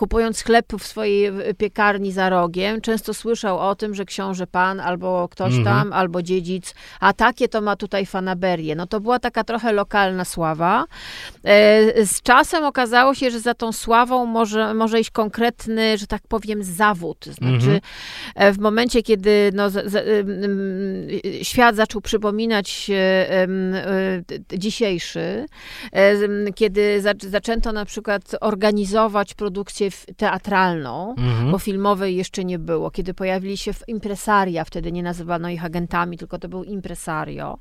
[0.02, 5.28] kupując chleb w swojej piekarni za rogiem, często słyszał o tym, że książę pan albo
[5.30, 5.66] ktoś mhm.
[5.66, 8.76] tam, albo dziedzic, a takie to ma tutaj fanaberię.
[8.76, 10.86] No to była taka trochę lokalna sława.
[11.43, 16.21] E, z czasem okazało się, że za tą sławą może, może iść konkretny, że tak
[16.28, 17.26] powiem, zawód.
[17.26, 17.80] Znaczy, mhm.
[18.36, 19.97] E, w momencie, kiedy no, z, z,
[21.47, 23.47] świat zaczął przypominać e,
[24.58, 25.46] dzisiejszy,
[26.55, 31.51] kiedy zaczęto na przykład organizować produkcję teatralną, mhm.
[31.51, 32.92] bo filmowej jeszcze nie było.
[32.92, 37.58] Kiedy pojawili się w impresaria, wtedy nie nazywano ich agentami, tylko to był impresario.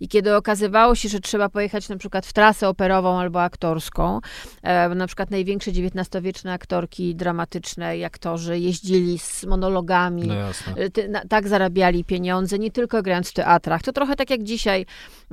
[0.00, 4.20] I kiedy okazywało się, że trzeba pojechać na przykład w trasę operową albo aktorską,
[4.62, 11.22] e, na przykład największe XIX-wieczne aktorki dramatyczne i aktorzy jeździli z monologami, no e, na,
[11.28, 13.82] tak zarabiali pieniądze, nie tylko grając w teatrach.
[13.82, 14.86] To trochę tak jak dzisiaj,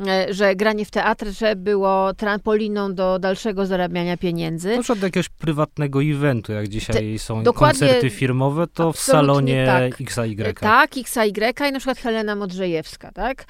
[0.07, 4.76] e, że granie w teatrze było trampoliną do dalszego zarabiania pieniędzy.
[4.76, 10.01] Na przykład do jakiegoś prywatnego eventu, jak dzisiaj są koncerty firmowe, to w salonie tak.
[10.01, 10.53] XY.
[10.59, 11.31] Tak, XY
[11.69, 13.45] i na przykład Helena Modrzejewska, tak?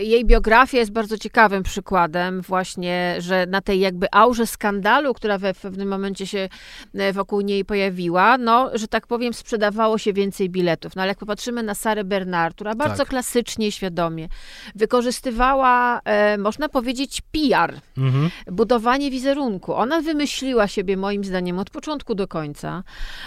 [0.00, 5.54] Jej biografia jest bardzo ciekawym przykładem właśnie, że na tej jakby aurze skandalu, która we
[5.54, 6.48] w pewnym momencie się
[6.94, 10.96] e, wokół niej pojawiła, no, że tak powiem, sprzedawało się więcej biletów.
[10.96, 13.08] No ale jak popatrzymy na Sarę Bernard, która bardzo tak.
[13.08, 14.28] klasycznie, świadomie
[14.74, 18.30] wykorzystywała, e, można powiedzieć, PR, mhm.
[18.46, 19.74] budowanie wizerunku.
[19.74, 22.82] Ona wymyśliła siebie, moim zdaniem, od początku do końca.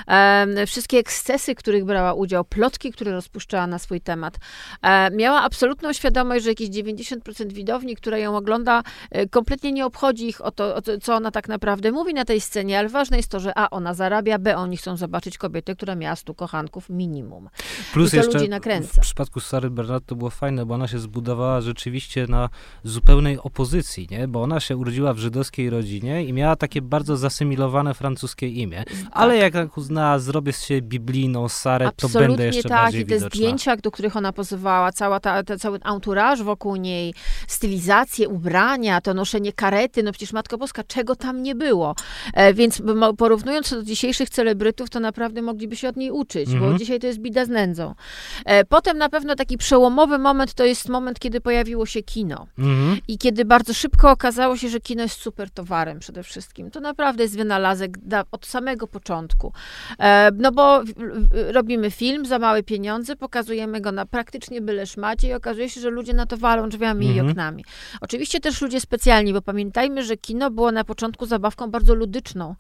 [0.08, 4.38] E, wszystkie ekscesy, których brała udział, plotki, które rozpuszczała na swój temat.
[4.82, 10.28] E, miała absolutną świadomość, że jakieś 90% widowni, która ją ogląda, e, kompletnie nie obchodzi
[10.28, 13.18] ich o to, o to, co ona tak naprawdę mówi na tej scenie, ale ważne
[13.18, 16.90] jest to, że A, ona zarabia, B, oni chcą zobaczyć kobietę, która miała stu kochanków
[16.90, 17.50] minimum.
[17.94, 19.02] Plus I to jeszcze ludzi nakręca.
[19.02, 22.50] w przypadku Sary Bernard to było fajne, bo ona się zbudowała rzeczywiście na
[22.84, 24.28] zupełnej opozycji, nie?
[24.28, 28.84] Bo ona się urodziła w żydowskiej rodzinie i miała takie bardzo zasymilowane francuskie imię.
[28.88, 28.98] Tak.
[29.12, 32.82] Ale jak tak uznała, zrobię z siebie biblijną Sarę, Absolutnie to będę jeszcze tak.
[32.82, 33.38] bardziej I te widoczna.
[33.38, 37.14] zdjęcia, do których ona pozowała, cała ta, ta, cały entourage wokół niej,
[37.48, 41.96] stylizację, ubrania, to noszenie karety, no przecież Matko Boska, czego tam nie było.
[42.34, 42.82] E, więc
[43.18, 46.72] porównując do dzisiejszych celebrytów, to naprawdę mogliby się od niej uczyć, mhm.
[46.72, 47.96] bo dzisiaj to jest bida z nędzą.
[48.46, 52.48] E, potem na pewno taki przełomowy moment to jest moment, kiedy pojawiło się kino.
[52.58, 52.98] Mhm.
[53.08, 56.72] I kiedy bardzo szybko okazało się, że kino jest super towarem przede wszystkim.
[56.72, 59.54] To naprawdę jest wynalazek da, od samego początku.
[59.99, 60.84] E, no bo
[61.52, 65.90] robimy film za małe pieniądze, pokazujemy go na praktycznie byle szmacie i okazuje się, że
[65.90, 67.28] ludzie na to walą drzwiami mhm.
[67.28, 67.66] i oknami.
[68.02, 72.56] Oczywiście też ludzie specjalni, bo pamiętajmy, że kino było na początku zabawką bardzo ludyczną.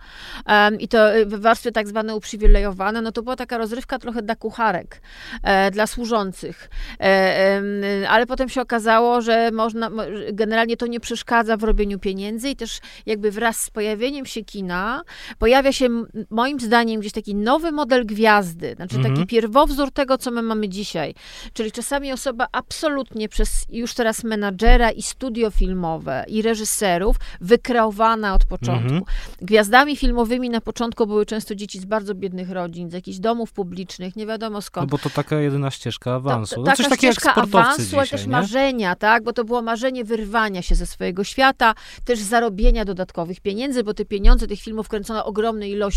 [0.79, 5.01] I to w warstwie tak zwane uprzywilejowane, no to była taka rozrywka trochę dla kucharek,
[5.43, 6.69] e, dla służących.
[6.99, 7.61] E,
[8.09, 9.91] ale potem się okazało, że można,
[10.33, 15.03] generalnie to nie przeszkadza w robieniu pieniędzy i też jakby wraz z pojawieniem się kina
[15.39, 15.87] pojawia się
[16.29, 19.15] moim zdaniem gdzieś taki nowy model gwiazdy, znaczy mhm.
[19.15, 21.13] taki pierwowzór tego, co my mamy dzisiaj.
[21.53, 28.45] Czyli czasami osoba absolutnie przez już teraz menadżera i studio filmowe i reżyserów wykreowana od
[28.45, 28.93] początku.
[28.93, 29.03] Mhm.
[29.41, 34.15] Gwiazdami filmowymi na początku były często dzieci z bardzo biednych rodzin, z jakichś domów publicznych,
[34.15, 34.91] nie wiadomo skąd.
[34.91, 36.55] No bo to taka jedyna ścieżka awansu.
[36.55, 38.31] To, to, no taka coś ścieżka awansu, dzisiaj, ale też nie?
[38.31, 39.23] marzenia, tak?
[39.23, 41.73] Bo to było marzenie wyrwania się ze swojego świata,
[42.05, 45.96] też zarobienia dodatkowych pieniędzy, bo te pieniądze tych filmów kręcono ogromne ilości,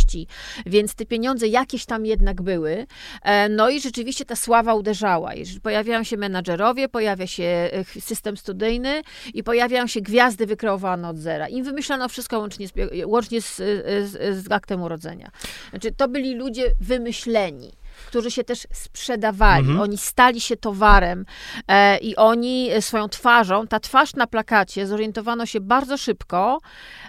[0.67, 2.87] więc te pieniądze jakieś tam jednak były.
[3.23, 5.31] E, no i rzeczywiście ta sława uderzała.
[5.63, 9.03] Pojawiają się menadżerowie, pojawia się e, system studyjny
[9.35, 11.49] i pojawiają się gwiazdy wykreowane od zera.
[11.49, 12.73] Im wymyślano wszystko łącznie z,
[13.05, 15.31] łącznie z, z, z aktem urodzenia.
[15.71, 17.80] Znaczy, to byli ludzie wymyśleni
[18.11, 19.61] którzy się też sprzedawali.
[19.61, 19.81] Mhm.
[19.81, 21.25] Oni stali się towarem
[21.69, 26.59] e, i oni swoją twarzą, ta twarz na plakacie, zorientowano się bardzo szybko,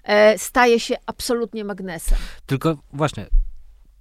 [0.03, 2.17] e, staje się absolutnie magnesem.
[2.45, 3.25] Tylko właśnie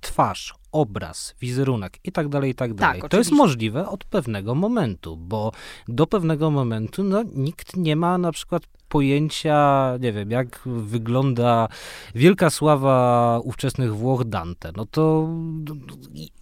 [0.00, 3.00] twarz, obraz, wizerunek i tak dalej, i tak dalej.
[3.00, 5.52] Tak, to jest możliwe od pewnego momentu, bo
[5.88, 11.68] do pewnego momentu no, nikt nie ma na przykład pojęcia, nie wiem, jak wygląda
[12.14, 15.28] wielka sława ówczesnych Włoch Dante, no to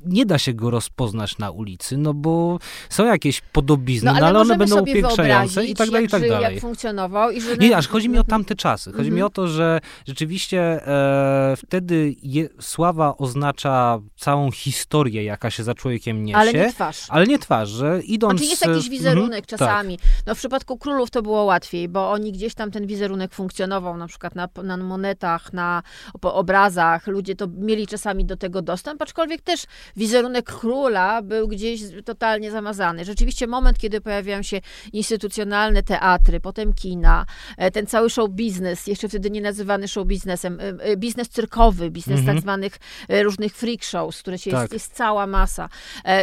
[0.04, 2.58] nie da się go rozpoznać na ulicy, no bo
[2.88, 6.28] są jakieś podobizny, no, ale, no, ale one będą upiększające i tak dalej, i tak
[6.28, 6.54] dalej.
[6.54, 7.56] Jak funkcjonował i że...
[7.56, 8.92] Nie, aż chodzi mi o tamte czasy.
[8.92, 15.62] Chodzi mi o to, że rzeczywiście e, wtedy je, sława oznacza całą historię, jaka się
[15.62, 16.38] za człowiekiem niesie.
[16.38, 17.06] Ale nie twarz.
[17.08, 18.40] Ale nie twarz, że idąc...
[18.40, 19.98] Znaczy jest jakiś wizerunek mm, czasami.
[19.98, 20.06] Tak.
[20.26, 24.06] No w przypadku królów to było łatwiej, bo oni gdzieś tam ten wizerunek funkcjonował, na
[24.06, 25.82] przykład na, na monetach, na
[26.22, 29.64] obrazach, ludzie to mieli czasami do tego dostęp, aczkolwiek też
[29.96, 33.04] wizerunek króla był gdzieś totalnie zamazany.
[33.04, 34.60] Rzeczywiście moment, kiedy pojawiają się
[34.92, 40.60] instytucjonalne teatry, potem kina, e, ten cały show biznes, jeszcze wtedy nie nazywany show biznesem,
[40.60, 42.36] e, e, biznes cyrkowy, biznes mhm.
[42.36, 42.76] tak zwanych
[43.08, 44.60] różnych freak shows, które się tak.
[44.60, 45.68] jest, jest cała masa.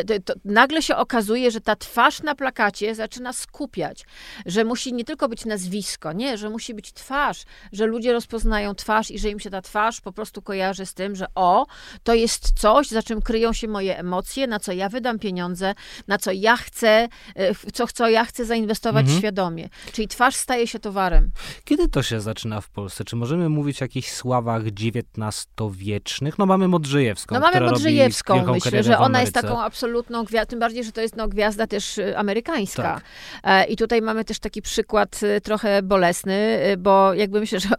[0.08, 4.06] To, to nagle się okazuje, że ta twarz na plakacie zaczyna skupiać,
[4.46, 6.14] że musi nie tylko być nazwisko, wszystko.
[6.14, 10.02] Nie, że musi być twarz, że ludzie rozpoznają twarz i że im się ta twarz
[10.02, 11.66] po prostu kojarzy z tym, że o,
[12.04, 15.76] to jest coś, za czym kryją się moje emocje, na co ja wydam pieniądze,
[16.08, 17.08] na co ja chcę,
[17.40, 19.20] y, co, co ja chcę zainwestować mhm.
[19.20, 19.70] świadomie.
[19.92, 21.32] Czyli twarz staje się towarem.
[21.64, 23.04] Kiedy to się zaczyna w Polsce?
[23.04, 26.38] Czy możemy mówić o jakichś sławach XIX-wiecznych?
[26.38, 30.84] No mamy Modrzejewską, No mamy Modrzejewską, myślę, że ona jest taką absolutną gwiazdą, tym bardziej,
[30.84, 32.84] że to jest no, gwiazda też y, amerykańska.
[32.84, 33.04] Tak.
[33.44, 37.70] E, I tutaj mamy też taki przykład y, trochę bolesny, bo jakby myślę, że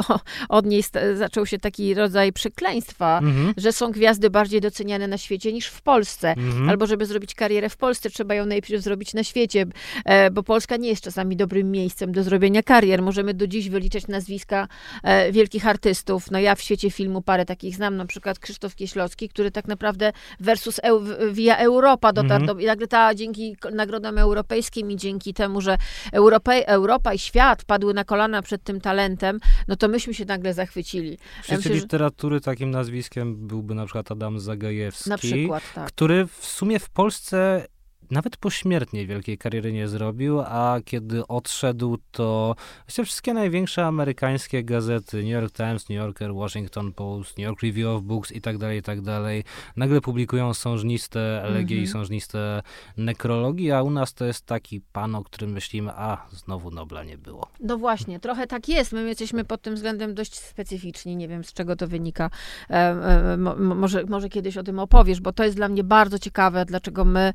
[0.48, 0.84] od niej
[1.14, 3.54] zaczął się taki rodzaj przekleństwa, mhm.
[3.56, 6.30] że są gwiazdy bardziej doceniane na świecie niż w Polsce.
[6.30, 6.68] Mhm.
[6.70, 9.66] Albo żeby zrobić karierę w Polsce, trzeba ją najpierw zrobić na świecie,
[10.04, 13.02] e, bo Polska nie jest czasami dobrym miejscem do zrobienia karier.
[13.02, 14.68] Możemy do dziś wyliczać nazwiska
[15.02, 16.30] e, wielkich artystów.
[16.30, 20.12] No ja w świecie filmu parę takich znam, na przykład Krzysztof Kieślowski, który tak naprawdę
[20.40, 21.00] versus EU,
[21.32, 22.46] via Europa dotarł mhm.
[22.46, 25.76] do, i nagle ta dzięki nagrodom europejskim i dzięki temu, że
[26.12, 30.54] Europa, Europa i świat padły na kolana przed tym talentem, no to myśmy się nagle
[30.54, 31.18] zachwycili.
[31.42, 35.88] W świecie ja literatury takim nazwiskiem byłby na przykład Adam Zagajewski, na przykład, tak.
[35.88, 37.66] który w sumie w Polsce
[38.10, 42.56] nawet pośmiertnie wielkiej kariery nie zrobił, a kiedy odszedł, to
[42.86, 47.88] właściwie wszystkie największe amerykańskie gazety, New York Times, New Yorker, Washington Post, New York Review
[47.88, 49.44] of Books i tak dalej, i tak dalej,
[49.76, 51.78] nagle publikują sążniste elegie mm-hmm.
[51.78, 51.92] i mhm.
[51.92, 52.62] sążniste
[52.96, 57.18] nekrologii, a u nas to jest taki pan, o którym myślimy, a znowu Nobla nie
[57.18, 57.48] było.
[57.60, 58.92] No właśnie, trochę tak jest.
[58.92, 61.16] My jesteśmy pod tym względem dość specyficzni.
[61.16, 62.30] Nie wiem, z czego to wynika.
[62.70, 66.18] E, e, mo, może, może kiedyś o tym opowiesz, bo to jest dla mnie bardzo
[66.18, 67.32] ciekawe, dlaczego my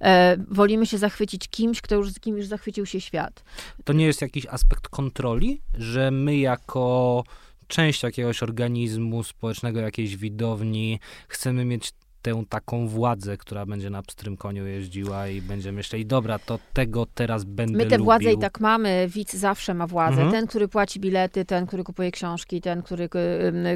[0.00, 0.13] e,
[0.48, 3.44] wolimy się zachwycić kimś, kto już, z kim już zachwycił się świat.
[3.84, 7.24] To nie jest jakiś aspekt kontroli, że my jako
[7.66, 11.92] część jakiegoś organizmu społecznego, jakiejś widowni, chcemy mieć
[12.24, 17.06] tę taką władzę, która będzie na pstrym koniu jeździła i będzie myśleć, dobra, to tego
[17.14, 20.22] teraz będę My tę władzę i tak mamy, widz zawsze ma władzę.
[20.22, 20.32] Mhm.
[20.32, 23.08] Ten, który płaci bilety, ten, który kupuje książki, ten, który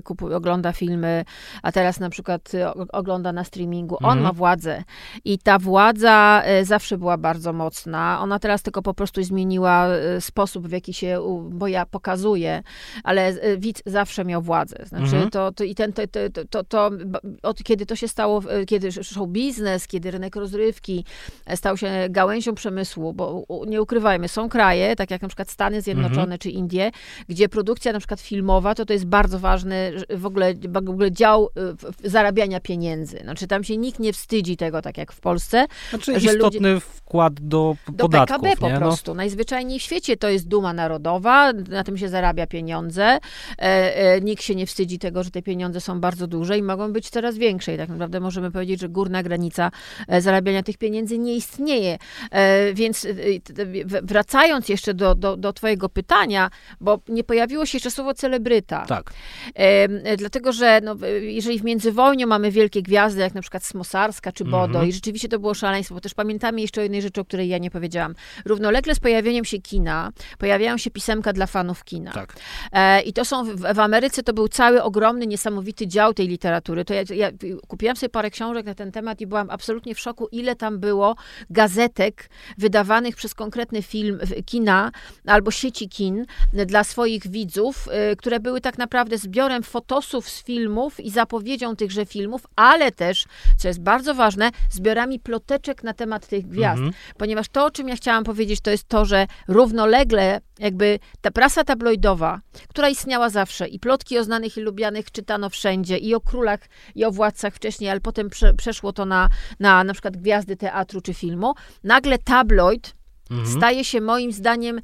[0.04, 1.24] kupuje, ogląda filmy,
[1.62, 4.22] a teraz na przykład y, ogląda na streamingu, on mhm.
[4.22, 4.84] ma władzę.
[5.24, 8.18] I ta władza y, zawsze była bardzo mocna.
[8.20, 11.20] Ona teraz tylko po prostu zmieniła y, sposób, w jaki się
[11.50, 12.62] bo ja pokazuje,
[13.04, 14.76] ale widz zawsze miał władzę.
[14.86, 15.30] Znaczy, mhm.
[15.30, 16.02] to, to, i ten, to,
[16.32, 16.90] to, to, to,
[17.42, 21.04] od kiedy to się stało kiedy show biznes, kiedy rynek rozrywki
[21.46, 25.82] e, stał się gałęzią przemysłu, bo nie ukrywajmy, są kraje, tak jak na przykład Stany
[25.82, 26.38] Zjednoczone mhm.
[26.38, 26.90] czy Indie,
[27.28, 31.48] gdzie produkcja na przykład filmowa, to to jest bardzo ważny w ogóle, w ogóle dział
[32.04, 33.18] e, zarabiania pieniędzy.
[33.18, 35.66] Znaczy tam się nikt nie wstydzi tego, tak jak w Polsce.
[35.90, 38.36] Znaczy że istotny ludzie, wkład do, do podatków.
[38.36, 38.74] PKB po nie?
[38.74, 38.80] No.
[38.80, 39.10] prostu.
[39.10, 39.14] No.
[39.14, 43.04] Najzwyczajniej w świecie to jest duma narodowa, na tym się zarabia pieniądze.
[43.04, 43.18] E,
[43.58, 47.10] e, nikt się nie wstydzi tego, że te pieniądze są bardzo duże i mogą być
[47.10, 47.74] coraz większe.
[47.74, 49.70] I tak naprawdę możemy powiedzieć, że górna granica
[50.08, 51.98] e, zarabiania tych pieniędzy nie istnieje.
[52.30, 53.10] E, więc e,
[54.02, 56.50] wracając jeszcze do, do, do twojego pytania,
[56.80, 58.86] bo nie pojawiło się jeszcze słowo celebryta.
[58.86, 59.12] Tak.
[60.18, 64.64] Dlatego, że no, jeżeli w międzywojniu mamy wielkie gwiazdy, jak na przykład Smosarska czy Bodo
[64.64, 64.88] mhm.
[64.88, 67.58] i rzeczywiście to było szaleństwo, bo też pamiętamy jeszcze o jednej rzeczy, o której ja
[67.58, 68.14] nie powiedziałam.
[68.44, 72.12] Równolegle z pojawieniem się kina, pojawiają się pisemka dla fanów kina.
[72.12, 72.34] Tak.
[73.04, 76.84] I to są, w, w Ameryce to był cały ogromny, niesamowity dział tej literatury.
[76.84, 77.30] To ja, ja
[77.68, 81.16] kupiłam sobie parę książek na ten temat i byłam absolutnie w szoku, ile tam było
[81.50, 84.92] gazetek wydawanych przez konkretny film, kina
[85.26, 86.26] albo sieci kin
[86.66, 92.06] dla swoich widzów, y, które były tak naprawdę zbiorem fotosów z filmów i zapowiedzią tychże
[92.06, 93.24] filmów, ale też,
[93.56, 96.78] co jest bardzo ważne, zbiorami ploteczek na temat tych gwiazd.
[96.78, 96.92] Mhm.
[97.18, 101.64] Ponieważ to, o czym ja chciałam powiedzieć, to jest to, że równolegle jakby ta prasa
[101.64, 106.60] tabloidowa, która istniała zawsze i plotki o znanych i lubianych czytano wszędzie i o królach
[106.94, 109.28] i o władcach wcześniej, ale potem prze, przeszło to na,
[109.60, 111.54] na na przykład gwiazdy teatru czy filmu,
[111.84, 112.94] nagle tabloid
[113.30, 113.48] mhm.
[113.56, 114.80] staje się moim zdaniem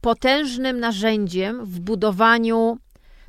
[0.00, 2.78] potężnym narzędziem w budowaniu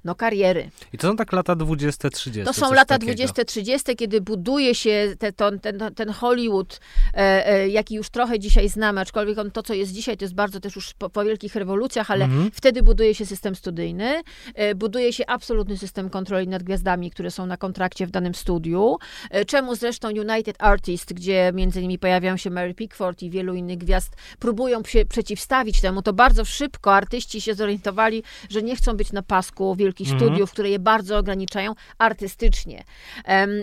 [0.03, 0.69] no, kariery.
[0.94, 2.45] I to są tak lata 20-30.
[2.45, 6.80] To są lata 20-30, kiedy buduje się te, to, ten, ten Hollywood,
[7.14, 10.36] e, e, jaki już trochę dzisiaj znamy, aczkolwiek on, to, co jest dzisiaj, to jest
[10.36, 12.52] bardzo też już po, po wielkich rewolucjach, ale mhm.
[12.53, 14.22] wtedy buduje się system studyjny,
[14.56, 18.98] e, buduje się absolutny system kontroli nad gwiazdami, które są na kontrakcie w danym studiu,
[19.30, 23.78] e, czemu zresztą United Artists, gdzie między innymi pojawiają się Mary Pickford i wielu innych
[23.78, 29.11] gwiazd, próbują się przeciwstawić temu, to bardzo szybko artyści się zorientowali, że nie chcą być
[29.11, 30.30] na pasku wielkich wielkich mhm.
[30.30, 32.84] studiów, które je bardzo ograniczają artystycznie.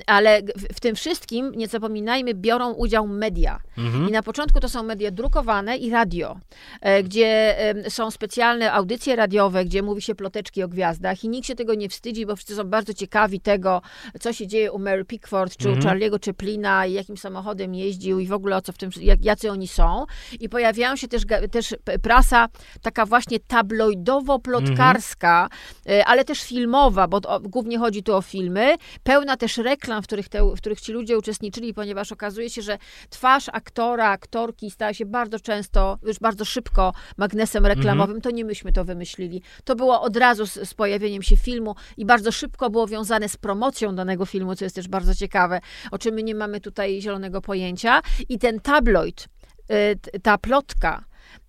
[0.07, 0.43] ale
[0.75, 3.61] w, tym wszystkim, nie zapominajmy, biorą udział media.
[3.79, 4.09] Mhm.
[4.09, 6.37] I na początku to są media drukowane i radio,
[6.81, 7.57] e, gdzie
[7.89, 11.89] są specjalne audycje radiowe, gdzie mówi się ploteczki o gwiazdach i nikt się tego nie
[11.89, 13.83] wstydzi, bo wszyscy są bardzo ciekawi tego,
[14.21, 15.79] co się dzieje u Mary Pickford, czy mhm.
[15.79, 19.25] u Charlie'ego Chaplina i jakim samochodem jeździł i w ogóle o co w tym, jak,
[19.25, 20.07] jacy oni są.
[20.41, 22.49] I pojawiają się też, też prasa
[22.83, 25.49] taka właśnie tabloidowo-plotkarska,
[25.87, 26.05] mhm.
[26.07, 30.29] ale też filmowa, bo to, głównie chodzi tu o filmy, pełna też reklam, w których,
[30.29, 32.79] te, w których ci ludzie uczestniczyli, ponieważ okazuje się, że
[33.11, 38.17] twarz aktora, aktorki stała się bardzo często, już bardzo szybko magnesem reklamowym.
[38.17, 38.21] Mhm.
[38.21, 39.43] To nie myśmy to wymyślili.
[39.65, 43.37] To było od razu z, z pojawieniem się filmu i bardzo szybko było wiązane z
[43.37, 47.41] promocją danego filmu, co jest też bardzo ciekawe, o czym my nie mamy tutaj zielonego
[47.41, 48.01] pojęcia.
[48.29, 49.29] I ten tabloid,
[50.17, 51.05] y, ta plotka,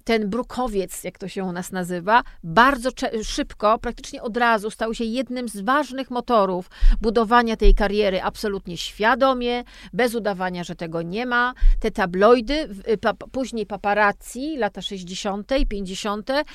[0.10, 2.90] ten brukowiec, jak to się u nas nazywa, bardzo
[3.24, 6.70] szybko, praktycznie od razu stał się jednym z ważnych motorów
[7.02, 9.64] budowania tej kariery absolutnie świadomie,
[9.94, 11.54] bez udawania, że tego nie ma.
[11.80, 12.70] Te tabloidy,
[13.02, 16.46] pa, później paparazzi, lata 60., 50., mm,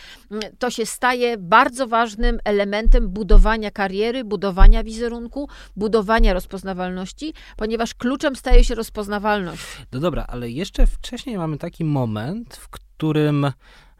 [0.59, 8.65] to się staje bardzo ważnym elementem budowania kariery, budowania wizerunku, budowania rozpoznawalności, ponieważ kluczem staje
[8.65, 9.63] się rozpoznawalność.
[9.93, 13.47] No dobra, ale jeszcze wcześniej mamy taki moment, w którym którym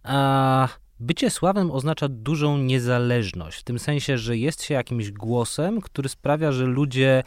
[0.03, 0.69] a,
[1.01, 6.53] bycie sławnym oznacza dużą niezależność, w tym sensie, że jest się jakimś głosem, który sprawia,
[6.53, 7.23] że ludzie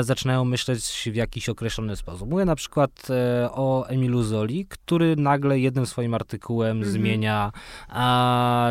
[0.00, 2.30] zaczynają myśleć w jakiś określony sposób.
[2.30, 6.92] Mówię na przykład e, o Emilu Zoli, który nagle jednym swoim artykułem mm -hmm.
[6.92, 7.52] zmienia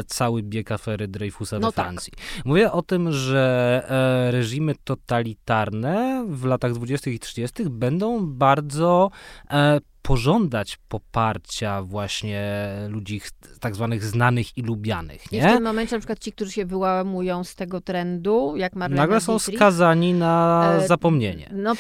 [0.07, 1.85] cały bieg afery Dreyfusa no we tak.
[1.85, 2.13] Francji.
[2.13, 2.45] Tak.
[2.45, 7.11] Mówię o tym, że e, reżimy totalitarne w latach 20.
[7.11, 7.63] i 30.
[7.69, 9.11] będą bardzo
[9.51, 13.21] e, pożądać poparcia właśnie ludzi
[13.59, 15.31] tak zwanych znanych i lubianych.
[15.31, 15.39] Nie?
[15.39, 19.01] I w tym momencie na przykład ci, którzy się wyłamują z tego trendu, jak Marlena
[19.01, 21.49] Nagle są Dietrich, skazani na zapomnienie.
[21.53, 21.73] No,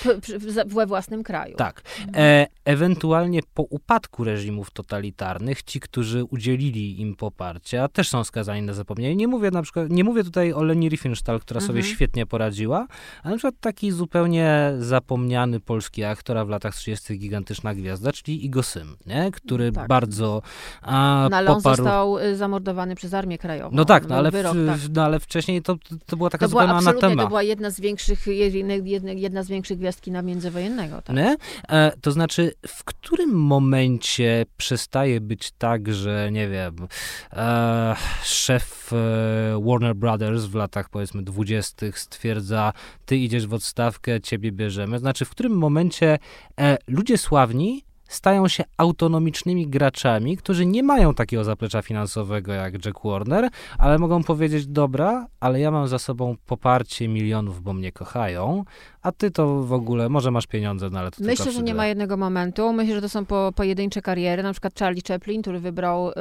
[0.65, 1.55] we własnym kraju.
[1.55, 1.81] Tak.
[2.15, 8.73] E, ewentualnie po upadku reżimów totalitarnych ci, którzy udzielili im poparcia, też są skazani na
[8.73, 9.15] zapomnienie.
[9.15, 11.67] Nie mówię na przykład, nie mówię tutaj o Leni Riefenstahl, która mhm.
[11.67, 12.87] sobie świetnie poradziła,
[13.23, 17.19] ale na przykład taki zupełnie zapomniany polski aktor, w latach 30.
[17.19, 19.31] gigantyczna gwiazda, czyli Igo Sym, nie?
[19.31, 19.87] który tak.
[19.87, 20.41] bardzo
[20.81, 21.67] a, no, ale poparł...
[21.69, 23.75] on został y, zamordowany przez Armię Krajową.
[23.75, 24.79] No tak, no ale, wyrok, w, tak.
[24.93, 25.75] no ale wcześniej to,
[26.05, 27.23] to była taka to zupełna była anatema.
[27.23, 28.27] To była jedna z większych,
[29.03, 31.01] jedna, jedna z większych gwiazd kina międzywojennego.
[31.01, 31.15] Tak.
[31.69, 36.75] E, to znaczy, w którym momencie przestaje być tak, że nie wiem,
[37.33, 42.73] e, szef e, Warner Brothers w latach powiedzmy dwudziestych stwierdza,
[43.05, 44.99] ty idziesz w odstawkę, ciebie bierzemy.
[44.99, 46.19] Znaczy, w którym momencie
[46.59, 52.99] e, ludzie sławni stają się autonomicznymi graczami, którzy nie mają takiego zaplecza finansowego jak Jack
[53.03, 58.63] Warner, ale mogą powiedzieć: Dobra, ale ja mam za sobą poparcie milionów, bo mnie kochają,
[59.01, 61.87] a ty to w ogóle, może masz pieniądze, no ale to Myślę, że nie ma
[61.87, 62.73] jednego momentu.
[62.73, 64.43] Myślę, że to są po, pojedyncze kariery.
[64.43, 66.13] Na przykład Charlie Chaplin, który wybrał y,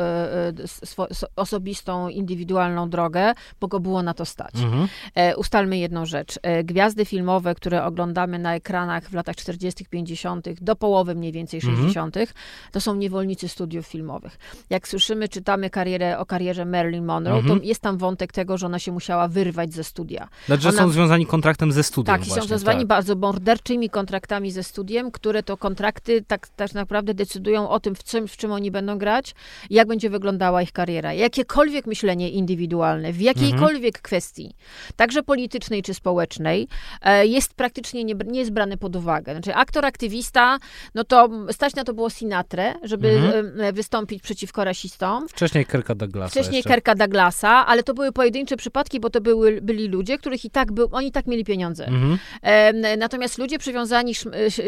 [0.64, 1.06] y, swo,
[1.36, 4.54] osobistą, indywidualną drogę, bo go było na to stać.
[4.54, 4.88] Mhm.
[5.14, 6.38] E, ustalmy jedną rzecz.
[6.42, 11.60] E, gwiazdy filmowe, które oglądamy na ekranach w latach 40., 50., do połowy mniej więcej
[11.60, 12.26] 60., mhm.
[12.72, 14.38] to są niewolnicy studiów filmowych.
[14.70, 17.60] Jak słyszymy, czytamy karierę o karierze Marilyn Monroe, mhm.
[17.60, 20.28] to jest tam wątek tego, że ona się musiała wyrwać ze studia.
[20.46, 20.78] Znaczy, ona...
[20.78, 22.06] są związani kontraktem ze studiem.
[22.06, 22.42] Tak, właśnie.
[22.42, 22.86] są związani tak.
[22.86, 28.04] bardzo morderczymi kontraktami ze studiem, które to kontrakty tak, tak naprawdę decydują o tym, w
[28.04, 29.34] czym, w czym oni będą grać,
[29.70, 31.12] jak będzie wyglądała ich kariera.
[31.12, 34.02] Jakiekolwiek myślenie indywidualne, w jakiejkolwiek mhm.
[34.02, 34.54] kwestii,
[34.96, 36.68] także politycznej czy społecznej,
[37.02, 39.32] e, jest praktycznie nie, nie jest brany pod uwagę.
[39.32, 40.58] Znaczy aktor, aktywista,
[40.94, 41.28] no to
[41.68, 43.74] stać na to było Sinatrę, żeby mhm.
[43.74, 45.28] Wystąpić przeciwko rasistom.
[45.28, 46.30] Wcześniej Kerka Douglasa.
[46.30, 46.70] Wcześniej jeszcze.
[46.70, 50.72] Kerka Douglasa, ale to były pojedyncze przypadki, bo to były, byli ludzie, których i tak
[50.72, 51.86] był, oni tak mieli pieniądze.
[51.86, 52.18] Mhm.
[52.42, 54.12] E, Natomiast ludzie przywiązani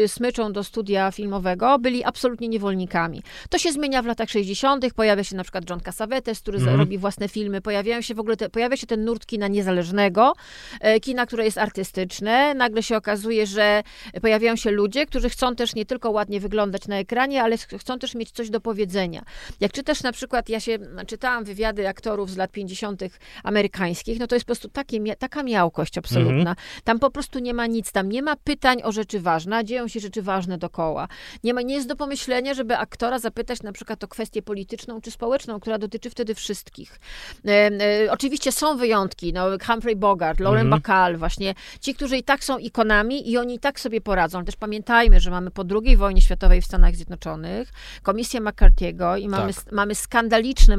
[0.07, 3.23] smyczą do studia filmowego byli absolutnie niewolnikami.
[3.49, 6.75] To się zmienia w latach 60., pojawia się na przykład John Cassavetes, który mm.
[6.75, 10.33] robi własne filmy, pojawiają się w ogóle, te, pojawia się ten nurt kina niezależnego,
[10.79, 12.53] e, kina, które jest artystyczne.
[12.53, 13.83] Nagle się okazuje, że
[14.21, 18.15] pojawiają się ludzie, którzy chcą też nie tylko ładnie wyglądać na ekranie, ale chcą też
[18.15, 19.23] mieć coś do powiedzenia.
[19.59, 20.77] Jak czytasz na przykład, ja się
[21.07, 23.01] czytałam wywiady aktorów z lat 50.
[23.43, 26.53] amerykańskich, no to jest po prostu takie, taka miałkość absolutna.
[26.53, 26.81] -hmm.
[26.83, 29.99] Tam po prostu nie ma nic, tam nie ma pytań o rzeczy ważne, dzieją się
[29.99, 31.07] rzeczy ważne dokoła.
[31.43, 35.11] Nie, ma, nie jest do pomyślenia, żeby aktora zapytać na przykład o kwestię polityczną czy
[35.11, 36.99] społeczną, która dotyczy wtedy wszystkich.
[37.45, 40.81] E, e, oczywiście są wyjątki, no Humphrey Bogart, Lauren mhm.
[40.81, 44.45] Bacall, właśnie ci, którzy i tak są ikonami i oni i tak sobie poradzą.
[44.45, 47.71] Też pamiętajmy, że mamy po II wojnie światowej w Stanach Stanach Zjednoczonych,
[48.03, 49.71] Komisję McCarthy'ego i mamy, tak.
[49.71, 50.77] mamy skandaliczny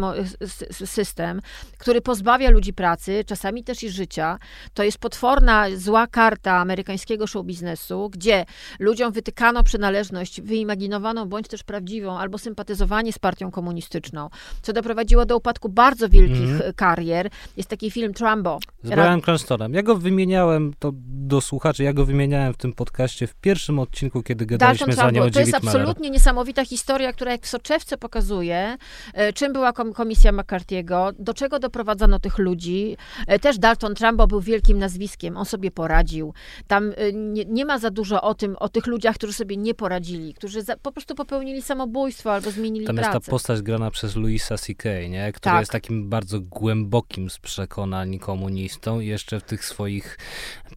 [0.70, 1.41] system,
[1.79, 4.39] który pozbawia ludzi pracy, czasami też i życia.
[4.74, 8.45] To jest potworna, zła karta amerykańskiego show biznesu, gdzie
[8.79, 14.31] ludziom wytykano przynależność wyimaginowaną bądź też prawdziwą, albo sympatyzowanie z partią komunistyczną,
[14.62, 16.73] co doprowadziło do upadku bardzo wielkich mm.
[16.77, 17.31] karier.
[17.57, 18.59] Jest taki film Trumbo.
[18.85, 19.74] Z Brian Cranstonem.
[19.74, 24.23] Ja go wymieniałem, to do słuchaczy, ja go wymieniałem w tym podcaście w pierwszym odcinku,
[24.23, 28.77] kiedy gadaliśmy za nią o To jest absolutnie niesamowita historia, która jak w soczewce pokazuje,
[29.14, 32.97] e, czym była komisja McCarthy'ego, do czego doprowadzano tych ludzi.
[33.27, 36.35] E, też Dalton Trumbo był wielkim nazwiskiem, on sobie poradził.
[36.66, 39.74] Tam e, nie, nie ma za dużo o tym, o tych ludziach, którzy sobie nie
[39.74, 43.16] poradzili, którzy za, po prostu popełnili samobójstwo albo zmienili Tam pracę.
[43.16, 45.32] jest ta postać grana przez Louisa C.K., nie?
[45.32, 45.60] który tak.
[45.60, 50.19] jest takim bardzo głębokim z przekonań komunistą i jeszcze w tych swoich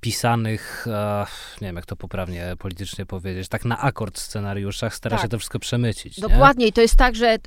[0.01, 0.85] pisanych,
[1.61, 5.25] nie wiem jak to poprawnie politycznie powiedzieć, tak na akord scenariuszach stara tak.
[5.25, 6.19] się to wszystko przemycić.
[6.19, 7.39] Dokładnie i to jest tak, że e,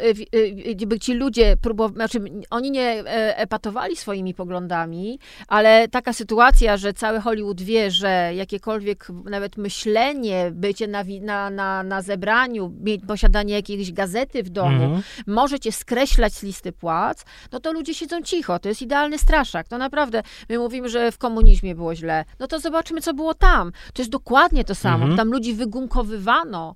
[0.95, 2.21] e, ci ludzie próbowali, znaczy
[2.51, 3.05] oni nie
[3.37, 5.19] epatowali swoimi poglądami,
[5.49, 11.83] ale taka sytuacja, że cały Hollywood wie, że jakiekolwiek nawet myślenie, bycie na, na, na,
[11.83, 12.73] na zebraniu,
[13.07, 15.03] posiadanie jakiejś gazety w domu, mhm.
[15.27, 18.59] możecie skreślać z listy płac, no to ludzie siedzą cicho.
[18.59, 19.69] To jest idealny straszak.
[19.69, 22.25] To naprawdę, my mówimy, że w komunizmie było źle.
[22.39, 23.73] No to zobaczmy, co było tam.
[23.93, 25.05] To jest dokładnie to samo.
[25.05, 25.17] Mhm.
[25.17, 26.75] Tam ludzi wygumkowywano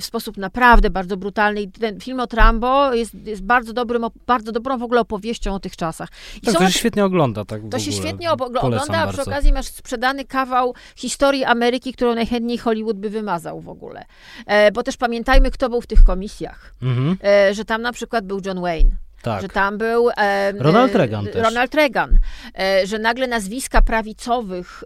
[0.00, 1.62] w sposób naprawdę bardzo brutalny.
[1.62, 5.60] I ten film o Trambo jest, jest bardzo, dobrym, bardzo dobrą w ogóle opowieścią o
[5.60, 6.08] tych czasach.
[6.36, 7.44] I tak, to się świetnie ogląda.
[7.44, 12.58] Tak to się świetnie ogląda, a przy okazji masz sprzedany kawał historii Ameryki, którą najchętniej
[12.58, 14.04] Hollywood by wymazał w ogóle.
[14.46, 16.74] E, bo też pamiętajmy, kto był w tych komisjach.
[16.82, 17.16] Mhm.
[17.24, 19.03] E, że tam na przykład był John Wayne.
[19.24, 19.42] Tak.
[19.42, 21.42] Że tam był e, Ronald Reagan też.
[21.42, 22.18] Ronald Reagan.
[22.58, 24.84] E, że nagle nazwiska prawicowych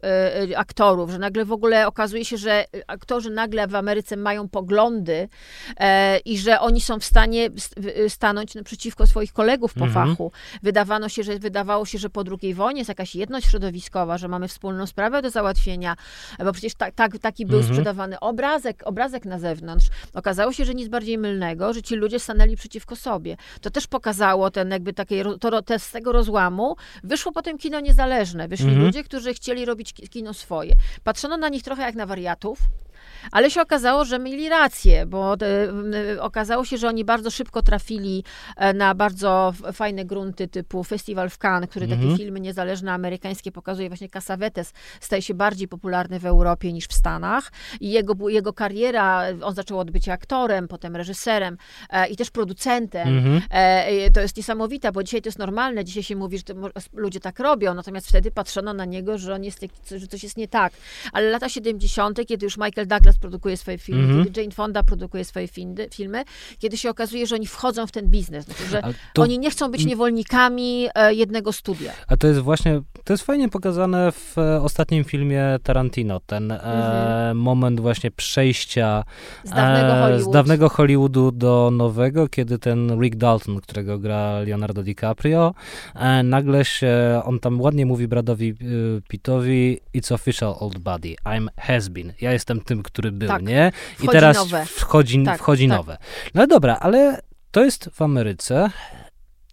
[0.51, 5.29] e, aktorów, że nagle w ogóle okazuje się, że aktorzy nagle w Ameryce mają poglądy
[5.81, 7.51] e, i że oni są w stanie
[8.09, 10.09] stanąć naprzeciwko swoich kolegów po mhm.
[10.09, 10.33] fachu.
[10.63, 14.49] Wydawano się, że, wydawało się, że po II wojnie jest jakaś jedność środowiskowa, że mamy
[14.49, 15.97] wspólną sprawę do załatwienia,
[16.45, 17.75] bo przecież tak, tak, taki był mhm.
[17.75, 19.87] sprzedawany obrazek, obrazek na zewnątrz.
[20.15, 23.37] Okazało się, że nic bardziej mylnego, że ci ludzie stanęli przeciwko sobie.
[23.61, 27.81] To też pokazało pokazało ten jakby takie, to, to, z tego rozłamu, wyszło potem kino
[27.81, 28.49] niezależne.
[28.49, 28.85] Wyszli mhm.
[28.85, 30.75] ludzie, którzy chcieli robić kino swoje.
[31.05, 32.59] Patrzono na nich trochę jak na wariatów,
[33.33, 38.25] ale się okazało, że mieli rację, bo e, okazało się, że oni bardzo szybko trafili
[38.57, 42.19] e, na bardzo fajne grunty typu Festiwal w Cannes, który takie mhm.
[42.19, 43.89] filmy niezależne amerykańskie pokazuje.
[43.89, 47.53] Właśnie Casavetes staje się bardziej popularny w Europie niż w Stanach.
[47.81, 51.57] I jego, jego kariera, on zaczął od bycia aktorem, potem reżyserem
[51.91, 53.09] e, i też producentem.
[53.09, 53.43] Mhm.
[54.15, 55.85] To jest niesamowite, bo dzisiaj to jest normalne.
[55.85, 56.45] Dzisiaj się mówi, że
[56.93, 59.65] ludzie tak robią, natomiast wtedy patrzono na niego, że on jest,
[59.97, 60.73] że coś jest nie tak.
[61.13, 64.25] Ale lata 70., kiedy już Michael Douglas produkuje swoje filmy, mm -hmm.
[64.25, 66.25] kiedy Jane Fonda produkuje swoje filmy, filmy,
[66.59, 68.83] kiedy się okazuje, że oni wchodzą w ten biznes, znaczy, że
[69.13, 69.23] to...
[69.23, 71.93] oni nie chcą być niewolnikami e, jednego studia.
[72.09, 76.63] A to jest właśnie, to jest fajnie pokazane w e, ostatnim filmie Tarantino, ten mm
[76.63, 77.31] -hmm.
[77.31, 79.05] e, moment właśnie przejścia
[79.45, 84.83] z dawnego, e, z dawnego Hollywoodu do nowego, kiedy ten Rick Dalton, którego gra Leonardo
[84.83, 85.55] DiCaprio,
[85.95, 88.55] e, nagle się, on tam ładnie mówi Bradowi
[89.09, 92.13] Pittowi, it's official old buddy, I'm has been.
[92.21, 93.43] Ja jestem tym, który był, tak.
[93.43, 93.73] nie?
[93.93, 94.67] I wchodzi teraz nowe.
[94.67, 95.79] wchodzi, tak, wchodzi tak.
[95.79, 95.99] nowe.
[96.35, 97.21] No dobra, ale
[97.51, 98.71] to jest w Ameryce.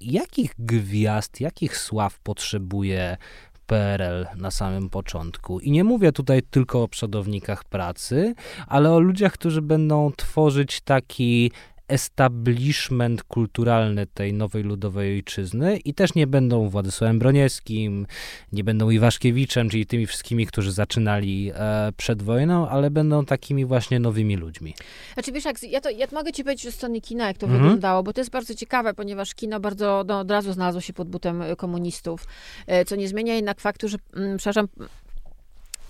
[0.01, 3.17] Jakich gwiazd, jakich sław potrzebuje
[3.65, 5.59] PRL na samym początku.
[5.59, 8.35] I nie mówię tutaj tylko o przodownikach pracy,
[8.67, 11.51] ale o ludziach, którzy będą tworzyć taki
[11.87, 18.07] establishment kulturalny tej nowej ludowej ojczyzny i też nie będą Władysławem Broniewskim,
[18.51, 23.99] nie będą Iwaszkiewiczem, czyli tymi wszystkimi, którzy zaczynali e, przed wojną, ale będą takimi właśnie
[23.99, 24.73] nowymi ludźmi.
[25.13, 27.63] Znaczy wiesz, jak, ja, to, ja mogę ci powiedzieć ze strony kina, jak to mhm.
[27.63, 31.09] wyglądało, bo to jest bardzo ciekawe, ponieważ kino bardzo no, od razu znalazło się pod
[31.09, 32.27] butem komunistów,
[32.67, 34.67] e, co nie zmienia jednak faktu, że, mm, przepraszam,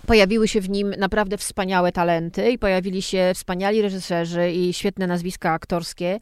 [0.06, 5.52] pojawiły się w nim naprawdę wspaniałe talenty i pojawili się wspaniali reżyserzy i świetne nazwiska
[5.52, 6.18] aktorskie.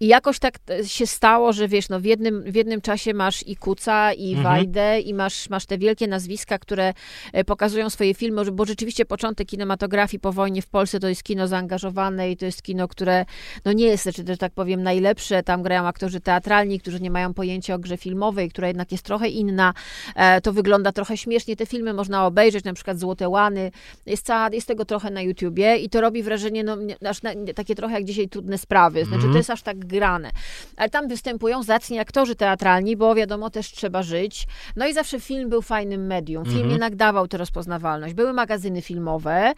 [0.00, 3.56] I jakoś tak się stało, że wiesz, no w jednym, w jednym czasie masz i
[3.56, 4.42] Kuca, i mhm.
[4.42, 6.94] Wajdę, i masz, masz te wielkie nazwiska, które
[7.32, 11.48] e, pokazują swoje filmy, bo rzeczywiście początek kinematografii po wojnie w Polsce to jest kino
[11.48, 13.24] zaangażowane i to jest kino, które
[13.64, 15.42] no nie jest, że tak powiem, najlepsze.
[15.42, 19.28] Tam grają aktorzy teatralni, którzy nie mają pojęcia o grze filmowej, która jednak jest trochę
[19.28, 19.74] inna.
[20.16, 21.56] E, to wygląda trochę śmiesznie.
[21.56, 23.70] Te filmy można obejrzeć, na przykład Złoty te łany.
[24.06, 26.76] Jest, cała, jest tego trochę na YouTubie i to robi wrażenie, no,
[27.08, 29.04] aż na, takie trochę jak dzisiaj trudne sprawy.
[29.04, 29.32] Znaczy, mm.
[29.32, 30.30] to jest aż tak grane.
[30.76, 34.46] Ale tam występują zacni aktorzy teatralni, bo wiadomo, też trzeba żyć.
[34.76, 36.44] No i zawsze film był fajnym medium.
[36.44, 36.70] Film mm.
[36.70, 38.14] jednak dawał tę rozpoznawalność.
[38.14, 39.52] Były magazyny filmowe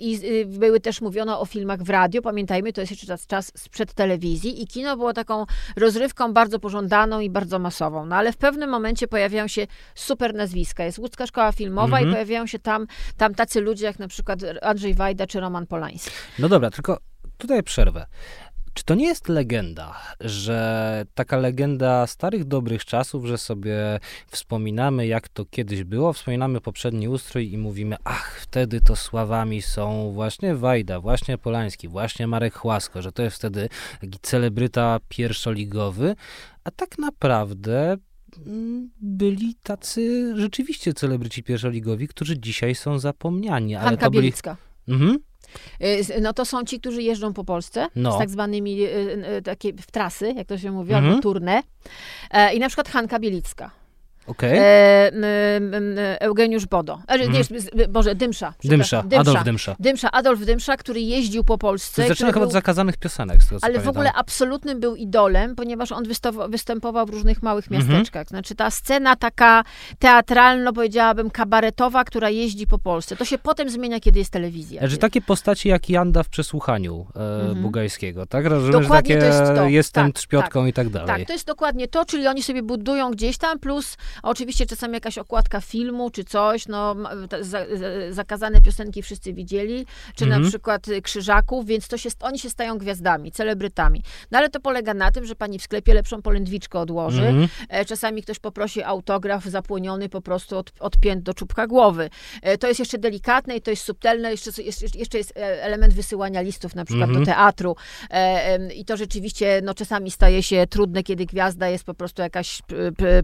[0.00, 2.22] i y, były też mówiono o filmach w radio.
[2.22, 7.20] Pamiętajmy, to jest jeszcze czas, czas sprzed telewizji i kino było taką rozrywką bardzo pożądaną
[7.20, 8.06] i bardzo masową.
[8.06, 10.84] No ale w pewnym momencie pojawiają się super nazwiska.
[10.84, 12.02] Jest Łódzka Szkoła Filmowa mm -hmm.
[12.02, 12.14] i mhm.
[12.14, 16.10] pojawiają się tam, tam tacy ludzie jak na przykład Andrzej Wajda czy Roman Polański.
[16.38, 16.98] No dobra, tylko
[17.38, 18.06] tutaj przerwę.
[18.74, 24.00] Czy to nie jest legenda, że taka legenda starych, dobrych czasów, że sobie
[24.30, 30.12] wspominamy, jak to kiedyś było, wspominamy poprzedni ustrój i mówimy, ach, wtedy to sławami są
[30.12, 33.68] właśnie Wajda, właśnie Polański, właśnie Marek Chłasko, że to jest wtedy
[34.00, 36.16] taki celebryta pierwszoligowy,
[36.64, 37.96] a tak naprawdę
[39.00, 43.74] byli tacy rzeczywiście celebryci pierwszoligowi, którzy dzisiaj są zapomniani.
[43.74, 44.22] Ale Hanka to byli...
[44.22, 44.56] Bielicka.
[44.88, 45.18] Mhm.
[45.82, 48.12] Y, no to są ci, którzy jeżdżą po Polsce no.
[48.12, 48.86] z tak zwanymi y,
[49.38, 51.10] y, takie w trasy, jak to się mówi, mhm.
[51.10, 51.62] albo turne.
[52.30, 53.70] E, I na przykład Hanka Bielicka.
[54.28, 54.60] Okay.
[54.60, 56.98] E, Eugeniusz Bodo.
[57.08, 57.42] E, mm.
[57.88, 58.54] Boże, Dymsza.
[58.64, 59.02] Dymsza.
[59.02, 59.20] Dymsza.
[59.20, 59.76] Adolf Dymsza.
[59.80, 60.10] Dymsza.
[60.10, 62.02] Adolf Dymsza, który jeździł po Polsce.
[62.02, 63.42] To zaczyna chyba od zakazanych piosenek.
[63.42, 66.04] Z tego, ale w ogóle absolutnym był idolem, ponieważ on
[66.48, 67.88] występował w różnych małych mhm.
[67.88, 68.28] miasteczkach.
[68.28, 69.64] Znaczy ta scena taka
[69.98, 73.16] teatralno, powiedziałabym, kabaretowa, która jeździ po Polsce.
[73.16, 74.86] To się potem zmienia, kiedy jest telewizja.
[74.86, 77.62] Że takie postaci jak Janda w przesłuchaniu e, mm -hmm.
[77.62, 78.46] Bugajskiego, tak?
[78.46, 79.68] Rozumiem, dokładnie takie to jest to.
[79.68, 81.06] jestem tak, trzpiotką tak, i tak dalej.
[81.06, 85.18] Tak, to jest dokładnie to, czyli oni sobie budują gdzieś tam, plus oczywiście czasami jakaś
[85.18, 86.96] okładka filmu czy coś, no
[87.40, 87.66] za,
[88.10, 90.48] zakazane piosenki wszyscy widzieli, czy na mhm.
[90.48, 94.02] przykład Krzyżaków, więc to się, oni się stają gwiazdami, celebrytami.
[94.30, 97.48] No ale to polega na tym, że pani w sklepie lepszą polędwiczkę odłoży, mhm.
[97.68, 102.10] E, czasami ktoś poprosi autograf zapłoniony po prostu od, od pięt do czubka głowy.
[102.42, 104.62] E, to jest jeszcze delikatne i to jest subtelne, jeszcze,
[104.94, 107.26] jeszcze jest e, element wysyłania listów na przykład do mhm.
[107.26, 107.76] teatru
[108.76, 112.62] i to rzeczywiście no, czasami staje się trudne, kiedy gwiazda jest po prostu jakaś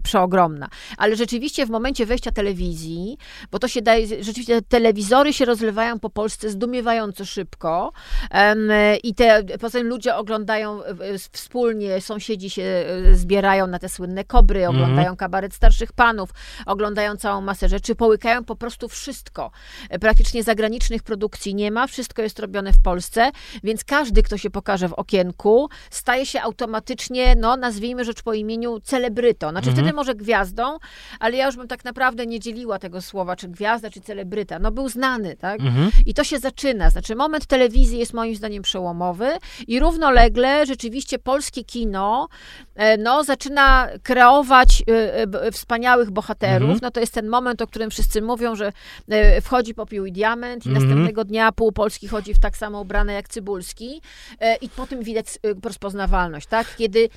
[0.03, 0.69] przeogromna.
[0.97, 3.17] Ale rzeczywiście w momencie wejścia telewizji,
[3.51, 7.91] bo to się daje, rzeczywiście telewizory się rozlewają po Polsce zdumiewająco szybko
[8.33, 8.71] um,
[9.03, 10.81] i te, poza tym ludzie oglądają
[11.31, 14.75] wspólnie, sąsiedzi się e, zbierają na te słynne kobry, mhm.
[14.75, 15.17] oglądają mm.
[15.17, 16.29] kabaret starszych panów,
[16.65, 19.51] oglądają całą masę rzeczy, połykają po prostu wszystko.
[19.89, 23.31] E, praktycznie zagranicznych produkcji nie ma, wszystko jest robione w Polsce,
[23.63, 28.79] więc każdy, kto się pokaże w okienku, staje się automatycznie, no nazwijmy rzecz po imieniu,
[28.79, 29.49] celebrytą.
[29.49, 29.75] Znaczy mm.
[29.75, 30.64] wtedy może gwiazdą,
[31.19, 34.59] ale ja już bym tak naprawdę nie dzieliła tego słowa, czy gwiazda, czy celebryta.
[34.59, 35.61] No był znany, tak?
[35.61, 35.91] Mhm.
[36.05, 36.89] I to się zaczyna.
[36.89, 39.31] Znaczy moment telewizji jest moim zdaniem przełomowy
[39.67, 42.27] i równolegle rzeczywiście polskie kino
[42.75, 46.69] e, no, zaczyna kreować e, e, wspaniałych bohaterów.
[46.69, 46.79] Mhm.
[46.81, 48.71] No to jest ten moment, o którym wszyscy mówią, że
[49.41, 50.87] wchodzi popiół i diament i mhm.
[50.87, 54.01] następnego dnia pół Polski chodzi w tak samo ubrane jak Cybulski
[54.61, 55.25] i po tym widać
[55.63, 56.67] rozpoznawalność, tak?
[56.77, 57.09] Kiedy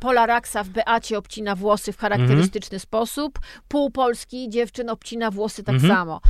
[0.00, 2.93] Pola Raksa w Beacie obcina włosy w charakterystyczny sposób,
[3.68, 5.92] pół Polski dziewczyn obcina włosy tak mhm.
[5.92, 6.20] samo.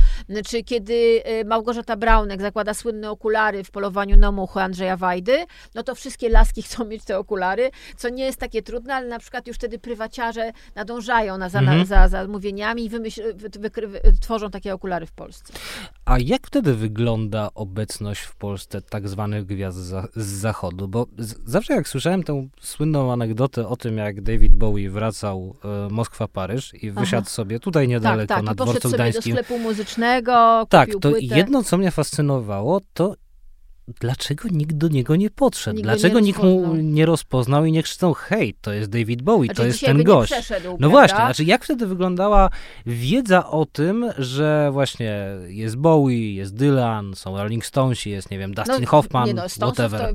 [0.47, 5.83] Czy kiedy y, Małgorzata Braunek zakłada słynne okulary w polowaniu na muchy Andrzeja Wajdy, no
[5.83, 9.47] to wszystkie laski chcą mieć te okulary, co nie jest takie trudne, ale na przykład
[9.47, 11.85] już wtedy prywaciarze nadążają na, za, mhm.
[11.85, 15.53] za, zamówieniami i wymyśl, wy, wy, wy, tworzą takie okulary w Polsce.
[16.05, 20.87] A jak wtedy wygląda obecność w Polsce tak zwanych gwiazd za, z zachodu?
[20.87, 25.67] Bo z, zawsze jak słyszałem tę słynną anegdotę o tym, jak David Bowie wracał e,
[25.89, 27.35] Moskwa-Paryż i wysiadł Aha.
[27.35, 28.45] sobie tutaj niedaleko tak, tak.
[28.45, 29.35] na dworcu gdańskim.
[29.35, 31.19] do sklepu muzycznego, Tak, to płytę.
[31.21, 33.15] jedno, co mnie fascynowało, to
[33.87, 35.75] dlaczego nikt do niego nie podszedł?
[35.75, 39.61] Nikt dlaczego nikt mu nie rozpoznał i nie krzyczał, hej, to jest David Bowie, znaczy,
[39.61, 40.33] to jest ten gość.
[40.49, 40.89] no prawda?
[40.89, 42.49] właśnie, znaczy jak wtedy wyglądała
[42.85, 48.53] wiedza o tym, że właśnie jest Bowie, jest Dylan, są Rolling Stonesi, jest, nie wiem,
[48.53, 50.13] Dustin no, Hoffman, nie no, whatever.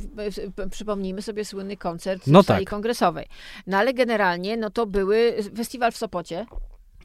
[0.56, 2.70] To, przypomnijmy sobie słynny koncert no w sali tak.
[2.70, 3.26] kongresowej.
[3.66, 6.47] No ale generalnie, no to były festiwal w Sopocie,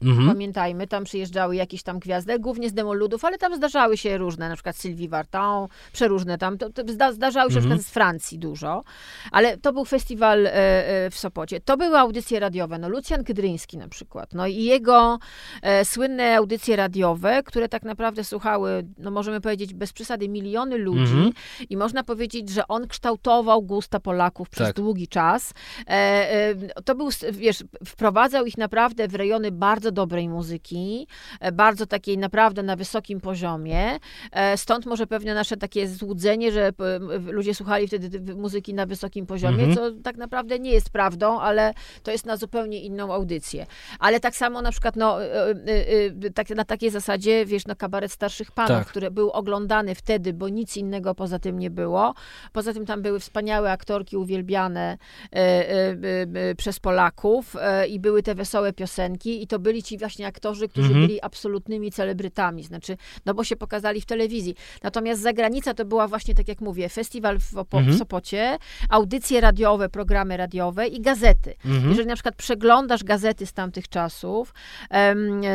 [0.02, 0.28] Mhm.
[0.28, 4.54] Pamiętajmy, tam przyjeżdżały jakieś tam gwiazdy, głównie z demoludów, ale tam zdarzały się różne, na
[4.54, 6.82] przykład Sylwii Vartan, przeróżne tam, to, to
[7.12, 7.68] zdarzały się mhm.
[7.68, 8.84] na przykład z Francji dużo,
[9.32, 11.60] ale to był festiwal e, e, w Sopocie.
[11.60, 15.18] To były audycje radiowe, no Lucjan Kydryński na przykład, no i jego
[15.62, 21.00] e, słynne audycje radiowe, które tak naprawdę słuchały, no możemy powiedzieć bez przesady, miliony ludzi
[21.00, 21.32] mhm.
[21.70, 24.76] i można powiedzieć, że on kształtował gusta Polaków przez tak.
[24.76, 25.52] długi czas.
[25.86, 26.54] E, e,
[26.84, 31.06] to był, wiesz, wprowadzał ich naprawdę w rejony bardzo bardzo dobrej muzyki,
[31.40, 33.98] e, bardzo takiej naprawdę na wysokim poziomie.
[34.32, 36.72] E, stąd może pewnie nasze takie złudzenie, że
[37.30, 39.74] ludzie słuchali wtedy muzyki na wysokim poziomie, mhm.
[39.74, 43.66] co tak naprawdę nie jest prawdą, ale to jest na zupełnie inną audycję.
[43.98, 45.18] Ale tak samo na przykład no,
[46.34, 48.86] tak, na takiej zasadzie, wiesz, no kabaret starszych panów, tak.
[48.86, 52.14] który był oglądany wtedy, bo nic innego poza tym nie było.
[52.52, 54.98] Poza tym tam były wspaniałe aktorki uwielbiane
[56.56, 57.56] przez Polaków
[57.88, 61.06] i były te wesołe piosenki i to byli ci właśnie aktorzy, którzy mhm.
[61.06, 62.96] byli absolutnymi celebrytami, znaczy,
[63.26, 64.54] no bo się pokazali w telewizji.
[64.82, 67.96] Natomiast zagranica to była właśnie, tak jak mówię, festiwal w, Opo mhm.
[67.96, 68.58] w Sopocie,
[68.88, 71.54] audycje radiowe, programy radiowe i gazety.
[71.64, 71.88] Mhm.
[71.88, 74.54] Jeżeli na przykład przeglądasz gazety z tamtych czasów,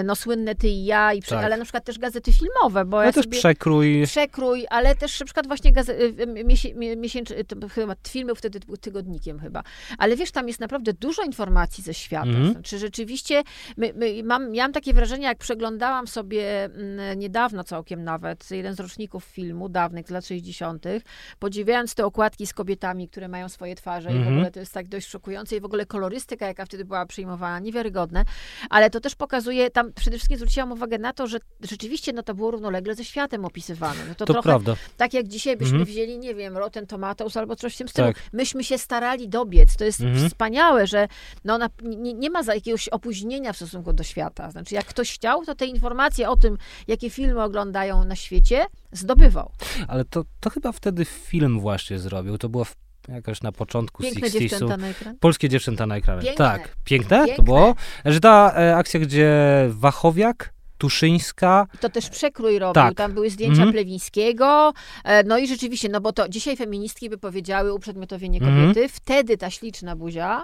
[0.03, 1.43] no słynne Ty i ja, i tak.
[1.43, 4.03] ale na przykład też gazety filmowe, bo no ja też przekrój.
[4.05, 6.15] Przekrój, ale też na przykład właśnie gazety,
[6.97, 7.35] miesięczne,
[7.73, 9.63] chyba filmy wtedy tygodnikiem chyba.
[9.97, 12.27] Ale wiesz, tam jest naprawdę dużo informacji ze świata.
[12.27, 12.51] Mhm.
[12.51, 13.43] Znaczy rzeczywiście,
[13.77, 18.79] my, my, mam, miałam takie wrażenie, jak przeglądałam sobie mm, niedawno całkiem nawet, jeden z
[18.79, 20.85] roczników filmu, dawnych, z lat 60.,
[21.39, 24.15] podziwiając te okładki z kobietami, które mają swoje twarze mhm.
[24.15, 24.37] i w mhm.
[24.37, 28.25] ogóle to jest tak dość szokujące i w ogóle kolorystyka, jaka wtedy była przyjmowana, niewiarygodne,
[28.69, 32.33] ale to też pokazuje, tam przede wszystkim zwróciłam uwagę na to, że rzeczywiście no to
[32.33, 33.99] było równolegle ze światem opisywane.
[34.07, 34.75] No to, to trochę prawda.
[34.97, 35.85] tak jak dzisiaj byśmy mhm.
[35.85, 38.07] wzięli, nie wiem, Rotten Tomatoes albo coś w tym stylu.
[38.07, 38.23] Tak.
[38.33, 39.75] Myśmy się starali dobiec.
[39.75, 40.29] To jest mhm.
[40.29, 41.07] wspaniałe, że
[41.45, 44.51] no, na, nie, nie, ma za jakiegoś opóźnienia w stosunku do świata.
[44.51, 46.57] Znaczy, jak ktoś chciał, to te informacje o tym,
[46.87, 49.51] jakie filmy oglądają na świecie, zdobywał.
[49.87, 52.37] Ale to, to chyba wtedy film właśnie zrobił.
[52.37, 52.75] To było w
[53.07, 55.17] jakoś na początku Piękne 60 dziewczęta na ekran.
[55.19, 56.21] Polskie dziewczęta na ekranie.
[56.21, 56.45] Piękne.
[56.45, 56.75] Tak.
[56.83, 57.17] Piękne?
[57.17, 57.35] Piękne?
[57.35, 57.75] To było?
[58.05, 59.29] Że ta e, akcja, gdzie
[59.69, 61.67] Wachowiak Tuszyńska.
[61.79, 62.73] To też przekrój robił.
[62.73, 62.95] Tak.
[62.95, 64.73] Tam były zdjęcia mm Plewińskiego.
[65.03, 68.61] E, no i rzeczywiście, no bo to dzisiaj feministki by powiedziały uprzedmiotowienie mhm.
[68.61, 68.79] kobiety.
[68.79, 70.43] Mm Wtedy ta śliczna buzia,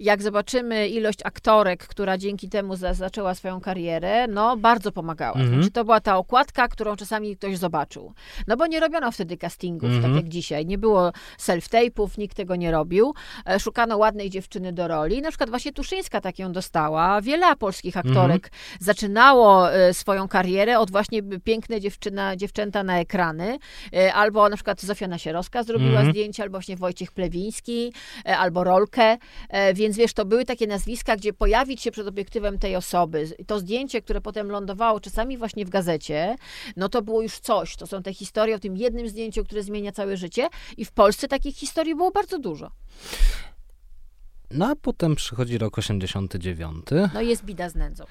[0.00, 5.34] jak zobaczymy ilość aktorek, która dzięki temu za, zaczęła swoją karierę, no bardzo pomagała.
[5.34, 8.12] Mm Znaczy, to była ta okładka, którą czasami ktoś zobaczył.
[8.46, 10.16] No bo nie robiono wtedy castingów, tak mhm.
[10.16, 10.66] jak dzisiaj.
[10.66, 13.14] Nie było self-tape'ów, nikt tego nie robił.
[13.46, 15.22] E, szukano ładnej dziewczyny do roli.
[15.22, 17.22] Na przykład właśnie Tuszyńska tak ją dostała.
[17.22, 18.52] Wiele polskich aktorek mhm.
[18.80, 23.58] zaczynało E, swoją karierę od właśnie piękne dziewczyna, dziewczęta na ekrany,
[23.92, 26.10] e, albo na przykład Zofia Nasierowska zrobiła mm -hmm.
[26.10, 27.92] zdjęcie, albo właśnie Wojciech Plewiński,
[28.26, 29.16] e, albo Rolkę,
[29.74, 34.02] więc wiesz, to były takie nazwiska, gdzie pojawić się przed obiektywem tej osoby, to zdjęcie,
[34.02, 36.36] które potem lądowało czasami właśnie w gazecie,
[36.76, 39.92] no to było już coś, to są te historie o tym jednym zdjęciu, które zmienia
[39.92, 42.70] całe życie i w Polsce takich historii było bardzo dużo.
[44.50, 46.86] No a potem przychodzi rok 89.
[47.14, 48.04] No jest bida z nędzą.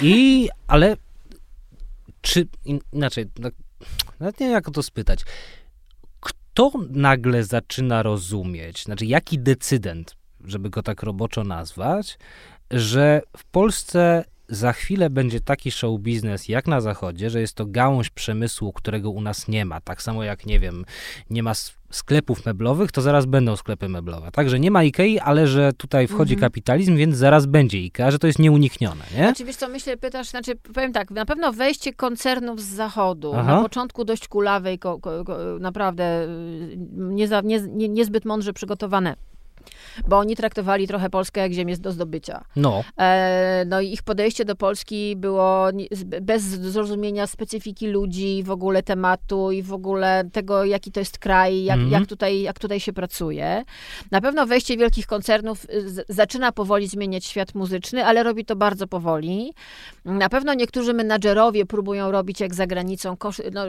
[0.00, 0.96] I, ale
[2.20, 2.46] czy,
[2.92, 3.48] inaczej, no,
[4.20, 5.20] nawet nie wiem jak to spytać.
[6.20, 12.18] Kto nagle zaczyna rozumieć, znaczy jaki decydent, żeby go tak roboczo nazwać,
[12.70, 17.66] że w Polsce za chwilę będzie taki show biznes jak na zachodzie, że jest to
[17.66, 19.80] gałąź przemysłu, którego u nas nie ma.
[19.80, 20.84] Tak samo jak, nie wiem,
[21.30, 21.54] nie ma
[21.90, 24.30] sklepów meblowych, to zaraz będą sklepy meblowe.
[24.32, 26.50] Także nie ma Ikei, ale że tutaj wchodzi mhm.
[26.50, 29.18] kapitalizm, więc zaraz będzie Ikea, że to jest nieuniknione, nie?
[29.18, 33.54] Znaczy, wiesz co, myślę, pytasz, znaczy, powiem tak, na pewno wejście koncernów z zachodu, Aha.
[33.54, 39.16] na początku dość kulawej, ko, ko, ko, naprawdę y, nie, nie, nie, niezbyt mądrze przygotowane
[40.08, 42.44] bo oni traktowali trochę Polskę jak ziemię do zdobycia.
[42.56, 42.84] No.
[42.98, 45.66] E, no i ich podejście do Polski było
[46.22, 51.64] bez zrozumienia specyfiki ludzi, w ogóle tematu i w ogóle tego, jaki to jest kraj,
[51.64, 51.90] jak, mm.
[51.90, 53.64] jak, tutaj, jak tutaj się pracuje.
[54.10, 58.86] Na pewno wejście wielkich koncernów z, zaczyna powoli zmieniać świat muzyczny, ale robi to bardzo
[58.86, 59.54] powoli.
[60.04, 63.16] Na pewno niektórzy menadżerowie próbują robić jak za granicą.
[63.16, 63.64] Kosz, no,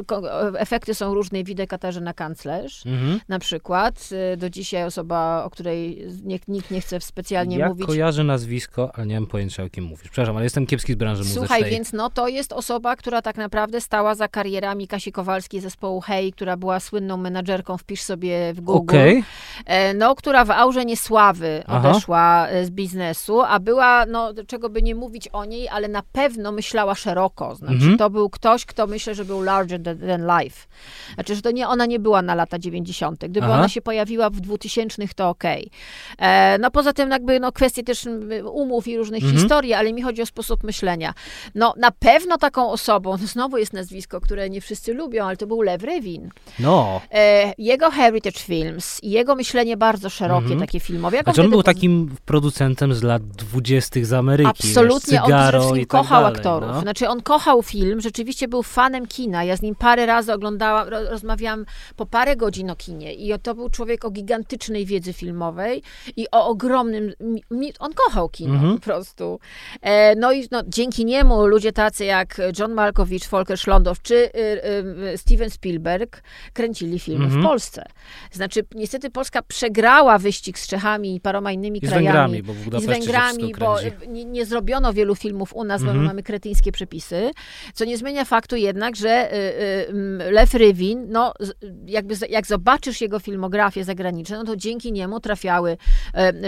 [0.57, 1.43] efekty są różne.
[1.43, 3.19] Widzę Katarzyna Kanclerz mm.
[3.27, 4.09] na przykład.
[4.37, 7.81] Do dzisiaj osoba, o której nikt, nikt nie chce specjalnie ja mówić.
[7.81, 10.03] Ja kojarzę nazwisko, ale nie mam pojęcia o kim mówisz.
[10.03, 11.47] Przepraszam, ale jestem kiepski z branży muzycznej.
[11.47, 16.01] Słuchaj, więc no to jest osoba, która tak naprawdę stała za karierami Kasi Kowalskiej zespołu
[16.01, 18.95] Hej, która była słynną menadżerką, wpisz sobie w Google.
[18.95, 19.23] Okay.
[19.95, 22.47] No, która w aurze niesławy odeszła Aha.
[22.47, 26.51] E, z biznesu, a była, no, czego by nie mówić o niej, ale na pewno
[26.51, 27.55] myślała szeroko.
[27.55, 27.97] Znaczy, mhm.
[27.97, 30.67] to był ktoś, kto myślę, że był larger than life.
[31.13, 33.19] Znaczy, że to nie, ona nie była na lata 90.
[33.19, 33.55] Gdyby Aha.
[33.57, 35.61] ona się pojawiła w 2000, to okej.
[35.61, 35.71] Okay.
[36.19, 38.07] E, no poza tym jakby no, kwestie też
[38.51, 39.39] umów i różnych mhm.
[39.39, 41.13] historii, ale mi chodzi o sposób myślenia.
[41.55, 45.47] No na pewno taką osobą, no znowu jest nazwisko, które nie wszyscy lubią, ale to
[45.47, 46.29] był Lev Revin.
[46.59, 47.01] No.
[47.11, 50.59] E, jego Heritage Films i jego myślenie bardzo szerokie, mhm.
[50.59, 51.17] takie filmowe.
[51.17, 54.49] Jak znaczy on był takim producentem z lat dwudziestych z Ameryki.
[54.49, 56.69] Absolutnie, wiesz, cygaro on tak kochał dalej, aktorów.
[56.73, 56.81] No.
[56.81, 59.43] Znaczy on kochał film, rzeczywiście był fanem kina.
[59.43, 61.65] Ja z nim parę razy oglądałam, rozmawiałam
[61.95, 65.83] po parę godzin o kinie i to był człowiek o gigantycznej wiedzy filmowej
[66.17, 67.13] i o ogromnym,
[67.79, 68.75] on kochał kino mhm.
[68.75, 69.39] po prostu.
[69.81, 74.29] E, no i no, dzięki niemu ludzie tacy jak John Malkowicz, Volker Schlondow czy y,
[75.13, 76.23] y, Steven Spielberg
[76.53, 77.41] kręcili filmy mhm.
[77.41, 77.85] w Polsce.
[78.31, 82.07] Znaczy, niestety Polska przegrała wyścig z Czechami i paroma innymi I krajami.
[82.07, 83.77] Z Węgrami, bo w I z Węgrami, bo
[84.07, 86.05] nie, nie, zrobiono wielu filmów u nas, bo mhm.
[86.05, 87.31] mamy kretyńskie przepisy,
[87.73, 91.33] co nie zmienia faktu jednak, że y, y, Lew Rywin, no
[91.85, 95.77] jakby jak zobaczysz jego filmografię zagraniczną, no to dzięki niemu trafiały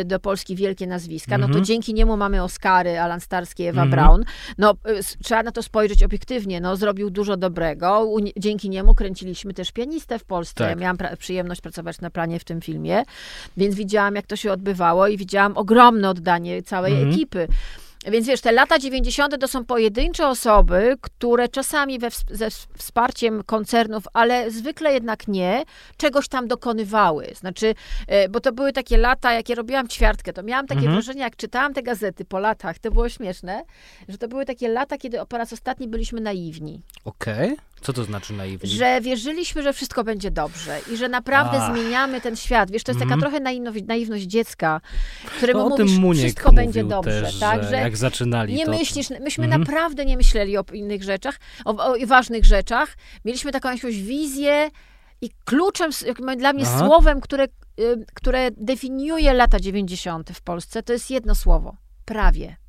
[0.05, 1.65] do Polski wielkie nazwiska, no to mhm.
[1.65, 3.91] dzięki niemu mamy Oscary, Alan Starski, Ewa mhm.
[3.91, 4.23] Braun.
[4.57, 8.07] No y, trzeba na to spojrzeć obiektywnie, no zrobił dużo dobrego,
[8.37, 10.63] dzięki niemu kręciliśmy też pianistę w Polsce.
[10.63, 10.69] Tak.
[10.69, 13.03] Ja miałam pra przyjemność pracować na planie w tym filmie,
[13.57, 17.11] więc widziałam, jak to się odbywało i widziałam ogromne oddanie całej mhm.
[17.11, 17.47] ekipy.
[18.11, 19.39] Więc wiesz, te lata 90.
[19.39, 25.63] to są pojedyncze osoby, które czasami we, ze wsparciem koncernów, ale zwykle jednak nie,
[25.97, 27.27] czegoś tam dokonywały.
[27.35, 27.75] Znaczy,
[28.07, 30.95] e, bo to były takie lata, jak ja robiłam ćwiartkę, to miałam takie mhm.
[30.95, 33.63] wrażenie, jak czytałam te gazety po latach, to było śmieszne,
[34.09, 36.81] że to były takie lata, kiedy po raz ostatni byliśmy naiwni.
[37.05, 37.53] Okej.
[37.53, 37.72] Okay.
[37.83, 38.69] Co to znaczy naiwni?
[38.69, 41.71] Że wierzyliśmy, że wszystko będzie dobrze i że naprawdę Ach.
[41.71, 42.71] zmieniamy ten świat.
[42.71, 43.21] Wiesz, to jest taka mm.
[43.21, 44.81] trochę naiwność, naiwność dziecka,
[45.37, 47.21] któremu no, mówisz, wszystko będzie dobrze.
[47.21, 47.63] Też, tak?
[47.63, 48.71] że jak zaczynali Nie to...
[48.71, 49.59] myślisz, myśmy mm.
[49.59, 52.97] naprawdę nie myśleli o innych rzeczach, o, o ważnych rzeczach.
[53.25, 54.69] Mieliśmy taką jakąś wizję
[55.21, 55.91] i kluczem,
[56.37, 56.79] dla mnie Aha.
[56.79, 57.45] słowem, które,
[57.79, 60.29] y, które definiuje lata 90.
[60.33, 61.75] w Polsce, to jest jedno słowo.
[62.05, 62.62] Prawie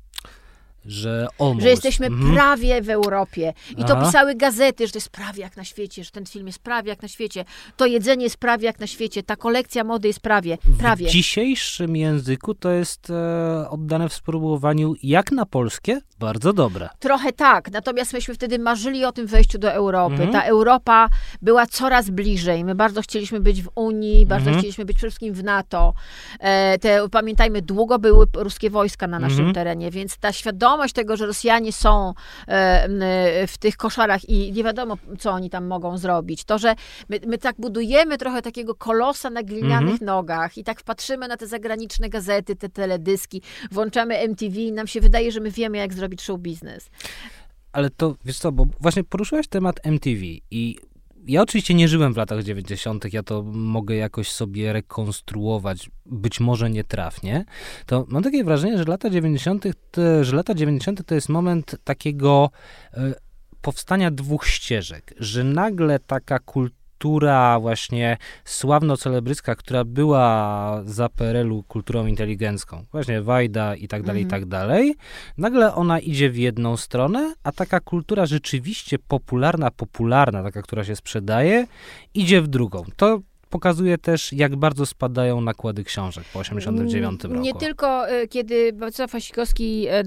[0.85, 1.61] że almost.
[1.61, 2.33] Że jesteśmy mhm.
[2.33, 3.53] prawie w Europie.
[3.77, 3.87] I Aha.
[3.87, 6.89] to pisały gazety, że to jest prawie jak na świecie, że ten film jest prawie
[6.89, 7.45] jak na świecie,
[7.77, 10.57] to jedzenie jest prawie jak na świecie, ta kolekcja mody jest prawie.
[10.79, 11.07] prawie.
[11.07, 16.89] W dzisiejszym języku to jest e, oddane w spróbowaniu jak na polskie bardzo dobre.
[16.99, 20.13] Trochę tak, natomiast myśmy wtedy marzyli o tym wejściu do Europy.
[20.13, 20.31] Mhm.
[20.31, 21.09] Ta Europa
[21.41, 22.63] była coraz bliżej.
[22.65, 24.57] My bardzo chcieliśmy być w Unii, bardzo mhm.
[24.57, 25.93] chcieliśmy być przede wszystkim w NATO.
[26.39, 31.17] E, te, pamiętajmy, długo były ruskie wojska na naszym terenie, więc ta świadomość świadomość tego,
[31.17, 32.13] że Rosjanie są
[32.47, 36.43] e, w tych koszarach i nie wiadomo, co oni tam mogą zrobić.
[36.43, 36.75] To, że
[37.09, 40.05] my, my tak budujemy trochę takiego kolosa na glinianych mhm.
[40.05, 43.41] nogach i tak patrzymy na te zagraniczne gazety, te teledyski,
[43.71, 46.89] włączamy MTV i nam się wydaje, że my wiemy, jak zrobić show biznes.
[47.71, 50.21] Ale to, wiesz co, bo właśnie poruszyłaś temat MTV
[50.51, 50.77] i
[51.27, 56.69] ja oczywiście nie żyłem w latach 90., ja to mogę jakoś sobie rekonstruować, być może
[56.69, 57.45] nietrafnie,
[57.85, 59.65] to mam takie wrażenie, że lata 90.,
[60.21, 61.05] że lata 90.
[61.05, 62.49] to jest moment takiego
[62.93, 62.97] y,
[63.61, 72.05] powstania dwóch ścieżek, że nagle taka kultura kultura właśnie sławno-celebrycka, która była za PRL-u kulturą
[72.05, 74.41] inteligencką, właśnie Wajda i tak dalej, i mhm.
[74.41, 74.95] tak dalej,
[75.37, 80.95] nagle ona idzie w jedną stronę, a taka kultura rzeczywiście popularna, popularna, taka, która się
[80.95, 81.67] sprzedaje,
[82.13, 82.83] idzie w drugą.
[82.97, 83.19] To
[83.55, 87.35] pokazuje też, jak bardzo spadają nakłady książek po 89 roku.
[87.35, 90.03] Nie tylko, y, kiedy Wacław Pasikowski e,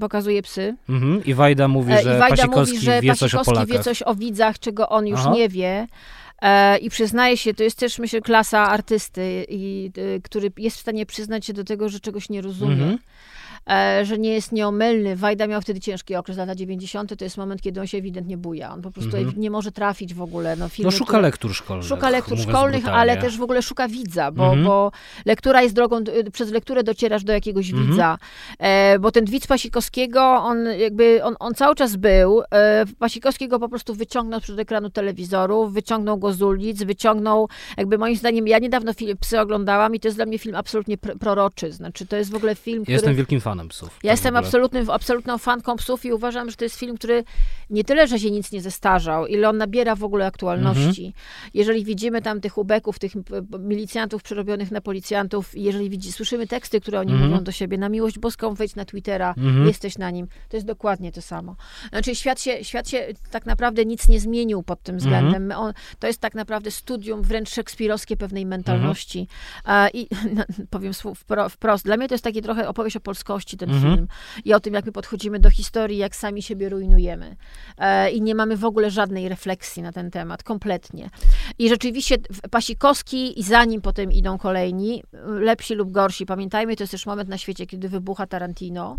[0.00, 0.76] pokazuje psy.
[0.88, 1.24] Mhm.
[1.24, 4.14] I Wajda mówi, e, że Wajda Pasikowski, mówi, że wie, coś o wie coś o
[4.14, 5.32] widzach, czego on już Aha.
[5.34, 5.86] nie wie.
[6.42, 9.90] E, I przyznaje się, to jest też, myślę, klasa artysty, i,
[10.24, 12.72] który jest w stanie przyznać się do tego, że czegoś nie rozumie.
[12.72, 12.98] Mhm.
[13.70, 15.16] E, że nie jest nieomylny.
[15.16, 17.16] Wajda miał wtedy ciężki okres, lata 90.
[17.18, 18.72] to jest moment, kiedy on się ewidentnie buja.
[18.72, 19.36] On po prostu -hmm.
[19.36, 20.56] nie może trafić w ogóle.
[20.56, 21.86] No, filmy, no szuka które, lektur szkolnych.
[21.86, 24.64] Szuka lektur szkolnych, ale też w ogóle szuka widza, bo, -hmm.
[24.64, 24.92] bo
[25.26, 25.98] lektura jest drogą,
[26.32, 27.86] przez lekturę docierasz do jakiegoś -hmm.
[27.86, 28.18] widza.
[28.58, 32.42] E, bo ten widz Pasikowskiego, on jakby, on, on cały czas był.
[32.54, 38.16] E, Pasikowskiego po prostu wyciągnął przed ekranu telewizoru, wyciągnął go z ulic, wyciągnął, jakby moim
[38.16, 41.72] zdaniem, ja niedawno film Psy oglądałam i to jest dla mnie film absolutnie proroczy.
[41.72, 42.92] Znaczy, to jest w ogóle film, który...
[42.92, 43.98] Jestem wielkim fanem fanem psów.
[44.02, 47.24] Ja jestem absolutnym, absolutną fanką psów i uważam, że to jest film, który
[47.70, 51.06] nie tyle, że się nic nie zestarzał, ile on nabiera w ogóle aktualności.
[51.06, 51.12] Mhm.
[51.54, 53.12] Jeżeli widzimy tam tych ubeków, tych
[53.58, 57.30] milicjantów przerobionych na policjantów, jeżeli widzi, słyszymy teksty, które oni mhm.
[57.30, 59.66] mówią do siebie, na miłość boską wejdź na Twittera, mhm.
[59.66, 61.56] jesteś na nim, to jest dokładnie to samo.
[61.88, 65.52] Znaczy świat się, świat się tak naprawdę nic nie zmienił pod tym względem.
[65.56, 69.28] On, to jest tak naprawdę studium wręcz szekspirowskie pewnej mentalności.
[69.94, 70.92] I no, powiem
[71.50, 73.94] wprost, dla mnie to jest takie trochę opowieść o polskości, ten mhm.
[73.94, 74.08] film
[74.44, 77.36] i o tym, jak my podchodzimy do historii, jak sami siebie rujnujemy.
[77.78, 81.10] E, I nie mamy w ogóle żadnej refleksji na ten temat, kompletnie.
[81.58, 82.16] I rzeczywiście
[82.50, 86.26] Pasikowski i za nim potem idą kolejni, lepsi lub gorsi.
[86.26, 88.98] Pamiętajmy, to jest też moment na świecie, kiedy wybucha Tarantino.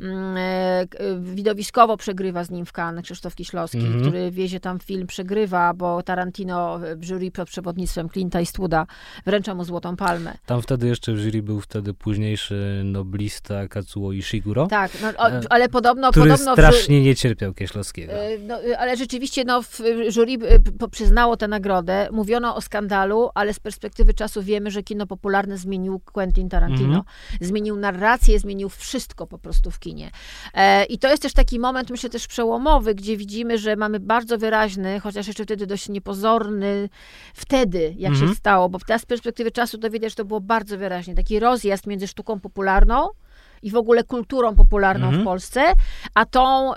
[0.00, 0.86] Mm, e,
[1.20, 4.00] widowiskowo przegrywa z nim w Cannes Krzysztof Kiślowski, mm -hmm.
[4.00, 8.86] który wiezie tam film, przegrywa, bo Tarantino w jury pod przewodnictwem Clint'a Eastwooda
[9.26, 10.34] wręcza mu Złotą Palmę.
[10.46, 14.66] Tam wtedy jeszcze w jury był wtedy późniejszy noblista Katsuo Ishiguro.
[14.66, 16.10] Tak, no, o, ale podobno...
[16.10, 18.12] Który podobno strasznie nie cierpiał Kieślowskiego.
[18.40, 20.32] No, ale rzeczywiście no, w jury
[20.90, 22.08] przyznało tę nagrodę.
[22.12, 26.88] Mówiono o skandalu, ale z perspektywy czasu wiemy, że kino popularne zmienił Quentin Tarantino.
[26.88, 27.46] Mm -hmm.
[27.46, 30.10] Zmienił narrację, zmienił wszystko po prostu w kinie.
[30.54, 34.38] E, I to jest też taki moment, myślę, też przełomowy, gdzie widzimy, że mamy bardzo
[34.38, 36.88] wyraźny, chociaż jeszcze wtedy dość niepozorny,
[37.34, 38.34] wtedy, jak się mhm.
[38.34, 41.86] stało, bo teraz z perspektywy czasu to widać, że to było bardzo wyraźnie, taki rozjazd
[41.86, 43.08] między sztuką popularną,
[43.64, 45.24] i w ogóle kulturą popularną w mhm.
[45.24, 45.60] Polsce,
[46.14, 46.76] a tą, y,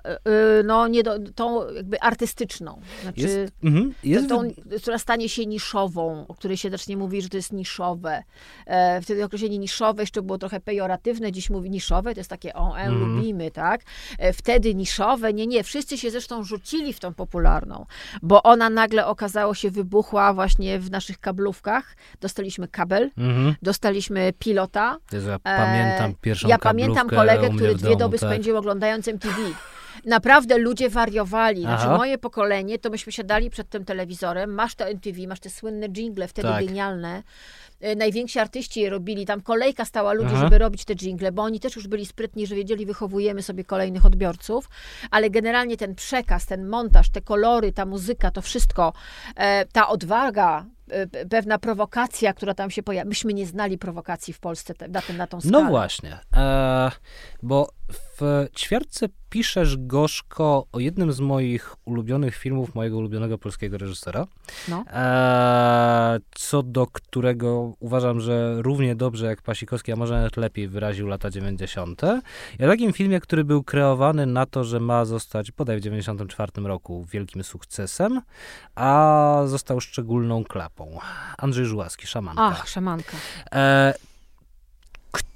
[0.66, 2.82] no, nie do, tą jakby artystyczną.
[3.02, 3.94] Znaczy, jest, mhm.
[4.04, 4.30] jest...
[4.30, 4.42] Tą,
[4.82, 8.24] która stanie się niszową, o której się zacznie mówić, że to jest niszowe.
[8.66, 12.78] E, wtedy określenie niszowe jeszcze było trochę pejoratywne, dziś mówi niszowe, to jest takie o,
[12.78, 13.16] e, mhm.
[13.16, 13.82] lubimy, tak?
[14.20, 17.86] E, wtedy niszowe, nie, nie, wszyscy się zresztą rzucili w tą popularną,
[18.22, 21.96] bo ona nagle okazało się wybuchła właśnie w naszych kablówkach.
[22.22, 23.56] Dostaliśmy kabel, mhm.
[23.62, 24.98] dostaliśmy pilota.
[25.12, 28.30] Ja pamiętam pierwszą ja pamiętam kolegę, który dwie domu, doby tak.
[28.30, 29.36] spędził oglądając MTV.
[30.06, 31.62] Naprawdę ludzie wariowali.
[31.62, 31.98] Znaczy, Aha.
[31.98, 36.28] moje pokolenie, to myśmy siadali przed tym telewizorem, masz to MTV, masz te słynne jingle,
[36.28, 36.66] wtedy tak.
[36.66, 37.24] genialne.
[37.82, 40.44] E, najwięksi artyści je robili, tam kolejka stała ludzi, Aha.
[40.44, 44.06] żeby robić te jingle, bo oni też już byli sprytni, że wiedzieli, wychowujemy sobie kolejnych
[44.06, 44.70] odbiorców,
[45.12, 48.94] ale generalnie ten przekaz, ten montaż, te kolory, ta muzyka, to wszystko,
[49.36, 53.10] e, ta odwaga, e, pewna prowokacja, która tam się pojawia.
[53.10, 55.64] Myśmy nie znali prowokacji w Polsce na, ten, na tą skalę.
[55.64, 56.92] No właśnie, e,
[57.44, 64.28] bo w ćwiartce piszesz gorzko o jednym z moich ulubionych filmów, mojego ulubionego polskiego reżysera,
[64.68, 64.84] no.
[64.94, 71.08] e, co do którego uważam, że równie dobrze jak Pasikowski, a może nawet lepiej wyraził
[71.08, 72.02] lata 90.
[72.60, 76.52] I o takim filmie, który był kreowany na to, że ma zostać, podaj w 94
[76.64, 78.22] roku, wielkim sukcesem,
[78.76, 81.00] a został szczególną klapą.
[81.38, 82.44] Andrzej Żułaski, Szamanka.
[82.44, 83.18] Ach, Szamanka.
[83.52, 83.94] E,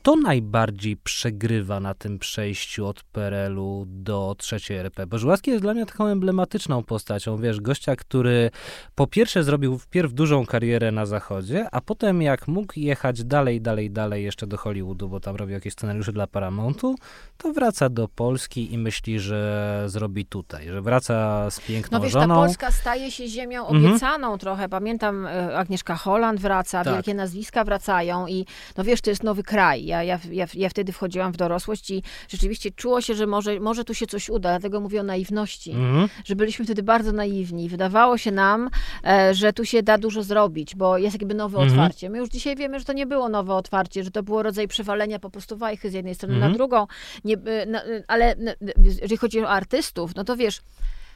[0.02, 5.08] kto najbardziej przegrywa na tym przejściu od PRL-u do trzeciej RP?
[5.08, 8.52] Bo Żuławski jest dla mnie taką emblematyczną postacią, wiesz, gościa, który
[8.96, 13.92] po pierwsze zrobił wpierw dużą karierę na zachodzie, a potem jak mógł jechać dalej, dalej,
[13.92, 16.96] dalej jeszcze do Hollywoodu, bo tam robił jakieś scenariusze dla Paramountu,
[17.38, 22.14] to wraca do Polski i myśli, że zrobi tutaj, że wraca z piękną no wiesz,
[22.14, 22.36] żoną.
[22.36, 23.86] ta Polska staje się ziemią mhm.
[23.86, 24.40] obiecaną mhm.
[24.40, 24.70] trochę.
[24.70, 26.94] Pamiętam, e, Agnieszka Holland wraca, tak.
[26.94, 28.46] wielkie nazwiska wracają i
[28.78, 32.04] no wiesz, to jest nowy kraj ja, ja, ja, ja wtedy wchodziłam w dorosłość i
[32.28, 36.10] rzeczywiście czuło się, że może, może tu się coś uda, dlatego mówię o naiwności, mhm.
[36.26, 37.70] że byliśmy wtedy bardzo naiwni.
[37.70, 38.70] Wydawało się nam,
[39.06, 41.80] e, że tu się da dużo zrobić, bo jest jakby nowe mhm.
[41.80, 42.10] otwarcie.
[42.10, 45.20] My już dzisiaj wiemy, że to nie było nowe otwarcie, że to było rodzaj przewalenia
[45.20, 46.52] po prostu wajchy z jednej strony mhm.
[46.52, 46.88] na drugą,
[47.24, 48.36] nie, e, na, ale
[48.84, 50.62] jeżeli chodzi o artystów, no to wiesz,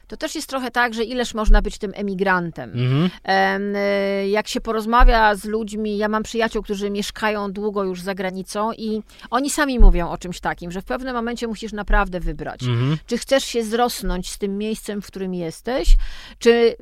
[0.08, 2.72] to też jest trochę tak, że ileż można być tym emigrantem.
[2.72, 3.10] Mhm.
[3.24, 8.72] E, jak się porozmawia z ludźmi, ja mam przyjaciół, którzy mieszkają długo już za granicą
[8.72, 12.96] i oni sami mówią o czymś takim, że w pewnym momencie musisz naprawdę wybrać, mhm.
[13.06, 15.96] czy chcesz się zrosnąć z tym miejscem, w którym jesteś,
[16.38, 16.76] czy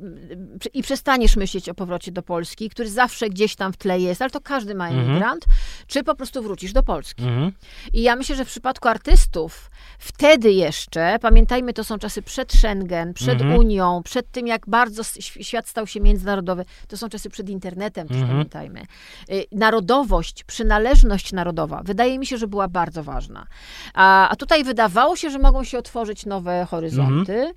[0.73, 4.31] i przestaniesz myśleć o powrocie do Polski, który zawsze gdzieś tam w tle jest, ale
[4.31, 5.09] to każdy ma mhm.
[5.09, 5.61] emigrant, mhm.
[5.87, 7.23] czy po prostu wrócisz do Polski.
[7.23, 7.51] Mhm.
[7.93, 9.69] I ja myślę, że w przypadku artystów
[9.99, 13.59] wtedy jeszcze, pamiętajmy, to są czasy przed Schengen, przed mhm.
[13.59, 16.65] Unią, przed tym, jak bardzo świat stał się międzynarodowy.
[16.87, 18.33] To są czasy przed internetem, też mhm.
[18.33, 18.81] pamiętajmy.
[19.29, 23.47] Y, narodowość, przynależność narodowa, wydaje mi się, że była bardzo ważna.
[23.93, 27.33] A, a tutaj wydawało się, że mogą się otworzyć nowe horyzonty.
[27.33, 27.53] Mhm.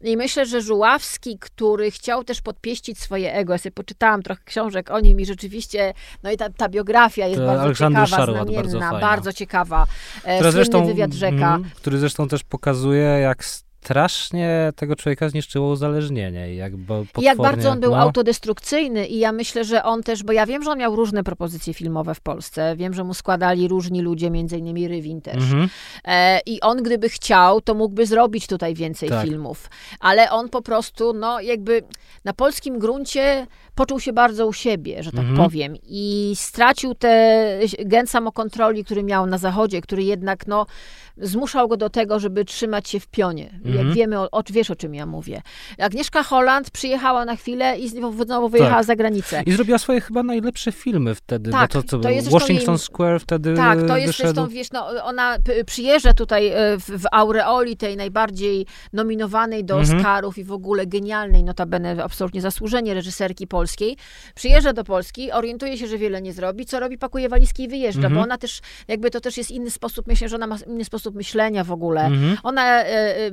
[0.00, 4.90] I myślę, że Żuławski, który chciał też podpieścić swoje ego, ja sobie poczytałam trochę książek
[4.90, 8.48] o nim i rzeczywiście, no i ta, ta biografia jest to bardzo Aleksander ciekawa, Szarłat,
[8.48, 9.86] znamienna, bardzo, bardzo, ciekawa.
[10.24, 11.54] E, Słynny zresztą, wywiad Rzeka.
[11.54, 13.44] Mm, który zresztą też pokazuje, jak
[13.82, 16.54] strasznie tego człowieka zniszczyło uzależnienie.
[16.54, 17.96] Jak, bo jak bardzo on był no.
[17.96, 21.74] autodestrukcyjny i ja myślę, że on też, bo ja wiem, że on miał różne propozycje
[21.74, 25.34] filmowe w Polsce, wiem, że mu składali różni ludzie, między innymi Rywin też.
[25.36, 25.68] Mhm.
[26.04, 29.26] E, I on gdyby chciał, to mógłby zrobić tutaj więcej tak.
[29.26, 29.70] filmów.
[30.00, 31.82] Ale on po prostu, no jakby
[32.24, 35.36] na polskim gruncie poczuł się bardzo u siebie, że tak mhm.
[35.36, 35.74] powiem.
[35.82, 40.66] I stracił te gen samokontroli, który miał na zachodzie, który jednak, no
[41.16, 43.60] zmuszał go do tego, żeby trzymać się w pionie.
[43.64, 45.42] jak wiemy, o, o, wiesz o czym ja mówię.
[45.78, 48.84] Agnieszka Holland przyjechała na chwilę i znowu, wyjechała tak.
[48.84, 49.42] za granicę.
[49.46, 51.50] I zrobiła swoje chyba najlepsze filmy wtedy.
[51.50, 54.34] Tak, to, co, to jest Washington jej, Square wtedy Tak, to jest wyszedł.
[54.34, 55.36] zresztą, wiesz, no, ona
[55.66, 59.98] przyjeżdża tutaj e, w, w aureoli tej najbardziej nominowanej do mhm.
[59.98, 63.96] Oscarów i w ogóle genialnej, notabene absolutnie zasłużenie reżyserki polskiej.
[64.34, 66.66] Przyjeżdża do Polski, orientuje się, że wiele nie zrobi.
[66.66, 66.98] Co robi?
[66.98, 68.14] Pakuje walizki i wyjeżdża, mhm.
[68.14, 71.01] bo ona też, jakby to też jest inny sposób, myślę, że ona ma inny sposób
[71.10, 72.00] myślenia w ogóle.
[72.04, 72.36] Mhm.
[72.42, 73.30] Ona e, e,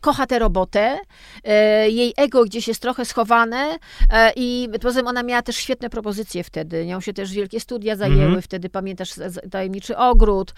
[0.00, 0.98] kocha tę robotę,
[1.44, 3.78] e, jej ego gdzieś jest trochę schowane
[4.12, 6.86] e, i poza tym ona miała też świetne propozycje wtedy.
[6.86, 8.42] Nią się też wielkie studia zajęły, mhm.
[8.42, 9.10] wtedy pamiętasz
[9.50, 10.54] Tajemniczy Ogród,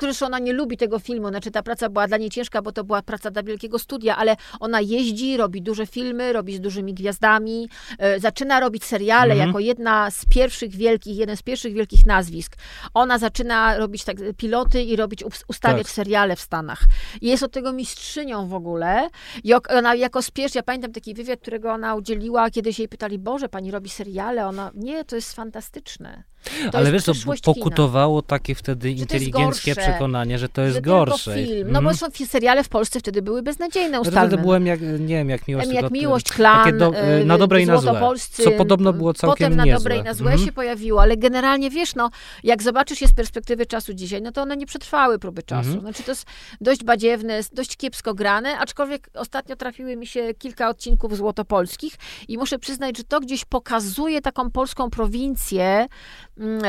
[0.00, 2.84] zresztą ona nie lubi tego filmu, znaczy ta praca była dla niej ciężka, bo to
[2.84, 7.68] była praca dla wielkiego studia, ale ona jeździ, robi duże filmy, robi z dużymi gwiazdami,
[7.98, 9.48] e, zaczyna robić seriale mhm.
[9.48, 12.56] jako jedna z pierwszych wielkich, jeden z pierwszych wielkich nazwisk.
[12.94, 15.92] Ona zaczyna robić tak piloty i robić, ustawiać tak.
[15.92, 16.80] seriale w Stanach.
[17.20, 19.08] I jest od tego mistrzynią w ogóle.
[19.44, 23.18] I ona jako spiesz, ja pamiętam taki wywiad, którego ona udzieliła, kiedy się jej pytali,
[23.18, 24.46] Boże, pani robi seriale?
[24.46, 26.24] Ona, nie, to jest fantastyczne.
[26.72, 27.12] To Ale wiesz, to
[27.42, 28.28] pokutowało kina.
[28.28, 31.34] takie wtedy inteligenckie przekonanie, że to jest że gorsze.
[31.34, 31.68] Film.
[31.72, 31.96] No bo mhm.
[31.96, 34.28] są seriale w Polsce wtedy były beznadziejne, ustalne.
[34.28, 35.68] Wtedy byłem jak, nie wiem, jak Miłość.
[35.72, 38.00] Jak Miłość, Klan, do, y, Na dobre i na złe.
[38.30, 39.78] Co podobno było całkiem Potem na niezłe.
[39.78, 40.46] dobre i na złe mm.
[40.46, 42.10] się pojawiło, ale generalnie wiesz, no,
[42.44, 45.68] jak zobaczysz je z perspektywy czasu dzisiaj, no to one nie przetrwały próby czasu.
[45.70, 45.80] Mm.
[45.80, 46.26] Znaczy to jest
[46.60, 51.94] dość badziewne, dość kiepsko grane, aczkolwiek ostatnio trafiły mi się kilka odcinków złotopolskich
[52.28, 55.86] i muszę przyznać, że to gdzieś pokazuje taką polską prowincję,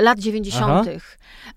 [0.02, 0.88] lat 90.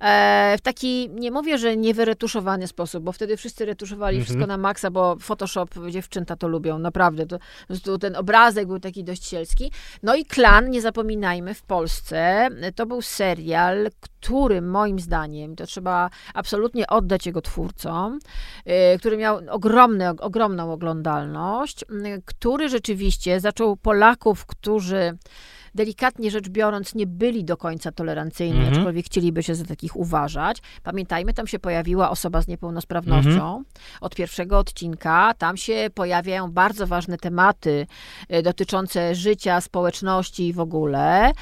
[0.01, 4.25] E, w taki, nie mówię, że niewyretuszowany sposób, bo wtedy wszyscy retuszowali mhm.
[4.25, 7.27] wszystko na maksa, bo Photoshop, dziewczęta to lubią, naprawdę.
[7.27, 7.39] To,
[7.85, 9.73] to, ten obrazek był taki dość sielski.
[10.03, 16.11] No i Klan, nie zapominajmy, w Polsce to był serial, który moim zdaniem, to trzeba
[16.35, 18.19] absolutnie oddać jego twórcom,
[18.95, 25.19] y, który miał ogromny, ogromną oglądalność, y, który rzeczywiście zaczął Polaków, którzy
[25.75, 28.77] delikatnie rzecz biorąc, nie byli do końca tolerancyjni, mm -hmm.
[28.77, 30.59] aczkolwiek chcieliby się za takich uważać.
[30.83, 33.99] Pamiętajmy, tam się pojawiła osoba z niepełnosprawnością mm -hmm.
[34.01, 35.35] od pierwszego odcinka.
[35.39, 37.87] Tam się pojawiają bardzo ważne tematy
[38.29, 41.33] e, dotyczące życia, społeczności i w ogóle.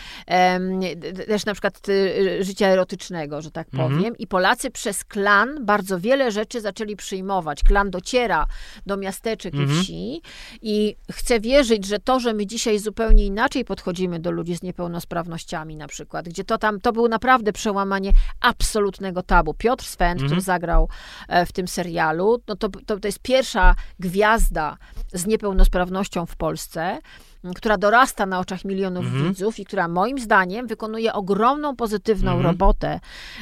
[1.26, 3.88] Też na przykład e, życia erotycznego, że tak mhm.
[3.88, 3.98] powiem.
[3.98, 4.16] Mm -hmm.
[4.18, 7.62] I Polacy przez klan bardzo wiele rzeczy zaczęli przyjmować.
[7.62, 8.46] Klan dociera
[8.86, 9.82] do miasteczek i mhm.
[9.82, 10.22] wsi
[10.62, 14.62] i chcę wierzyć, że to, że my dzisiaj zupełnie inaczej podchodzimy do do ludzi z
[14.62, 19.54] niepełnosprawnościami na przykład, gdzie to tam, to był naprawdę przełamanie absolutnego tabu.
[19.54, 20.26] Piotr Sven, mm -hmm.
[20.26, 20.88] który zagrał
[21.28, 24.76] e, w tym serialu, no to, to, to jest pierwsza gwiazda
[25.12, 26.98] z niepełnosprawnością w Polsce,
[27.54, 29.28] która dorasta na oczach milionów mhm.
[29.28, 32.46] widzów i która moim zdaniem wykonuje ogromną pozytywną mhm.
[32.46, 33.00] robotę,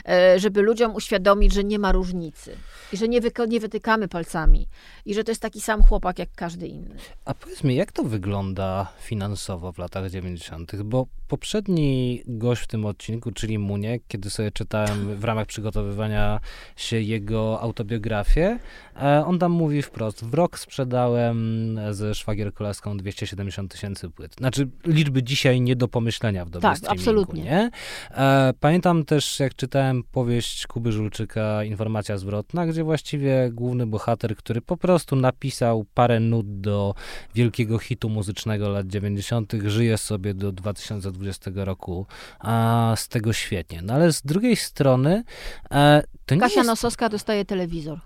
[0.09, 2.57] e, żeby ludziom uświadomić, że nie ma różnicy
[2.93, 4.69] i że nie, nie wytykamy palcami
[5.07, 6.97] i że to jest taki sam chłopak jak każdy inny.
[7.25, 12.87] A powiedz mi, jak to wygląda finansowo w latach 90., bo poprzedni gość w tym
[12.87, 16.41] odcinku, czyli Muniek, kiedy sobie czytałem w ramach przygotowywania
[16.77, 18.59] się jego autobiografię,
[18.97, 24.35] e, on tam mówi wprost, w rok sprzedałem ze szwagier kolaską 270 tysięcy płyt.
[24.35, 27.43] Znaczy, liczby dzisiaj nie do pomyślenia w dobie tak, absolutnie.
[27.43, 27.71] Nie?
[28.11, 34.61] E, pamiętam też, jak czytałem powieść Kuby Żulczyka Informacja zwrotna, gdzie właściwie główny bohater, który
[34.61, 36.95] po prostu napisał parę nut do
[37.35, 41.24] wielkiego hitu muzycznego lat 90., żyje sobie do 2020
[41.65, 42.07] roku,
[42.39, 43.83] a z tego świetnie.
[43.83, 45.25] No ale z drugiej strony.
[45.71, 46.67] E, Kasia jest...
[46.67, 48.01] Nosowska dostaje telewizor.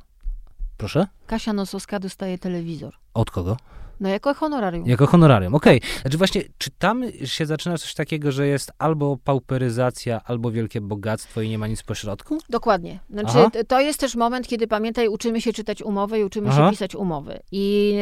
[0.77, 1.07] Proszę?
[1.27, 2.95] Kasia Nosowska dostaje telewizor.
[3.15, 3.57] Od kogo?
[4.01, 4.87] No jako honorarium.
[4.87, 5.79] Jako honorarium, okej.
[5.79, 6.01] Okay.
[6.01, 11.41] Znaczy właśnie, czy tam się zaczyna coś takiego, że jest albo pauperyzacja, albo wielkie bogactwo
[11.41, 12.39] i nie ma nic pośrodku?
[12.51, 12.99] Dokładnie.
[13.11, 13.51] Znaczy, Aha.
[13.69, 16.65] to jest też moment, kiedy pamiętaj, uczymy się czytać umowy i uczymy Aha.
[16.65, 17.41] się pisać umowy.
[17.53, 17.99] I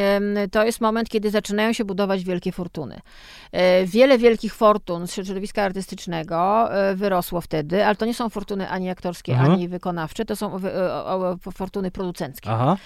[0.51, 3.01] to jest moment, kiedy zaczynają się budować wielkie fortuny.
[3.53, 8.69] E, wiele wielkich fortun z środowiska artystycznego e, wyrosło wtedy, ale to nie są fortuny
[8.69, 9.53] ani aktorskie, Aha.
[9.53, 12.51] ani wykonawcze, to są e, fortuny producenckie.
[12.51, 12.77] Aha.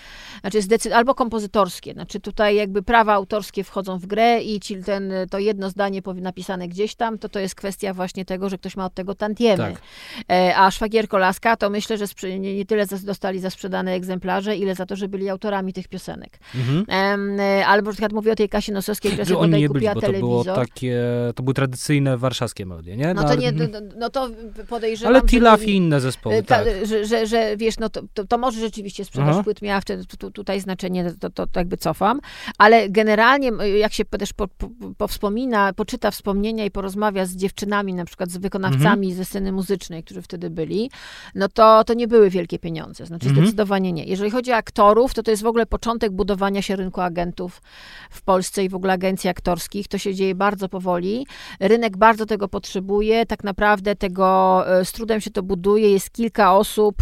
[0.40, 1.92] Znaczy, albo kompozytorskie.
[1.92, 6.02] Znaczy tutaj jakby prawo prawa autorskie wchodzą w grę i ci ten, to jedno zdanie
[6.14, 9.56] napisane gdzieś tam, to to jest kwestia właśnie tego, że ktoś ma od tego tantiemy.
[9.56, 9.82] Tak.
[10.30, 14.86] E, a Szwagierko Laska, to myślę, że nie, tyle dostali za sprzedane egzemplarze, ile za
[14.86, 16.38] to, że byli autorami tych piosenek.
[16.54, 17.40] Mhm.
[17.40, 20.44] E, albo na przykład mówię o tej Kasie Nosowskiej, która sobie bodaj kupiła byli, telewizor.
[20.44, 21.00] To, było takie,
[21.34, 23.14] to były tradycyjne warszawskie melodie, nie?
[23.14, 24.28] No, to nie, no, no to
[24.68, 26.66] podejrzewam, Ale Tilaf i inne zespoły, e, tak.
[26.82, 29.42] Że, że, że, wiesz, no to, to, to może rzeczywiście sprzedaż Aha.
[29.44, 32.20] płyt miała wtedy tu, tu, tutaj znaczenie, to, to, to jakby cofam,
[32.58, 34.68] ale generalnie, jak się też po, po,
[34.98, 39.14] powspomina, poczyta wspomnienia i porozmawia z dziewczynami, na przykład z wykonawcami mhm.
[39.16, 40.90] ze sceny muzycznej, którzy wtedy byli,
[41.34, 43.06] no to, to nie były wielkie pieniądze.
[43.06, 43.46] Znaczy mhm.
[43.46, 44.04] zdecydowanie nie.
[44.04, 47.62] Jeżeli chodzi o aktorów, to to jest w ogóle początek budowania się rynku agentów
[48.10, 49.88] w Polsce i w ogóle agencji aktorskich.
[49.88, 51.26] To się dzieje bardzo powoli.
[51.60, 53.26] Rynek bardzo tego potrzebuje.
[53.26, 55.92] Tak naprawdę tego e, z trudem się to buduje.
[55.92, 56.94] Jest kilka osób,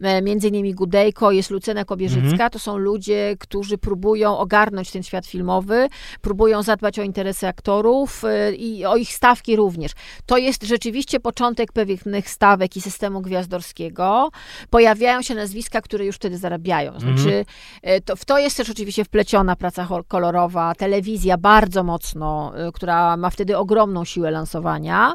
[0.00, 2.30] e, między innymi Gudejko, jest Lucyna Kobierzycka.
[2.30, 2.50] Mhm.
[2.50, 5.88] To są ludzie, którzy próbują ogarnąć ten świat filmowy,
[6.20, 9.92] próbują zadbać o interesy aktorów e, i o ich stawki również.
[10.26, 14.30] To jest rzeczywiście początek pewnych stawek i systemu gwiazdorskiego.
[14.70, 17.00] Pojawiają się nazwiska, które już wtedy zarabiają.
[17.00, 17.44] Znaczy,
[17.82, 18.02] mhm.
[18.04, 23.58] to, w to jest też oczywiście wpleciona praca kolorowa, telewizja bardzo mocno, która ma wtedy
[23.58, 25.14] ogromną siłę lansowania.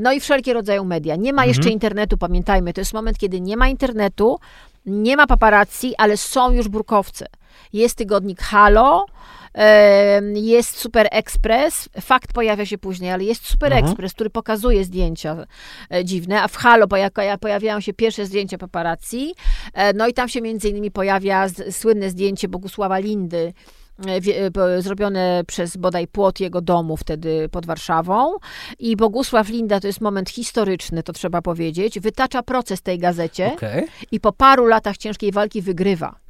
[0.00, 1.16] No i wszelkie rodzaje media.
[1.16, 1.48] Nie ma mhm.
[1.48, 4.36] jeszcze internetu, pamiętajmy, to jest moment, kiedy nie ma internetu,
[4.86, 7.26] nie ma paparazzi, ale są już brukowce.
[7.72, 9.06] Jest tygodnik Halo,
[10.34, 13.84] jest Super Express, fakt pojawia się później, ale jest Super mhm.
[13.84, 15.46] Express, który pokazuje zdjęcia
[15.90, 16.86] e, dziwne, a w Halo
[17.40, 19.34] pojawiają się pierwsze zdjęcia paparazzi,
[19.74, 23.52] e, no i tam się między innymi pojawia słynne zdjęcie Bogusława Lindy,
[24.78, 28.34] zrobione przez bodaj płot jego domu wtedy pod Warszawą.
[28.78, 33.86] I Bogusław Linda, to jest moment historyczny, to trzeba powiedzieć, wytacza proces tej gazecie okay.
[34.12, 36.23] i po paru latach ciężkiej walki wygrywa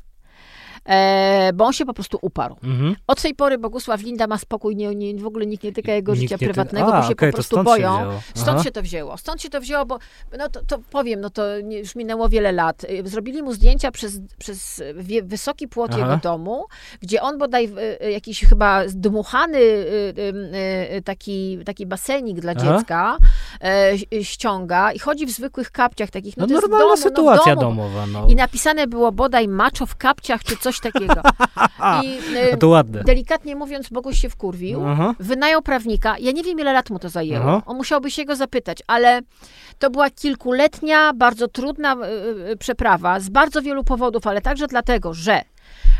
[0.84, 2.56] e, bo on się po prostu uparł.
[2.64, 2.96] Mhm.
[3.06, 6.12] Od tej pory Bogusław Linda ma spokój, nie, nie, w ogóle nikt nie tyka jego
[6.12, 8.10] nikt życia prywatnego, A, bo się okay, po prostu boją.
[8.10, 9.16] Się stąd się to wzięło.
[9.16, 9.98] Stąd się to wzięło, bo
[10.38, 12.84] no to, to powiem, no to już minęło wiele lat.
[12.84, 14.82] Y, zrobili mu zdjęcia przez, przez
[15.22, 16.00] wysoki płot Aha.
[16.00, 16.64] jego domu,
[17.00, 22.76] gdzie on bodaj y, jakiś chyba dmuchany y, taki, taki basenik dla Aha.
[22.76, 23.18] dziecka
[23.60, 26.36] e, ściąga i chodzi w zwykłych kapciach takich.
[26.36, 27.82] No, no to normalna domu, sytuacja no, domu.
[27.82, 28.06] domowa.
[28.06, 28.26] No.
[28.28, 31.20] I napisane było bodaj maczo w kapciach, czy coś coś takiego.
[32.04, 32.18] I
[32.58, 33.04] to ładne.
[33.04, 35.14] delikatnie mówiąc, Boguś się wkurwił, Aha.
[35.20, 36.18] wynajął prawnika.
[36.18, 37.44] Ja nie wiem, ile lat mu to zajęło.
[37.44, 37.62] Aha.
[37.66, 39.20] On musiałby się go zapytać, ale
[39.78, 41.96] to była kilkuletnia, bardzo trudna
[42.52, 45.42] y, przeprawa z bardzo wielu powodów, ale także dlatego, że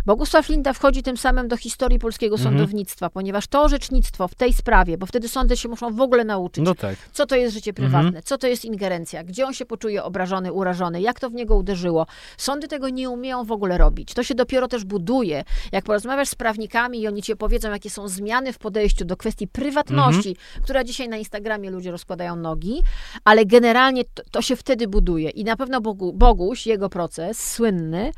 [0.06, 2.55] Bogusław Linda wchodzi tym samym do historii polskiego mhm.
[2.55, 6.64] sądownictwa, ponieważ to orzecznictwo w tej sprawie, bo wtedy sądy się muszą w ogóle nauczyć,
[6.64, 6.97] no tak.
[7.12, 8.22] co to jest życie prywatne, mhm.
[8.24, 12.06] co to jest ingerencja, gdzie on się poczuje obrażony, urażony, jak to w niego uderzyło.
[12.36, 14.14] Sądy tego nie umieją w ogóle robić.
[14.14, 15.44] To się dopiero też buduje.
[15.72, 19.48] Jak porozmawiasz z prawnikami i oni ci opowiedzą, jakie są zmiany w podejściu do kwestii
[19.48, 20.62] prywatności, mhm.
[20.62, 22.82] która dzisiaj na Instagramie ludzie rozkładają nogi,
[23.24, 25.31] ale generalnie to, to się wtedy buduje.
[25.31, 28.12] I na pewno Bogu, Boguś, jego proces słynny,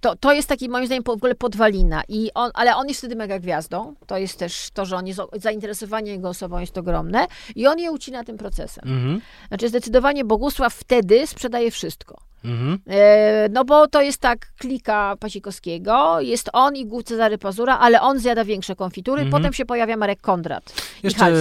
[0.00, 2.02] to, to jest taki moim zdaniem w ogóle podwalina.
[2.08, 3.94] I on, ale on jest wtedy mega gwiazdą.
[4.06, 7.90] To jest też to, że on jest, zainteresowanie jego osobą jest ogromne i on je
[7.90, 8.84] ucina tym procesem.
[8.88, 9.20] Mhm.
[9.48, 12.20] Znaczy zdecydowanie Bogusław wtedy sprzedaje wszystko.
[12.44, 12.78] Mhm.
[12.86, 18.18] E, no bo to jest tak klika Pasikowskiego, jest on i Cezary Pazura, ale on
[18.18, 19.42] zjada większe konfitury, mhm.
[19.42, 20.74] potem się pojawia Marek Kondrat.
[21.02, 21.32] Jeszcze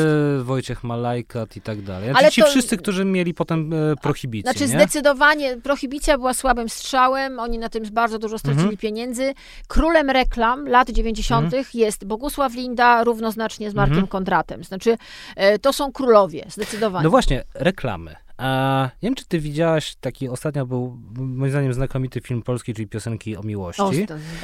[0.43, 2.09] Wojciech Malajkat i tak dalej.
[2.09, 4.79] Znaczy, ale ci to, wszyscy, którzy mieli potem e, prohibicję, Znaczy nie?
[4.79, 8.77] zdecydowanie prohibicja była słabym strzałem, oni na tym bardzo dużo stracili mhm.
[8.77, 9.33] pieniędzy.
[9.67, 11.45] Królem reklam lat 90.
[11.45, 11.63] Mhm.
[11.73, 14.07] jest Bogusław Linda równoznacznie z Markiem.
[14.07, 14.63] Kondratem.
[14.63, 14.97] Znaczy
[15.35, 17.03] e, to są królowie, zdecydowanie.
[17.03, 18.15] No właśnie, reklamy.
[18.37, 22.87] A nie wiem, czy ty widziałaś taki ostatnio był, moim zdaniem, znakomity film polski, czyli
[22.87, 23.81] piosenki o miłości.
[23.81, 23.91] O,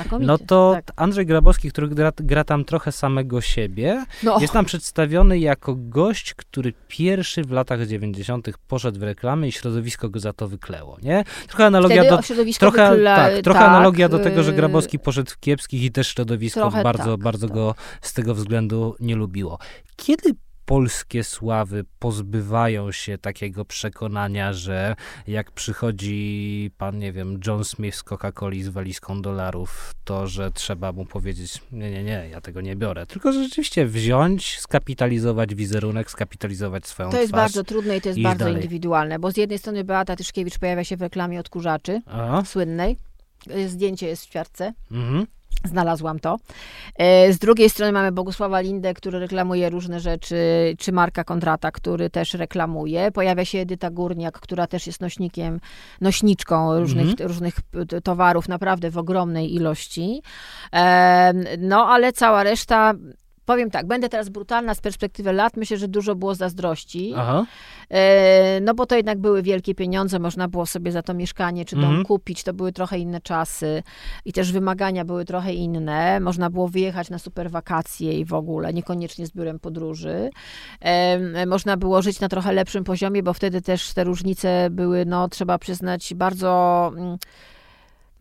[0.10, 0.92] to no to tak.
[0.96, 4.40] Andrzej Grabowski, który gra, gra, tam trochę samego siebie, no.
[4.40, 8.50] jest tam przedstawiony jako gość, który pierwszy w latach 90.
[8.68, 11.24] poszedł w reklamy i środowisko go za to wykleło, nie?
[11.48, 12.20] Trochę analogia do
[12.60, 16.08] trochę, tak, trochę tak, analogia do tego, że y- Grabowski poszedł w kiepskich i też
[16.08, 17.56] środowisko bardzo, tak, bardzo tak.
[17.56, 19.60] go z tego względu nie lubiło.
[19.96, 20.36] Kiedy
[20.72, 24.96] polskie sławy pozbywają się takiego przekonania, że
[25.28, 30.92] jak przychodzi pan, nie wiem, John Smith z Coca-Coli z walizką dolarów, to że trzeba
[30.92, 33.06] mu powiedzieć, nie, nie, nie, ja tego nie biorę.
[33.06, 38.22] Tylko, że rzeczywiście wziąć, skapitalizować wizerunek, skapitalizować swoją To jest bardzo trudne i to jest
[38.22, 38.56] bardzo dalej.
[38.56, 42.44] indywidualne, bo z jednej strony Beata Tyszkiewicz pojawia się w reklamie odkurzaczy Aha.
[42.46, 42.98] słynnej.
[43.68, 44.74] Zdjęcie jest w ćwiartce.
[44.92, 45.28] Mhm.
[45.64, 46.38] Znalazłam to.
[46.96, 50.36] E, z drugiej strony mamy Bogusława Lindę, który reklamuje różne rzeczy,
[50.80, 53.12] czy Marka Kondrata, który też reklamuje.
[53.12, 55.60] Pojawia się Edyta Górniak, która też jest nośnikiem,
[56.02, 57.28] nośniczką różnych, mm -hmm.
[57.28, 57.60] różnych
[58.04, 60.22] towarów, naprawdę w ogromnej ilości.
[60.74, 62.94] E, no, ale cała reszta
[63.46, 67.14] powiem tak, będę teraz brutalna z perspektywy lat, myślę, że dużo było zazdrości.
[67.18, 67.46] Aha.
[67.90, 71.76] E, no bo to jednak były wielkie pieniądze, można było sobie za to mieszkanie czy
[71.76, 72.06] dom mhm.
[72.06, 73.84] kupić, to były trochę inne czasy
[74.26, 76.20] i też wymagania były trochę inne.
[76.20, 80.30] Można było wyjechać na super wakacje i w ogóle, niekoniecznie z biurem podróży.
[81.48, 85.58] Można było żyć na trochę lepszym poziomie, bo wtedy też te różnice były, no trzeba
[85.58, 86.92] przyznać, bardzo...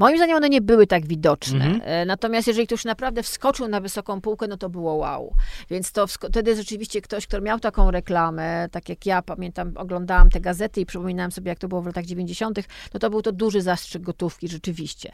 [0.01, 1.65] Moim zdaniem one nie były tak widoczne.
[1.65, 2.09] Mhm.
[2.09, 5.35] Natomiast jeżeli ktoś naprawdę wskoczył na wysoką półkę, no to było wow.
[5.71, 10.41] Więc to wtedy rzeczywiście ktoś, kto miał taką reklamę, tak jak ja pamiętam, oglądałam te
[10.41, 12.59] gazety i przypominałam sobie, jak to było w latach 90.,
[12.95, 15.13] no to był to duży zastrzyk gotówki rzeczywiście.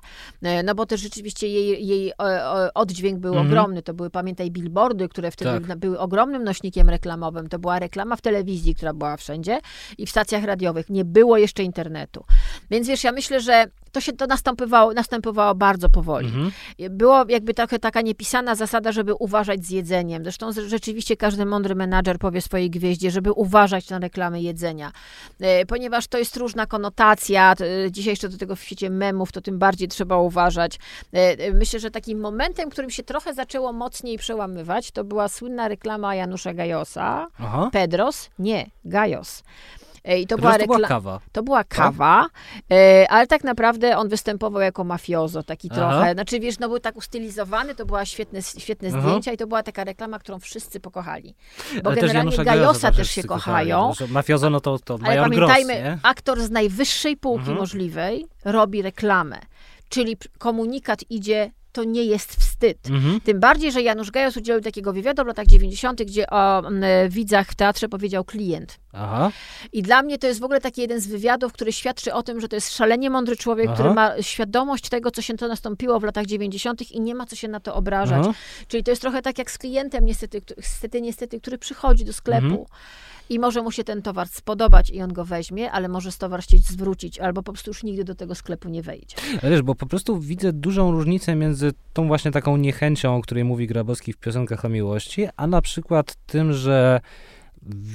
[0.65, 2.13] No bo też rzeczywiście jej, jej
[2.75, 3.47] oddźwięk był mhm.
[3.47, 3.83] ogromny.
[3.83, 5.79] To były, pamiętaj, billboardy, które wtedy tak.
[5.79, 7.49] były ogromnym nośnikiem reklamowym.
[7.49, 9.61] To była reklama w telewizji, która była wszędzie
[9.99, 10.91] i w stacjach radiowych.
[10.91, 12.25] Nie było jeszcze internetu.
[12.71, 13.67] Więc wiesz, ja myślę, że
[13.97, 16.27] to się to następowało, następowało bardzo powoli.
[16.27, 16.51] Mhm.
[16.91, 20.23] Było jakby trochę taka niepisana zasada, żeby uważać z jedzeniem.
[20.23, 24.93] Zresztą rzeczywiście każdy mądry menadżer powie swojej gwieździe, żeby uważać na reklamy jedzenia.
[25.41, 27.55] E, ponieważ to jest różna konotacja,
[27.91, 30.79] dzisiaj jeszcze do tego w świecie memów, to tym bardziej trzeba uważać.
[31.15, 35.69] E, e, myślę, że takim momentem, którym się trochę zaczęło mocniej przełamywać, to była słynna
[35.69, 37.27] reklama Janusza Gajosa.
[37.39, 37.69] Aha.
[37.73, 38.31] Pedros?
[38.39, 39.43] Nie, Gajos.
[40.07, 41.21] I to, była, rekla- to była kawa.
[41.33, 41.69] To była tak?
[41.69, 42.27] kawa,
[42.71, 45.81] e, ale tak naprawdę on występował jako mafiozo, taki Aha.
[45.81, 46.13] trochę.
[46.13, 49.85] Znaczy, wiesz, no był tak ustylizowany, to była świetne, świetne zdjęcia i to była taka
[49.85, 51.35] reklama, którą wszyscy pokochali.
[51.83, 53.93] Bo ale generalnie Gajosa też się kochają.
[54.09, 57.59] Mafiozo, no to, to Ale pamiętajmy, Gross, aktor z najwyższej półki mhm.
[57.59, 59.39] możliwej robi reklamę.
[59.89, 62.91] Czyli komunikat idzie to nie jest wstyd.
[62.91, 63.21] Mhm.
[63.21, 66.63] Tym bardziej, że Janusz Gajos udzielił takiego wywiadu w latach 90., gdzie o
[67.09, 68.79] widzach w teatrze powiedział klient.
[68.93, 69.31] Aha.
[69.73, 72.41] I dla mnie to jest w ogóle taki jeden z wywiadów, który świadczy o tym,
[72.41, 73.75] że to jest szalenie mądry człowiek, Aha.
[73.75, 76.93] który ma świadomość tego, co się to nastąpiło w latach 90.
[76.93, 78.21] i nie ma co się na to obrażać.
[78.21, 78.35] Aha.
[78.69, 82.47] Czyli to jest trochę tak jak z klientem niestety, niestety, niestety który przychodzi do sklepu.
[82.47, 82.65] Mhm
[83.31, 86.67] i może mu się ten towar spodobać i on go weźmie, ale może towar chcieć
[86.67, 89.17] zwrócić, albo po prostu już nigdy do tego sklepu nie wejdzie.
[89.43, 93.67] Wiesz, bo po prostu widzę dużą różnicę między tą właśnie taką niechęcią, o której mówi
[93.67, 97.01] Grabowski w piosenkach o miłości, a na przykład tym, że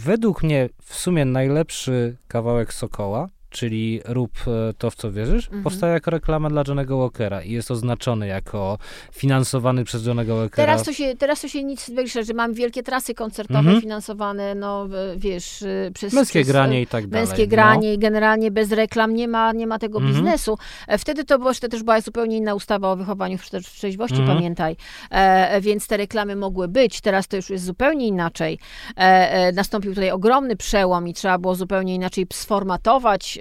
[0.05, 5.63] według mnie w sumie najlepszy kawałek Sokoła czyli rób e, to, w co wierzysz, mhm.
[5.63, 8.77] powstaje jako reklama dla Johnego Walkera i jest oznaczony jako
[9.11, 10.65] finansowany przez Johnego Walkera.
[10.65, 13.81] Teraz to się, teraz to się nic większe, że mam wielkie trasy koncertowe mhm.
[13.81, 14.87] finansowane, no
[15.17, 16.13] wiesz, y, przez...
[16.13, 17.27] Męskie przez, granie i tak dalej.
[17.27, 17.93] Męskie granie no.
[17.93, 20.15] i generalnie bez reklam nie ma, nie ma tego mhm.
[20.15, 20.57] biznesu.
[20.87, 24.37] E, wtedy to było, też była zupełnie inna ustawa o wychowaniu w trzeźwości, mhm.
[24.37, 24.75] pamiętaj.
[25.09, 28.59] E, więc te reklamy mogły być, teraz to już jest zupełnie inaczej.
[28.97, 33.40] E, e, nastąpił tutaj ogromny przełom i trzeba było zupełnie inaczej sformatować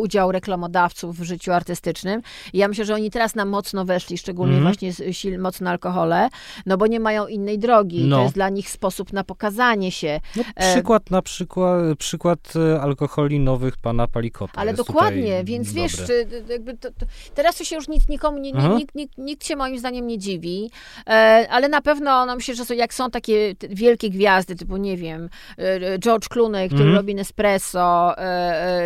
[0.00, 2.22] udział reklamodawców w życiu artystycznym.
[2.52, 4.64] I ja myślę, że oni teraz nam mocno weszli, szczególnie mm.
[4.64, 6.28] właśnie sil, mocno alkohole,
[6.66, 8.04] no bo nie mają innej drogi.
[8.04, 8.16] No.
[8.16, 10.20] To jest dla nich sposób na pokazanie się.
[10.36, 14.52] No, e, przykład na przykład, przykład e, alkoholi nowych pana Palikota.
[14.60, 15.96] Ale dokładnie, więc wiesz,
[16.80, 20.06] to, to, teraz to się już nic, nikomu, nie, nikt, nikt, nikt się moim zdaniem
[20.06, 20.70] nie dziwi,
[21.50, 25.28] ale na pewno, no myślę, że jak są takie wielkie gwiazdy, typu, nie wiem,
[25.98, 26.96] George Clooney, który mm.
[26.96, 28.14] robi Nespresso,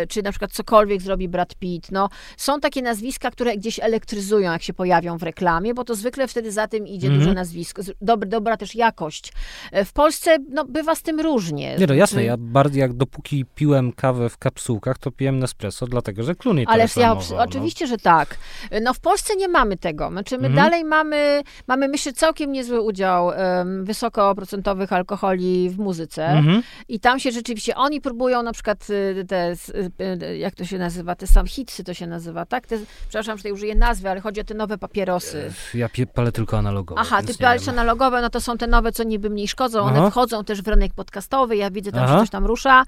[0.09, 1.91] czy na przykład cokolwiek zrobi Brad Pitt.
[1.91, 6.27] No, są takie nazwiska, które gdzieś elektryzują, jak się pojawią w reklamie, bo to zwykle
[6.27, 7.23] wtedy za tym idzie mm -hmm.
[7.23, 9.33] duże nazwisko, dobra, dobra też jakość.
[9.71, 11.75] E, w Polsce no, bywa z tym różnie.
[11.79, 16.23] Nie, no jasne, ja bardziej jak dopóki piłem kawę w kapsułkach, to piłem Nespresso, dlatego,
[16.23, 17.37] że Clooney to Ale ja, no.
[17.37, 18.37] oczywiście, że tak.
[18.81, 20.09] No w Polsce nie mamy tego.
[20.09, 20.55] Znaczy my mm -hmm.
[20.55, 26.61] dalej mamy, mamy myślę, całkiem niezły udział um, wysokoprocentowych alkoholi w muzyce mm -hmm.
[26.87, 31.15] i tam się rzeczywiście, oni próbują na przykład y, te, y, jak to się nazywa,
[31.15, 32.67] te sam hitsy to się nazywa, tak?
[32.67, 35.51] Te, przepraszam, że tutaj użyję nazwy, ale chodzi o te nowe papierosy.
[35.75, 37.01] E, ja palę tylko analogowe.
[37.01, 40.09] Aha, ty palisz analogowe, no to są te nowe, co niby mniej szkodzą, one Aha.
[40.09, 42.13] wchodzą też w rynek podcastowy, ja widzę tam, Aha.
[42.13, 42.83] że coś tam rusza.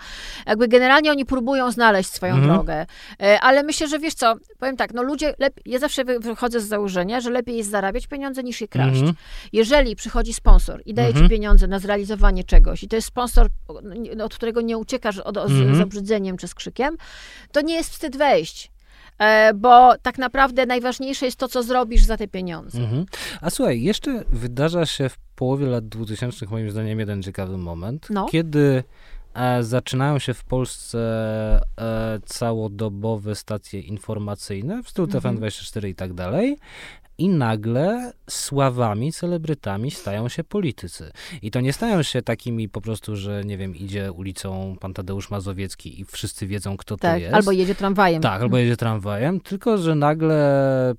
[0.46, 2.54] Jakby generalnie oni próbują znaleźć swoją mhm.
[2.54, 2.86] drogę,
[3.22, 5.36] e, ale myślę, że wiesz co, powiem tak, no ludzie,
[5.66, 9.00] ja zawsze wychodzę z założenia, że lepiej jest zarabiać pieniądze niż je kraść.
[9.00, 9.16] Mhm.
[9.54, 11.26] Jeżeli przychodzi sponsor i daje mhm.
[11.26, 13.48] ci pieniądze na zrealizowanie czegoś i to jest sponsor,
[14.24, 16.98] od którego nie uciekasz od, z, z obrzydzeniem czy z krzykiem,
[17.52, 18.74] to nie jest wstyd wejść.
[19.20, 22.80] E, bo tak naprawdę najważniejsze jest to, co zrobisz za te pieniądze.
[22.80, 23.06] Mhm.
[23.42, 28.26] A słuchaj, jeszcze wydarza się w połowie lat 2000 moim zdaniem jeden ciekawy moment, no.
[28.26, 28.84] kiedy
[29.34, 31.00] e, zaczynają się w Polsce
[31.82, 35.38] e, całodobowe stacje informacyjne w stylu mhm.
[35.38, 36.58] TVN24 i tak dalej
[37.18, 41.12] i nagle sławami, celebrytami stają się politycy.
[41.42, 45.30] I to nie stają się takimi po prostu, że nie wiem, idzie ulicą pan Tadeusz
[45.30, 47.34] Mazowiecki i wszyscy wiedzą, kto tak, to jest.
[47.34, 48.22] Albo jedzie tramwajem.
[48.22, 50.96] Tak, albo jedzie tramwajem, tylko że nagle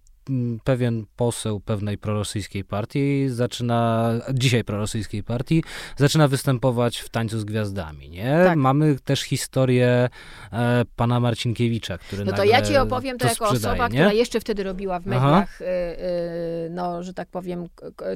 [0.65, 5.65] pewien poseł pewnej prorosyjskiej partii zaczyna, dzisiaj prorosyjskiej partii,
[5.97, 8.41] zaczyna występować w Tańcu z Gwiazdami, nie?
[8.45, 8.59] Tak.
[8.59, 10.09] Mamy też historię
[10.53, 13.95] e, pana Marcinkiewicza, który No to ja ci opowiem to, to jako osoba, nie?
[13.95, 17.67] która jeszcze wtedy robiła w mediach, y, y, no, że tak powiem,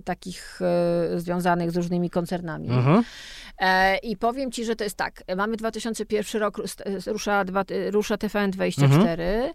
[0.04, 0.60] takich
[1.14, 2.68] y, związanych z różnymi koncernami.
[2.70, 3.02] E,
[4.02, 5.22] I powiem ci, że to jest tak.
[5.36, 6.58] Mamy 2001 rok,
[7.06, 7.44] rusza,
[7.90, 8.82] rusza TVN24.
[8.82, 9.52] Mhm.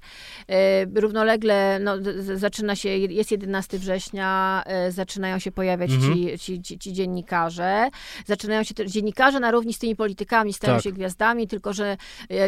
[0.47, 1.93] E, równolegle no,
[2.35, 6.13] zaczyna się, jest 11 września, e, zaczynają się pojawiać mhm.
[6.13, 7.89] ci, ci, ci, ci, dziennikarze.
[8.25, 10.83] Zaczynają się dziennikarze na równi z tymi politykami stają tak.
[10.83, 11.97] się gwiazdami, tylko że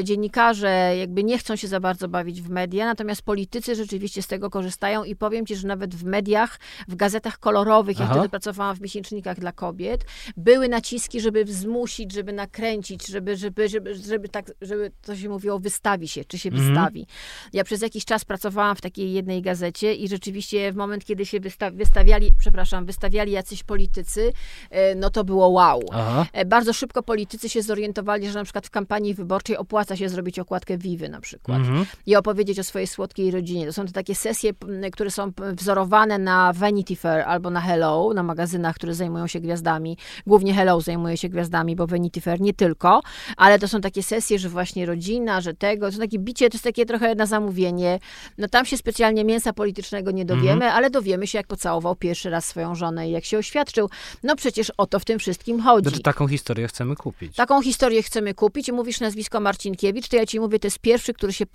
[0.03, 4.49] dziennikarze jakby nie chcą się za bardzo bawić w media, natomiast politycy rzeczywiście z tego
[4.49, 8.81] korzystają i powiem ci, że nawet w mediach, w gazetach kolorowych, ja wtedy pracowałam w
[8.81, 10.05] miesięcznikach dla kobiet,
[10.37, 15.59] były naciski, żeby zmusić, żeby nakręcić, żeby, żeby, żeby, żeby tak, żeby to się mówiło,
[15.59, 16.67] wystawi się, czy się mhm.
[16.67, 17.07] wystawi.
[17.53, 21.39] Ja przez jakiś czas pracowałam w takiej jednej gazecie i rzeczywiście w moment, kiedy się
[21.73, 24.33] wystawiali, przepraszam, wystawiali jacyś politycy,
[24.69, 25.81] e, no to było wow.
[25.91, 26.25] Aha.
[26.33, 30.39] E, bardzo szybko politycy się zorientowali, że na przykład w kampanii wyborczej opłaca się zrobić
[30.39, 31.85] okładkę Vivy na przykład mhm.
[32.05, 33.65] i opowiedzieć o swojej słodkiej rodzinie.
[33.65, 34.51] To są to takie sesje,
[34.91, 39.97] które są wzorowane na Vanity Fair albo na Hello, na magazynach, które zajmują się gwiazdami.
[40.27, 43.01] Głównie Hello zajmuje się gwiazdami, bo Vanity Fair nie tylko,
[43.37, 46.63] ale to są takie sesje, że właśnie rodzina, że tego, to takie bicie, to jest
[46.63, 47.99] takie trochę na zamówienie.
[48.37, 50.71] No tam się specjalnie mięsa politycznego nie dowiemy, mhm.
[50.71, 53.89] ale dowiemy się, jak pocałował pierwszy raz swoją żonę i jak się oświadczył.
[54.23, 55.89] No przecież o to w tym wszystkim chodzi.
[55.89, 57.35] Znaczy, taką historię chcemy kupić.
[57.35, 61.33] Taką historię chcemy kupić mówisz nazwisko Marcinkiewicz, to ja ci mówię, to jest pierwszy, który
[61.33, 61.45] się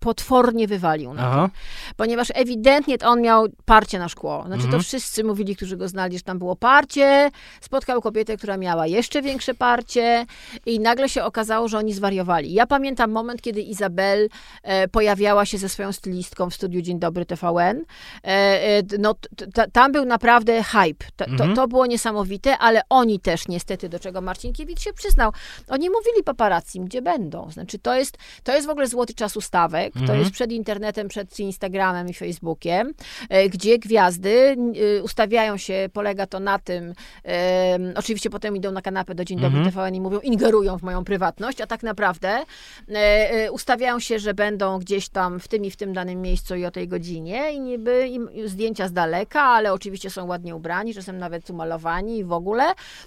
[0.00, 1.50] potwornie wywalił na to.
[1.96, 4.42] Ponieważ ewidentnie on miał parcie na szkło.
[4.46, 4.72] Znaczy mhm.
[4.72, 7.30] to wszyscy mówili, którzy go znali, że tam było parcie,
[7.60, 10.26] spotkał kobietę, która miała jeszcze większe parcie
[10.66, 12.52] i nagle się okazało, że oni zwariowali.
[12.52, 14.28] Ja pamiętam moment, kiedy Izabel
[14.62, 17.84] e, pojawiała się ze swoją stylistką w studiu Dzień Dobry TVN.
[18.24, 19.14] E, e, no,
[19.72, 21.04] tam był naprawdę hype.
[21.16, 21.50] To, mhm.
[21.50, 25.32] to, to, było niesamowite, ale oni też niestety, do czego Marcinkiewicz się przyznał,
[25.68, 27.50] oni mówili paparazzi, gdzie będą.
[27.50, 30.06] Znaczy to jest, to jest w ogóle złoty czas ustawek, mhm.
[30.06, 32.94] to jest przed internetem, przed Instagramem i Facebookiem,
[33.28, 34.56] e, gdzie gwiazdy
[35.02, 36.92] ustawiają się, polega to na tym,
[37.94, 39.74] oczywiście potem idą na kanapę do Dzień Dobry mhm.
[39.74, 42.44] TVN i mówią, ingerują w moją prywatność, a tak naprawdę
[43.52, 46.70] ustawiają się, że będą gdzieś tam w tym i w tym danym miejscu i o
[46.70, 51.50] tej godzinie i niby im zdjęcia z daleka, ale oczywiście są ładnie ubrani, czasem nawet
[51.50, 52.64] umalowani i w ogóle,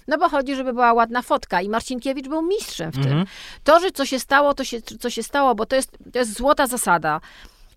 [0.08, 3.02] no bo chodzi, żeby była ładna fotka i Marcinkiewicz był mistrzem w tym.
[3.02, 3.26] Mhm.
[3.64, 6.36] To, że co się stało, to się, co się stało, bo to jest, to jest
[6.36, 7.20] złota zasada.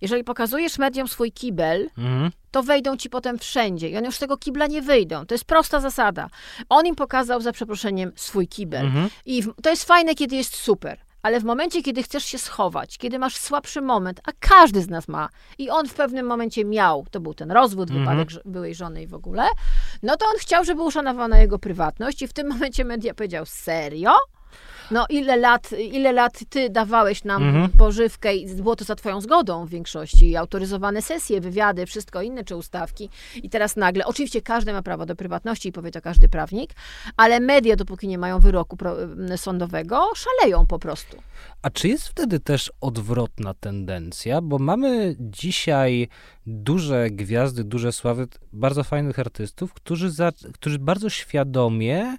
[0.03, 2.31] Jeżeli pokazujesz mediom swój kibel, mhm.
[2.51, 5.25] to wejdą ci potem wszędzie i oni już z tego kibla nie wyjdą.
[5.25, 6.29] To jest prosta zasada.
[6.69, 8.85] On im pokazał za przeproszeniem swój kibel.
[8.85, 9.09] Mhm.
[9.25, 10.99] I to jest fajne, kiedy jest super.
[11.21, 15.07] Ale w momencie, kiedy chcesz się schować, kiedy masz słabszy moment, a każdy z nas
[15.07, 17.99] ma, i on w pewnym momencie miał, to był ten rozwód, mhm.
[18.17, 19.43] wypadek byłej żony i w ogóle,
[20.03, 24.11] no to on chciał, żeby uszanowana jego prywatność i w tym momencie media powiedział, serio?
[24.91, 27.69] No ile lat, ile lat ty dawałeś nam mhm.
[27.69, 32.55] pożywkę i było to za twoją zgodą w większości, autoryzowane sesje, wywiady, wszystko inne, czy
[32.55, 33.09] ustawki
[33.43, 36.71] i teraz nagle, oczywiście każdy ma prawo do prywatności i powie to każdy prawnik,
[37.17, 38.77] ale media, dopóki nie mają wyroku
[39.35, 41.17] sądowego, szaleją po prostu.
[41.61, 44.41] A czy jest wtedy też odwrotna tendencja?
[44.41, 46.07] Bo mamy dzisiaj
[46.45, 52.17] duże gwiazdy, duże sławy, bardzo fajnych artystów, którzy, za, którzy bardzo świadomie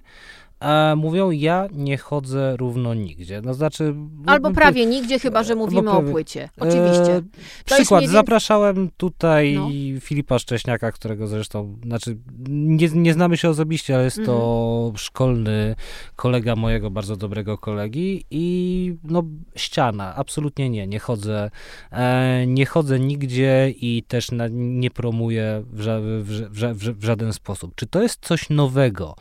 [0.59, 3.41] a mówią, ja nie chodzę równo nigdzie.
[3.43, 3.95] No znaczy...
[4.25, 6.49] Albo prawie nigdzie, chyba że mówimy prawie, o płycie.
[6.57, 7.15] Oczywiście.
[7.15, 7.21] E,
[7.65, 9.69] przykład, zapraszałem tutaj no.
[10.01, 12.17] Filipa Szcześniaka, którego zresztą, znaczy
[12.49, 14.37] nie, nie znamy się osobiście, ale jest mhm.
[14.37, 15.75] to szkolny
[16.15, 19.23] kolega mojego bardzo dobrego kolegi i no
[19.55, 21.51] ściana, absolutnie nie, nie chodzę,
[21.91, 27.33] e, nie chodzę nigdzie i też na, nie promuję w, ża w, w, w, żaden
[27.33, 27.75] sposób.
[27.75, 29.15] Czy to jest coś nowego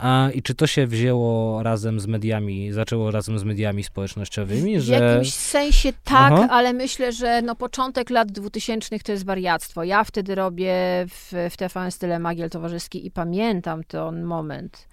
[0.00, 4.98] e, i czy to się wzięło razem z mediami, zaczęło razem z mediami społecznościowymi, że...
[4.98, 6.48] W jakimś sensie tak, Aha.
[6.50, 9.84] ale myślę, że no początek lat 2000 to jest wariactwo.
[9.84, 10.74] Ja wtedy robię
[11.08, 14.88] w, w TVN Style Magiel Towarzyski i pamiętam ten moment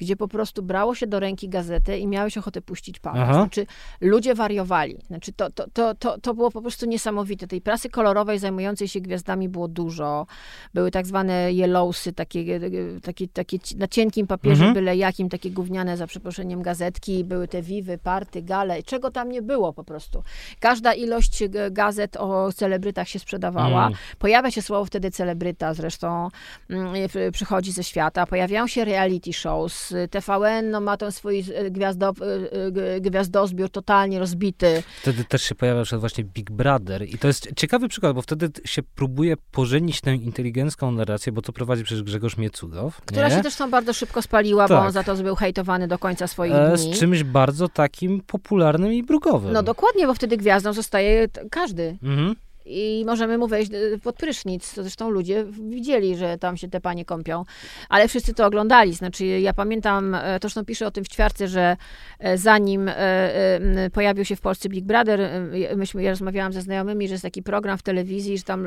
[0.00, 3.34] gdzie po prostu brało się do ręki gazetę i miałeś ochotę puścić palec.
[3.34, 3.66] Znaczy,
[4.00, 4.98] ludzie wariowali.
[5.06, 7.46] Znaczy, to, to, to, to, to było po prostu niesamowite.
[7.46, 10.26] Tej prasy kolorowej zajmującej się gwiazdami było dużo.
[10.74, 12.60] Były tak zwane yellowsy, takie,
[13.02, 14.74] takie, takie na cienkim papierze, mhm.
[14.74, 17.24] byle jakim, takie gówniane, za przeproszeniem, gazetki.
[17.24, 18.82] Były te wiwy, party, gale.
[18.82, 20.22] Czego tam nie było po prostu.
[20.60, 23.86] Każda ilość gazet o celebrytach się sprzedawała.
[23.86, 23.98] Mm.
[24.18, 26.28] Pojawia się słowo wtedy celebryta, zresztą
[26.70, 26.94] mm,
[27.32, 28.26] przychodzi ze świata.
[28.26, 34.18] Pojawiają się reality shows, TVN no, ma ten swój e, gwiazdo, e, e, gwiazdozbiór totalnie
[34.18, 34.82] rozbity.
[35.02, 38.50] Wtedy też się pojawia przykład właśnie Big Brother i to jest ciekawy przykład, bo wtedy
[38.64, 43.00] się próbuje pożenić tę inteligencką narrację, bo to prowadzi przecież Grzegorz Miecugow.
[43.00, 43.34] Która nie?
[43.34, 44.78] się zresztą bardzo szybko spaliła, tak.
[44.78, 46.94] bo on za to był hejtowany do końca swoich e, dni.
[46.94, 49.52] Z czymś bardzo takim popularnym i brukowym.
[49.52, 51.98] No dokładnie, bo wtedy gwiazdą zostaje każdy.
[52.02, 52.34] Mhm.
[52.64, 54.74] I możemy mu wejść y, pod prysznic.
[54.74, 57.44] Zresztą ludzie widzieli, że tam się te panie kąpią,
[57.88, 58.94] ale wszyscy to oglądali.
[58.94, 61.76] Znaczy, ja pamiętam, e, to zresztą piszę o tym w ćwiarce, że
[62.18, 65.30] e, zanim e, pojawił się w Polsce Big Brother,
[65.76, 68.66] myśmy, ja rozmawiałam ze znajomymi, że jest taki program w telewizji, że tam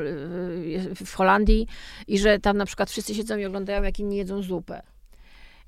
[1.04, 1.66] w Holandii
[2.08, 4.93] i że tam na przykład wszyscy siedzą i oglądają, jak inni jedzą zupę.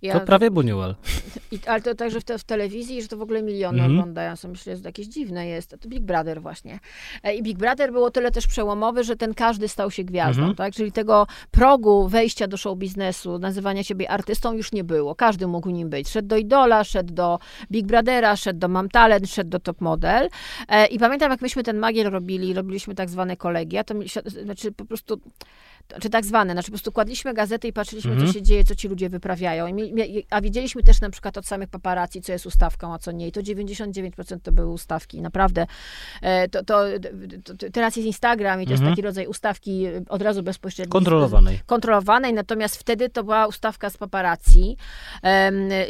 [0.02, 0.94] Ja, to prawie Buñuel.
[1.52, 4.36] I, ale to także w, te, w, telewizji, że to w ogóle miliony mm oglądają.
[4.36, 5.77] Są, myślę, że to jakieś dziwne jest.
[5.81, 6.78] To Big Brother właśnie.
[7.23, 10.55] E, I Big Brother było tyle też przełomowy, że ten każdy stał się gwiazdą, mm
[10.55, 10.74] tak?
[10.74, 15.14] Czyli tego progu wejścia do show biznesu, nazywania siebie artystą już nie było.
[15.14, 16.09] Każdy mógł nim być.
[16.09, 17.39] Szedł do Idola, szedł do
[17.70, 20.28] Big Brothera, szedł do Mam Talent, szedł do Top Model.
[20.68, 23.94] E, I pamiętam, jak myśmy ten magiel robili, robiliśmy tak zwane kolegia, to
[24.27, 25.20] znaczy po prostu
[26.00, 28.88] czy tak zwane, znaczy po prostu kładliśmy gazety i patrzyliśmy, co się dzieje, co ci
[28.88, 29.66] ludzie wyprawiają.
[29.66, 33.28] I, a wiedzieliśmy też na przykład od samych paparazzi, co jest ustawką, a co nie.
[33.28, 35.22] I to 99% to były ustawki.
[35.22, 35.66] Naprawdę.
[36.22, 36.84] E, to, to,
[37.44, 38.92] to, teraz jest Instagram i to jest mhm.
[38.92, 40.92] taki rodzaj ustawki od razu bezpośrednio.
[40.92, 41.60] Kontrolowanej.
[41.66, 44.76] Kontrolowanej, natomiast wtedy to była ustawka z paparazzi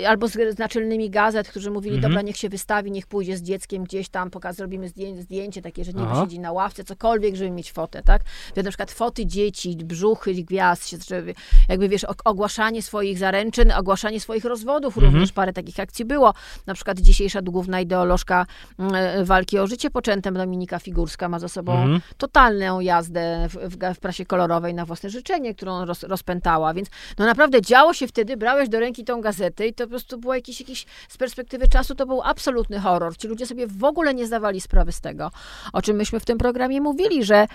[0.09, 2.03] albo z, naczelnymi gazet, którzy mówili, -hmm.
[2.03, 5.85] dobra, niech się wystawi, niech pójdzie z dzieckiem gdzieś tam, pokaz, zrobimy zdjęcie, zdjęcie takie,
[5.85, 8.23] że nie siedzi na ławce, cokolwiek, żeby mieć fotę, tak?
[8.57, 11.35] Więc na przykład foty dzieci, brzuchy gwiazd, żeby,
[11.69, 15.13] jakby wiesz, ogłaszanie swoich zaręczyn, ogłaszanie swoich rozwodów, mhm.
[15.15, 16.35] również parę takich akcji było.
[16.67, 18.47] Na przykład dzisiejsza główna ideolożka
[18.79, 22.01] mm, e, walki o życie poczętem, Dominika Figurska, ma za sobą mhm.
[22.17, 26.89] totalną jazdę w, w, w, prasie kolorowej na własne życzenie, którą roz, rozpętała, więc
[27.19, 30.35] no naprawdę działo się wtedy, brałeś do ręki tą gazetę i to po prostu było
[30.35, 33.17] jakiś, jakiś z perspektywy czasu to był absolutny horror.
[33.17, 35.31] Ci ludzie sobie w ogóle nie zdawali sprawy z tego,
[35.73, 37.47] o czym myśmy w tym programie mówili, że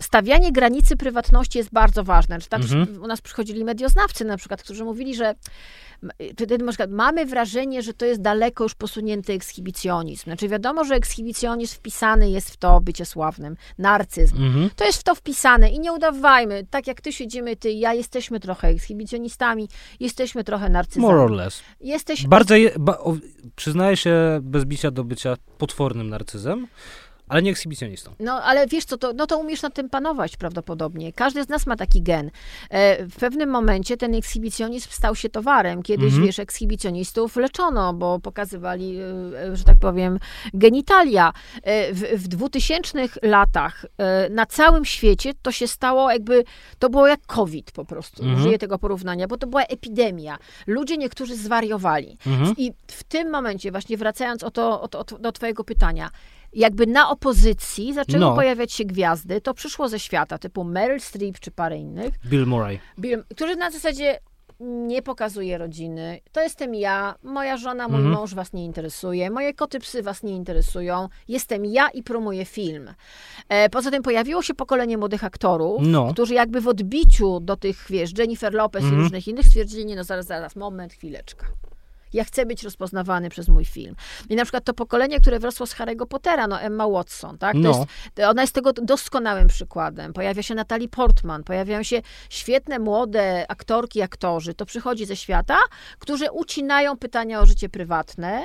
[0.00, 2.38] stawianie granicy prywatności jest bardzo ważne.
[2.48, 3.02] Tam mhm.
[3.02, 5.34] u nas przychodzili medioznawcy na przykład, którzy mówili, że
[6.32, 10.24] wtedy na przykład mamy wrażenie, że to jest daleko już posunięty ekshibicjonizm.
[10.24, 14.36] Znaczy wiadomo, że ekshibicjonizm wpisany jest w to bycie sławnym, narcyzm.
[14.36, 14.70] Mhm.
[14.76, 18.40] To jest w to wpisane i nie udawajmy, tak jak ty siedzimy, ty ja, jesteśmy
[18.40, 19.68] trochę ekshibicjonistami,
[20.00, 21.14] jesteśmy trochę narcyzmami.
[21.14, 21.62] More or less.
[21.80, 22.26] Jesteś...
[22.26, 23.16] Bardzo, je, ba, o,
[23.56, 26.66] przyznaję się bez bicia do bycia potwornym narcyzem,
[27.28, 28.14] ale nie ekshibicjonistą.
[28.20, 31.12] No, ale wiesz co, to, no to umiesz nad tym panować prawdopodobnie.
[31.12, 32.30] Każdy z nas ma taki gen.
[32.70, 35.82] E, w pewnym momencie ten ekshibicjonizm stał się towarem.
[35.82, 36.26] Kiedyś, mhm.
[36.26, 40.18] wiesz, ekshibicjonistów leczono, bo pokazywali, e, że tak powiem,
[40.54, 41.32] genitalia.
[41.62, 43.86] E, w, w 2000 latach
[44.30, 46.44] na całym świecie to się stało jakby,
[46.78, 48.22] to było jak COVID po prostu.
[48.22, 48.40] Mhm.
[48.40, 50.38] Użyję tego porównania, bo to była epidemia.
[50.66, 52.18] Ludzie niektórzy zwariowali.
[52.26, 52.54] Mhm.
[52.56, 56.10] I w tym momencie, właśnie wracając o to, o to, o to do twojego pytania,
[56.54, 58.34] jakby na opozycji zaczęły no.
[58.34, 62.14] pojawiać się gwiazdy, to przyszło ze świata, typu Meryl Streep czy parę innych.
[62.26, 62.80] Bill Murray.
[62.98, 64.18] Bill, którzy na zasadzie
[64.60, 66.20] nie pokazuje rodziny.
[66.32, 68.14] To jestem ja, moja żona, mój mhm.
[68.14, 71.08] mąż was nie interesuje, moje koty, psy was nie interesują.
[71.28, 72.90] Jestem ja i promuję film.
[73.48, 76.12] E, poza tym pojawiło się pokolenie młodych aktorów, no.
[76.12, 79.00] którzy jakby w odbiciu do tych, wiesz, Jennifer Lopez mhm.
[79.00, 81.46] i różnych innych stwierdzili, nie no zaraz, zaraz, moment, chwileczka
[82.14, 83.96] ja chcę być rozpoznawany przez mój film.
[84.28, 87.54] I na przykład to pokolenie, które wrosło z Harry'ego Pottera, no Emma Watson, tak?
[87.54, 87.68] No.
[87.68, 90.12] Jest, ona jest tego doskonałym przykładem.
[90.12, 94.54] Pojawia się Natalie Portman, pojawiają się świetne, młode aktorki, aktorzy.
[94.54, 95.56] To przychodzi ze świata,
[95.98, 98.44] którzy ucinają pytania o życie prywatne.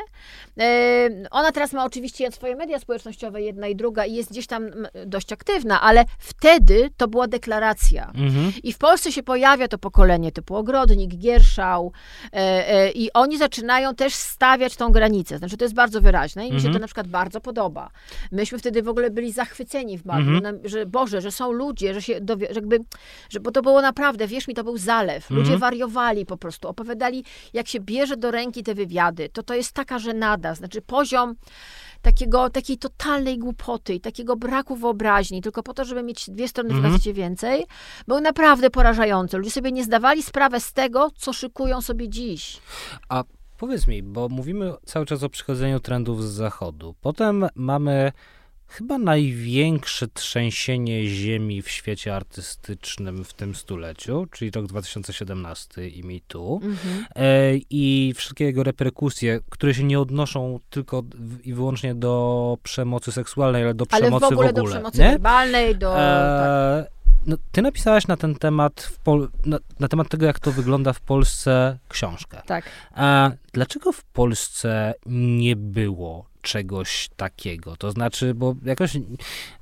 [1.32, 4.72] Ona teraz ma oczywiście swoje media społecznościowe, jedna i druga, i jest gdzieś tam
[5.06, 8.12] dość aktywna, ale wtedy to była deklaracja.
[8.16, 8.54] Mhm.
[8.64, 11.92] I w Polsce się pojawia to pokolenie typu Ogrodnik, Gierszał
[12.34, 12.38] e,
[12.70, 15.38] e, i oni zaczynają zaczynają też stawiać tą granicę.
[15.38, 16.82] Znaczy, to jest bardzo wyraźne i mi się to mhm.
[16.82, 17.90] na przykład bardzo podoba.
[18.32, 20.60] Myśmy wtedy w ogóle byli zachwyceni w Bablu, mhm.
[20.64, 22.80] że Boże, że są ludzie, że się dowie, że jakby,
[23.30, 25.30] że, bo to było naprawdę, wierz mi, to był zalew.
[25.30, 25.60] Ludzie mhm.
[25.60, 27.24] wariowali po prostu, opowiadali,
[27.54, 31.36] jak się bierze do ręki te wywiady, to to jest taka żenada, znaczy poziom
[32.02, 36.74] takiego, takiej totalnej głupoty i takiego braku wyobraźni, tylko po to, żeby mieć dwie strony
[36.74, 37.66] w gazecie więcej,
[38.08, 39.38] był naprawdę porażający.
[39.38, 42.60] Ludzie sobie nie zdawali sprawy z tego, co szykują sobie dziś.
[43.10, 43.24] A
[43.60, 46.96] Powiedz mi, bo mówimy cały czas o przychodzeniu trendów z zachodu.
[47.02, 48.12] Potem mamy
[48.68, 56.14] chyba największe trzęsienie ziemi w świecie artystycznym w tym stuleciu, czyli rok 2017 i Me
[56.28, 56.60] Too.
[56.64, 57.06] Mhm.
[57.16, 61.04] E, I wszystkie jego reperkusje, które się nie odnoszą tylko
[61.44, 64.48] i wyłącznie do przemocy seksualnej, ale do ale przemocy w ogóle.
[64.48, 65.10] w ogóle do przemocy nie?
[65.10, 65.94] werbalnej, do...
[65.94, 66.99] E, tak.
[67.26, 68.92] No, ty napisałaś na ten temat,
[69.46, 72.42] na, na, temat tego, jak to wygląda w Polsce, książkę.
[72.46, 72.66] Tak.
[72.96, 77.76] A dlaczego w Polsce nie było czegoś takiego?
[77.78, 78.98] To znaczy, bo jakoś,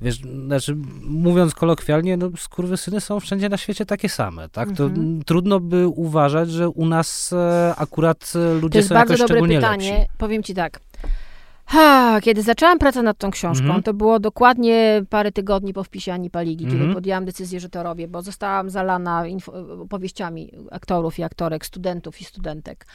[0.01, 4.69] wiesz, znaczy, mówiąc kolokwialnie, no, skurwysyny są wszędzie na świecie takie same, tak?
[4.77, 5.23] To mhm.
[5.23, 9.77] trudno by uważać, że u nas e, akurat e, ludzie są jakoś szczególnie lepsi.
[9.77, 10.07] To jest bardzo dobre pytanie.
[10.17, 10.79] Powiem ci tak.
[11.69, 13.84] Ha, kiedy zaczęłam pracę nad tą książką, Mhm.
[13.84, 16.81] to było dokładnie parę tygodni po wpisie Ani Paligi, Mhm.
[16.84, 19.23] kiedy podjęłam decyzję, że to robię, bo zostałam zalana
[19.81, 22.85] opowieściami aktorów i aktorek, studentów i studentek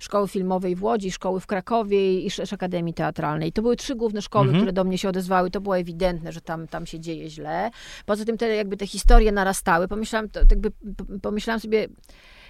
[0.00, 3.52] Szkoły Filmowej w Łodzi, Szkoły w Krakowie i Sz- Akademii Teatralnej.
[3.52, 4.60] To były trzy główne szkoły, Mhm.
[4.62, 5.50] które do mnie się odezwały.
[5.50, 7.70] To było ewidentne, że tam, tam się dzieje źle.
[8.06, 9.88] Poza tym te, jakby te historie narastały.
[9.88, 10.72] Pomyślałam, to, jakby,
[11.22, 11.88] pomyślałam sobie,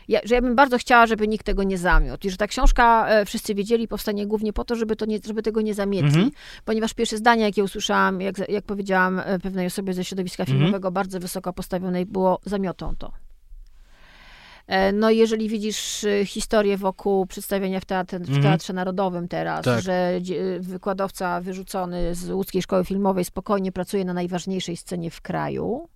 [0.09, 2.27] ja, że ja bym bardzo chciała, żeby nikt tego nie zamiótł.
[2.27, 5.43] I że ta książka, e, wszyscy wiedzieli, powstanie głównie po to, żeby, to nie, żeby
[5.43, 6.09] tego nie zamietli.
[6.09, 6.31] Mhm.
[6.65, 10.59] Ponieważ pierwsze zdanie, jakie usłyszałam, jak, jak powiedziałam e, pewnej osobie ze środowiska Mhm.
[10.59, 13.13] filmowego, bardzo wysoko postawionej, było zamiotą to.
[14.67, 18.43] E, No jeżeli widzisz historię wokół przedstawienia w, teatr, w Mhm.
[18.43, 19.81] Teatrze Narodowym teraz, Tak.
[19.83, 20.21] że
[20.61, 25.89] wykładowca wyrzucony z łódzkiej szkoły filmowej spokojnie pracuje na najważniejszej scenie w kraju,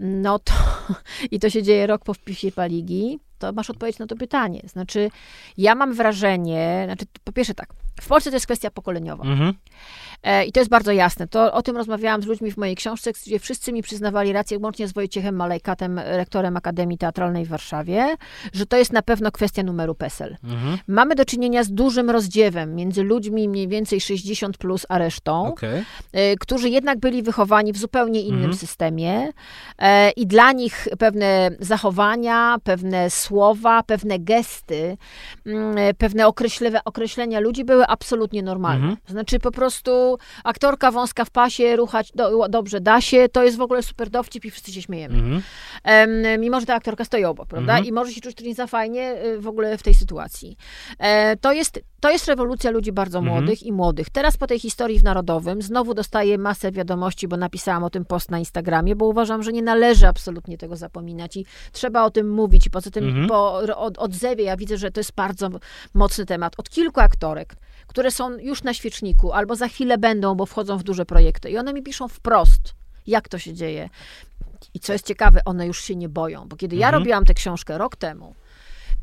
[0.00, 0.52] no to
[1.30, 4.60] i to się dzieje rok po wpisie Paligi, to masz odpowiedź na to pytanie.
[4.66, 5.10] Znaczy,
[5.56, 7.68] ja mam wrażenie, znaczy, po pierwsze tak,
[8.00, 9.24] w Polsce to jest kwestia pokoleniowa.
[9.24, 9.54] Mhm.
[10.22, 11.28] E, I to jest bardzo jasne.
[11.28, 14.88] To, o tym rozmawiałam z ludźmi w mojej książce, gdzie wszyscy mi przyznawali rację, łącznie
[14.88, 18.16] z Wojciechem Malejkatem, rektorem Akademii Teatralnej w Warszawie,
[18.52, 20.36] że to jest na pewno kwestia numeru PESEL.
[20.44, 20.78] Mhm.
[20.88, 25.84] Mamy do czynienia z dużym rozdziewem między ludźmi mniej więcej 60 plus a resztą, Okej.
[26.12, 28.54] e, którzy jednak byli wychowani w zupełnie innym Mhm.
[28.54, 29.32] systemie
[29.78, 34.96] e, i dla nich pewne zachowania, pewne słowa, pewne gesty,
[35.46, 38.84] mm, e, pewne określewe, określenia ludzi były absolutnie normalne.
[38.84, 38.96] Mhm.
[39.08, 43.60] Znaczy po prostu aktorka wąska w pasie, ruchać do, dobrze da się, to jest w
[43.60, 45.14] ogóle super dowcip i wszyscy się śmiejemy.
[45.14, 45.42] Mhm.
[45.84, 47.72] Em, mimo, że ta aktorka stoi obok, prawda?
[47.72, 47.86] Mhm.
[47.86, 50.56] I może się czuć nie za fajnie y, w ogóle w tej sytuacji.
[50.98, 53.36] E, to, jest, to jest rewolucja ludzi bardzo Mhm.
[53.36, 54.10] młodych i młodych.
[54.10, 58.30] Teraz po tej historii w Narodowym znowu dostaję masę wiadomości, bo napisałam o tym post
[58.30, 62.66] na Instagramie, bo uważam, że nie należy absolutnie tego zapominać i trzeba o tym mówić.
[62.66, 63.28] I poza tym Mhm.
[63.28, 65.50] po od, odzewie ja widzę, że to jest bardzo
[65.94, 66.54] mocny temat.
[66.58, 70.82] Od kilku aktorek, które są już na świeczniku albo za chwilę będą, bo wchodzą w
[70.82, 72.74] duże projekty i one mi piszą wprost,
[73.06, 73.88] jak to się dzieje.
[74.74, 77.02] I co jest ciekawe, one już się nie boją, bo kiedy ja Mhm.
[77.02, 78.34] robiłam tę książkę rok temu,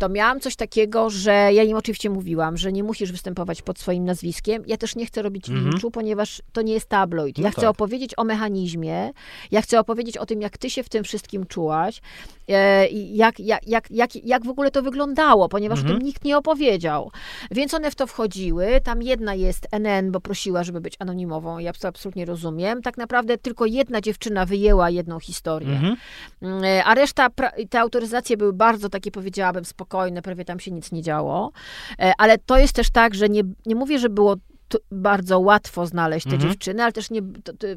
[0.02, 4.06] to miałam coś takiego, że ja im oczywiście mówiłam, że nie musisz występować pod swoim
[4.06, 4.64] nazwiskiem.
[4.68, 5.70] Ja też nie chcę robić Mhm.
[5.70, 7.38] linczu, ponieważ to nie jest tabloid.
[7.38, 7.70] Ja No chcę tak.
[7.70, 9.12] opowiedzieć o mechanizmie,
[9.52, 12.02] ja chcę opowiedzieć o tym, jak ty się w tym wszystkim czułaś,
[12.50, 16.00] e, i jak, jak, jak, jak, jak w ogóle to wyglądało, ponieważ o Mhm.
[16.00, 17.12] tym nikt nie opowiedział.
[17.52, 18.68] Więc one w to wchodziły.
[18.84, 21.58] Tam jedna jest NN, bo prosiła, żeby być anonimową.
[21.60, 22.82] Ja to absolutnie rozumiem.
[22.82, 25.70] Tak naprawdę tylko jedna dziewczyna wyjęła jedną historię.
[25.76, 25.96] Mhm.
[26.42, 29.91] Mm, e, A reszta, pra- te autoryzacje były bardzo takie, powiedziałabym, spokojne,
[30.22, 31.52] prawie tam się nic nie działo.
[32.00, 34.36] E, Ale to jest też tak, że nie, nie mówię, że było
[34.68, 36.52] tu bardzo łatwo znaleźć te Mhm.
[36.52, 37.22] dziewczyny, ale też nie.
[37.44, 37.68] To, to,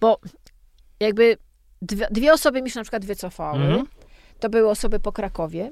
[0.00, 0.18] bo
[1.00, 1.36] jakby
[1.82, 3.58] dwie, dwie osoby mi się na przykład wycofały.
[3.64, 3.86] Mhm.
[4.40, 5.70] To były osoby po Krakowie,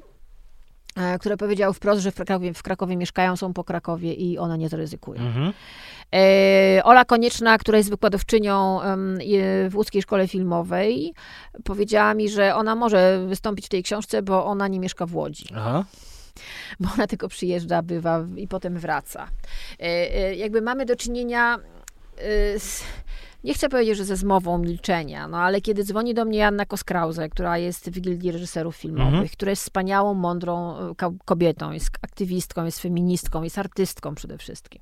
[1.20, 4.68] które powiedziały wprost, że w Krakowie, w Krakowie mieszkają, są po Krakowie i one nie
[4.68, 5.20] zaryzykują.
[5.20, 5.52] Mhm.
[6.14, 8.80] E, Ola Konieczna, która jest wykładowczynią
[9.70, 11.14] w łódzkiej szkole filmowej,
[11.64, 15.46] powiedziała mi, że ona może wystąpić w tej książce, bo ona nie mieszka w Łodzi.
[15.56, 15.84] Aha.
[16.80, 19.28] Bo ona tylko przyjeżdża, bywa i potem wraca.
[19.80, 21.58] E, e, Jakby mamy do czynienia
[22.16, 22.84] e, z,
[23.46, 27.28] nie chcę powiedzieć, że ze zmową milczenia, no ale kiedy dzwoni do mnie Janna Koskrause,
[27.28, 29.28] która jest w Gildii Reżyserów Filmowych, Mhm.
[29.28, 34.80] która jest wspaniałą, mądrą e, ko- kobietą, jest aktywistką, jest feministką, jest artystką przede wszystkim.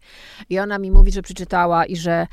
[0.51, 2.27] I ona mi mówi, że przeczytała i że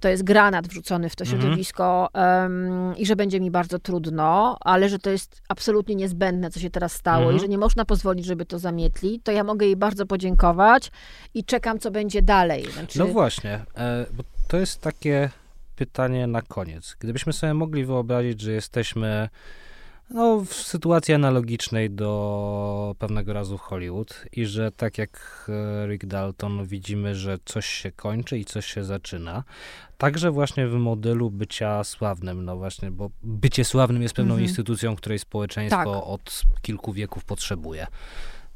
[0.00, 1.42] to jest granat wrzucony w to Mhm.
[1.42, 6.60] środowisko em, i że będzie mi bardzo trudno, ale że to jest absolutnie niezbędne, co
[6.60, 7.36] się teraz stało Mhm.
[7.36, 10.90] i że nie można pozwolić, żeby to zamietli, to ja mogę jej bardzo podziękować
[11.34, 12.64] i czekam, co będzie dalej.
[12.72, 15.30] Znaczy, No właśnie, e, bo to jest takie
[15.76, 16.96] pytanie na koniec.
[16.98, 19.28] Gdybyśmy sobie mogli wyobrazić, że jesteśmy
[20.10, 26.06] no, w sytuacji analogicznej do pewnego razu w Hollywood i że tak jak e, Rick
[26.06, 29.44] Dalton widzimy, że coś się kończy i coś się zaczyna.
[29.98, 34.48] Także właśnie w modelu bycia sławnym, no właśnie, bo bycie sławnym jest pewną Mhm.
[34.48, 36.04] instytucją, której społeczeństwo Tak.
[36.06, 37.86] od kilku wieków potrzebuje.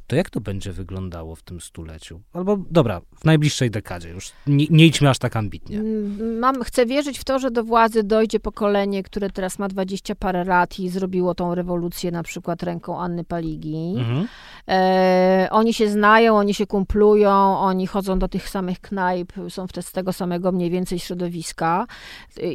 [0.09, 2.21] To jak to będzie wyglądało w tym stuleciu?
[2.33, 4.33] Albo dobra, w najbliższej dekadzie już.
[4.47, 5.79] Nie, nie idźmy aż tak ambitnie.
[5.79, 10.15] Mm, Mam, chcę wierzyć w to, że do władzy dojdzie pokolenie, które teraz ma dwadzieścia
[10.15, 13.95] parę lat i zrobiło tą rewolucję na przykład ręką Anny Paligi.
[13.99, 14.27] Mhm.
[14.69, 19.73] E, oni się znają, oni się kumplują, oni chodzą do tych samych knajp, są w
[19.73, 21.87] te, z tego samego mniej więcej środowiska.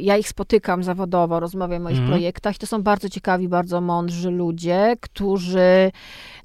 [0.00, 2.10] Ja ich spotykam zawodowo, rozmawiam o ich Mhm.
[2.12, 2.58] projektach.
[2.58, 5.92] To są bardzo ciekawi, bardzo mądrzy ludzie, którzy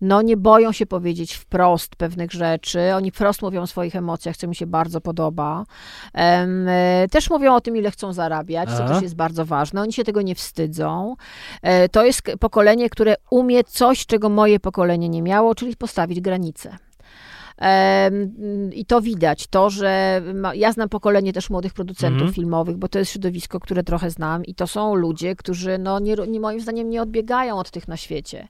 [0.02, 0.99] no, nie boją się powiedzieć
[1.34, 2.94] wprost pewnych rzeczy.
[2.96, 5.64] Oni wprost mówią o swoich emocjach, co mi się bardzo podoba.
[6.16, 8.94] E, też mówią o tym, ile chcą zarabiać, co Aha.
[8.94, 9.82] też jest bardzo ważne.
[9.82, 11.16] Oni się tego nie wstydzą.
[11.62, 16.78] E, To jest pokolenie, które umie coś, czego moje pokolenie nie miało, czyli postawić granice.
[18.74, 20.22] I to widać, to, że
[20.54, 22.34] ja znam pokolenie też młodych producentów mhm.
[22.34, 26.16] filmowych, bo to jest środowisko, które trochę znam i to są ludzie, którzy no, nie,
[26.28, 28.48] nie, moim zdaniem nie odbiegają od tych na świecie.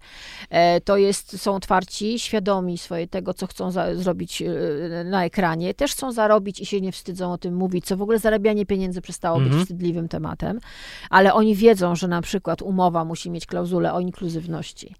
[0.49, 5.73] E, to jest, są otwarci, świadomi swoje tego, co chcą za, zrobić e, na ekranie.
[5.73, 9.01] Też chcą zarobić i się nie wstydzą o tym mówić, co w ogóle zarabianie pieniędzy
[9.01, 9.55] przestało mhm.
[9.55, 10.59] być wstydliwym tematem,
[11.09, 14.95] ale oni wiedzą, że na przykład umowa musi mieć klauzulę o inkluzywności.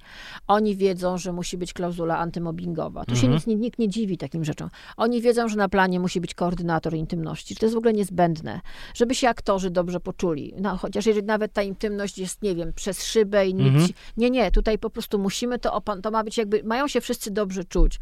[0.48, 3.06] Oni wiedzą, że musi być klauzula antymobbingowa.
[3.06, 3.40] Tu mhm.
[3.40, 4.69] się nikt, nikt nie dziwi takim rzeczom.
[4.97, 8.61] Oni wiedzą, że na planie musi być koordynator intymności, że to jest w ogóle niezbędne,
[8.93, 10.53] żeby się aktorzy dobrze poczuli.
[10.57, 13.77] No, chociaż jeżeli nawet ta intymność jest, nie wiem, przez szybę i mhm.
[13.77, 13.91] nic.
[14.17, 17.63] Nie, nie, tutaj po prostu musimy to, to ma być jakby, mają się wszyscy dobrze
[17.65, 17.99] czuć.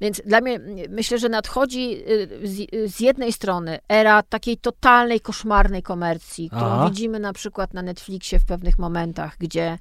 [0.00, 5.82] Więc dla mnie, myślę, że nadchodzi y, z, z jednej strony era takiej totalnej, koszmarnej
[5.82, 6.88] komercji, którą Aha.
[6.88, 9.78] widzimy na przykład na Netflixie w pewnych momentach, gdzie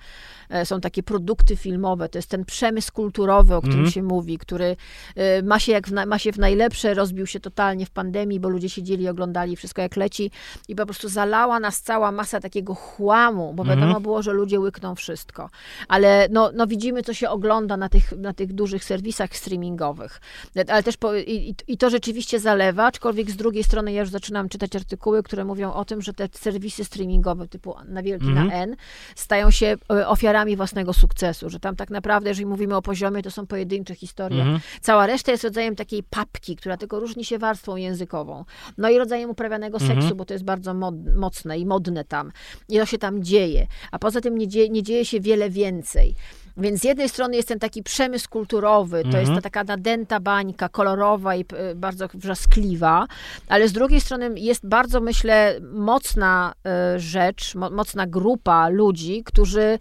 [0.52, 3.92] E, są takie produkty filmowe, to jest ten przemysł kulturowy, o którym mm.
[3.92, 4.76] się mówi, który
[5.16, 8.50] e, ma się, jak w, ma się w najlepsze, rozbił się totalnie w pandemii, bo
[8.50, 10.32] ludzie siedzieli, oglądali wszystko jak leci
[10.68, 14.04] i po prostu zalała nas cała masa takiego chłamu, bo wiadomo mm.
[14.04, 15.50] było, że ludzie łykną wszystko.
[15.88, 20.22] Ale no, no widzimy, co się ogląda na tych, na tych dużych serwisach streamingowych.
[20.68, 24.50] Ale też po, i, i to rzeczywiście zalewa, aczkolwiek z drugiej strony ja już zaczynam
[24.50, 28.76] czytać artykuły, które mówią o tym, że te serwisy streamingowe typu na wielki na N
[29.16, 33.32] stają się e, ofiarami własnego sukcesu, że tam tak naprawdę, jeżeli mówimy o poziomie, to
[33.32, 34.42] są pojedyncze historie.
[34.42, 34.60] Mhm.
[34.82, 38.46] Cała reszta jest rodzajem takiej papki, która tylko różni się warstwą językową.
[38.78, 40.02] No i rodzajem uprawianego mhm.
[40.02, 42.32] seksu, bo to jest bardzo mod, mocne i modne tam.
[42.70, 43.68] I to się tam dzieje.
[43.92, 46.16] A poza tym nie dzieje, nie dzieje się wiele więcej.
[46.58, 49.42] Więc z jednej strony jest ten taki przemysł kulturowy, to jest ta mhm.
[49.42, 53.08] taka nadęta bańka, kolorowa i e, bardzo wrzaskliwa,
[53.48, 59.80] ale z drugiej strony jest bardzo, myślę, mocna e, rzecz, mocna grupa ludzi, którzy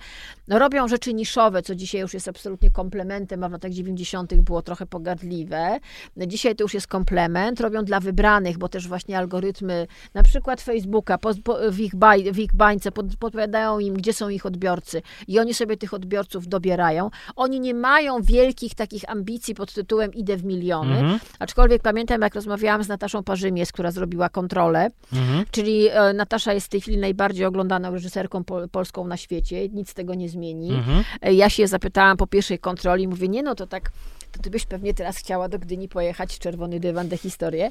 [0.50, 4.34] no, robią rzeczy niszowe, co dzisiaj już jest absolutnie komplementem, a w latach 90.
[4.34, 5.78] było trochę pogardliwe.
[6.16, 11.18] Dzisiaj to już jest komplement, robią dla wybranych, bo też właśnie algorytmy, na przykład Facebooka,
[11.18, 15.02] po, po, w, ich baj, w ich bańce pod, podpowiadają im, gdzie są ich odbiorcy
[15.28, 17.10] i oni sobie tych odbiorców dobierają.
[17.36, 21.18] Oni nie mają wielkich takich ambicji pod tytułem idę w miliony, mhm.
[21.38, 25.44] aczkolwiek pamiętam, jak rozmawiałam z Nataszą Parzymies, która zrobiła kontrolę, mhm.
[25.50, 29.90] czyli e, Natasza jest w tej chwili najbardziej oglądaną reżyserką po, polską na świecie, nic
[29.90, 30.70] z tego nie zmienia zmieni.
[30.70, 31.04] Mhm.
[31.22, 33.90] E, ja się zapytałam po pierwszej kontroli, mówię, nie no to tak,
[34.32, 37.70] to ty byś pewnie teraz chciała do Gdyni pojechać, czerwony dywan, de historię.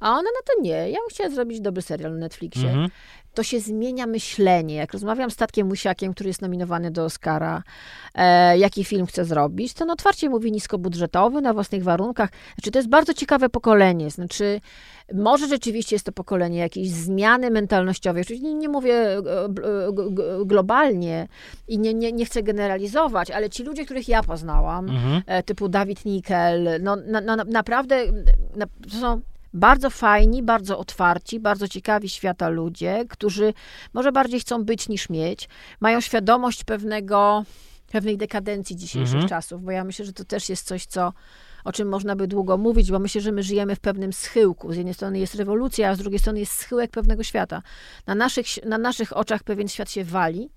[0.00, 0.90] A ona na to nie.
[0.90, 2.68] Ja chciała zrobić dobry serial na Netflixie.
[2.68, 2.90] Mhm.
[3.34, 4.74] To się zmienia myślenie.
[4.74, 7.62] Jak rozmawiam z Tatkiem Musiakiem, który jest nominowany do Oscara,
[8.14, 12.30] e, jaki film chce zrobić, to on otwarcie mówi niskobudżetowy, na własnych warunkach.
[12.54, 14.10] Znaczy, to jest bardzo ciekawe pokolenie.
[14.10, 14.60] Znaczy,
[15.14, 18.22] może rzeczywiście jest to pokolenie jakiejś zmiany mentalnościowej.
[18.22, 19.50] Oczywiście nie, nie mówię e, e,
[20.44, 21.28] globalnie
[21.68, 25.22] i nie, nie, nie chcę generalizować, ale ci ludzie, których ja poznałam, mhm.
[25.26, 27.96] E, typu Dawid Nickel, no, na, na, naprawdę
[28.56, 29.20] na, to są
[29.54, 33.54] bardzo fajni, bardzo otwarci, bardzo ciekawi świata ludzie, którzy
[33.94, 35.48] może bardziej chcą być niż mieć,
[35.80, 37.44] mają świadomość pewnego,
[37.92, 39.28] pewnej dekadencji dzisiejszych mhm.
[39.28, 41.12] czasów, bo ja myślę, że to też jest coś, co
[41.64, 44.72] o czym można by długo mówić, bo myślę, że my żyjemy w pewnym schyłku.
[44.72, 47.62] Z jednej strony jest rewolucja, a z drugiej strony jest schyłek pewnego świata.
[48.06, 50.50] Na naszych, na naszych oczach pewien świat się wali,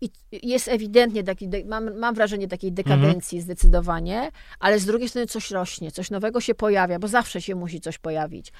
[0.00, 3.42] i jest ewidentnie taki, mam, mam wrażenie takiej dekadencji mhm.
[3.42, 7.80] zdecydowanie, ale z drugiej strony coś rośnie, coś nowego się pojawia, bo zawsze się musi
[7.80, 8.52] coś pojawić.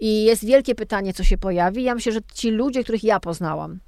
[0.00, 1.82] I jest wielkie pytanie, co się pojawi.
[1.82, 3.80] Ja myślę, że ci ludzie, których ja poznałam,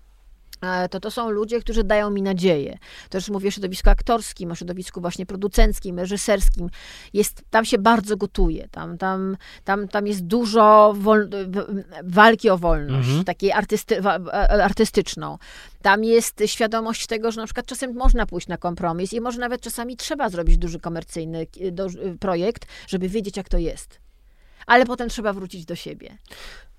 [0.91, 2.79] to to są ludzie, którzy dają mi nadzieję.
[3.09, 6.71] To już mówię o środowisku aktorskim, o środowisku właśnie producenckim, reżyserskim.
[7.13, 11.29] Jest, tam się bardzo gotuje, tam, tam, tam, tam jest dużo wol,
[12.05, 13.25] walki o wolność, mhm.
[13.25, 14.03] takiej artysty,
[14.63, 15.39] artystyczną.
[15.83, 19.61] Tam jest świadomość tego, że na przykład czasem można pójść na kompromis i może nawet
[19.61, 21.47] czasami trzeba zrobić duży komercyjny
[22.21, 24.01] projekt, żeby wiedzieć, jak to jest.
[24.67, 26.19] Ale potem trzeba wrócić do siebie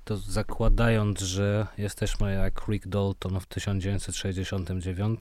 [0.03, 5.19] to zakładając, że jesteśmy jak Rick Dalton w 1969,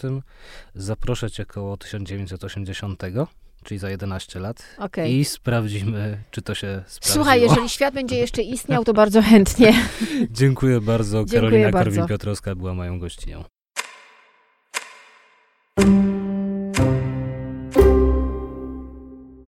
[0.75, 3.03] zaproszę cię koło 1980,
[3.65, 5.09] czyli za 11 lat okay.
[5.09, 7.15] i sprawdzimy, czy to się sprawdziło.
[7.15, 9.75] Słuchaj, jeżeli świat będzie jeszcze istniał, to bardzo chętnie.
[10.31, 11.25] Dziękuję bardzo.
[11.25, 13.45] Dziękuję Karolina Korwin-Piotrowska była moją gościnią.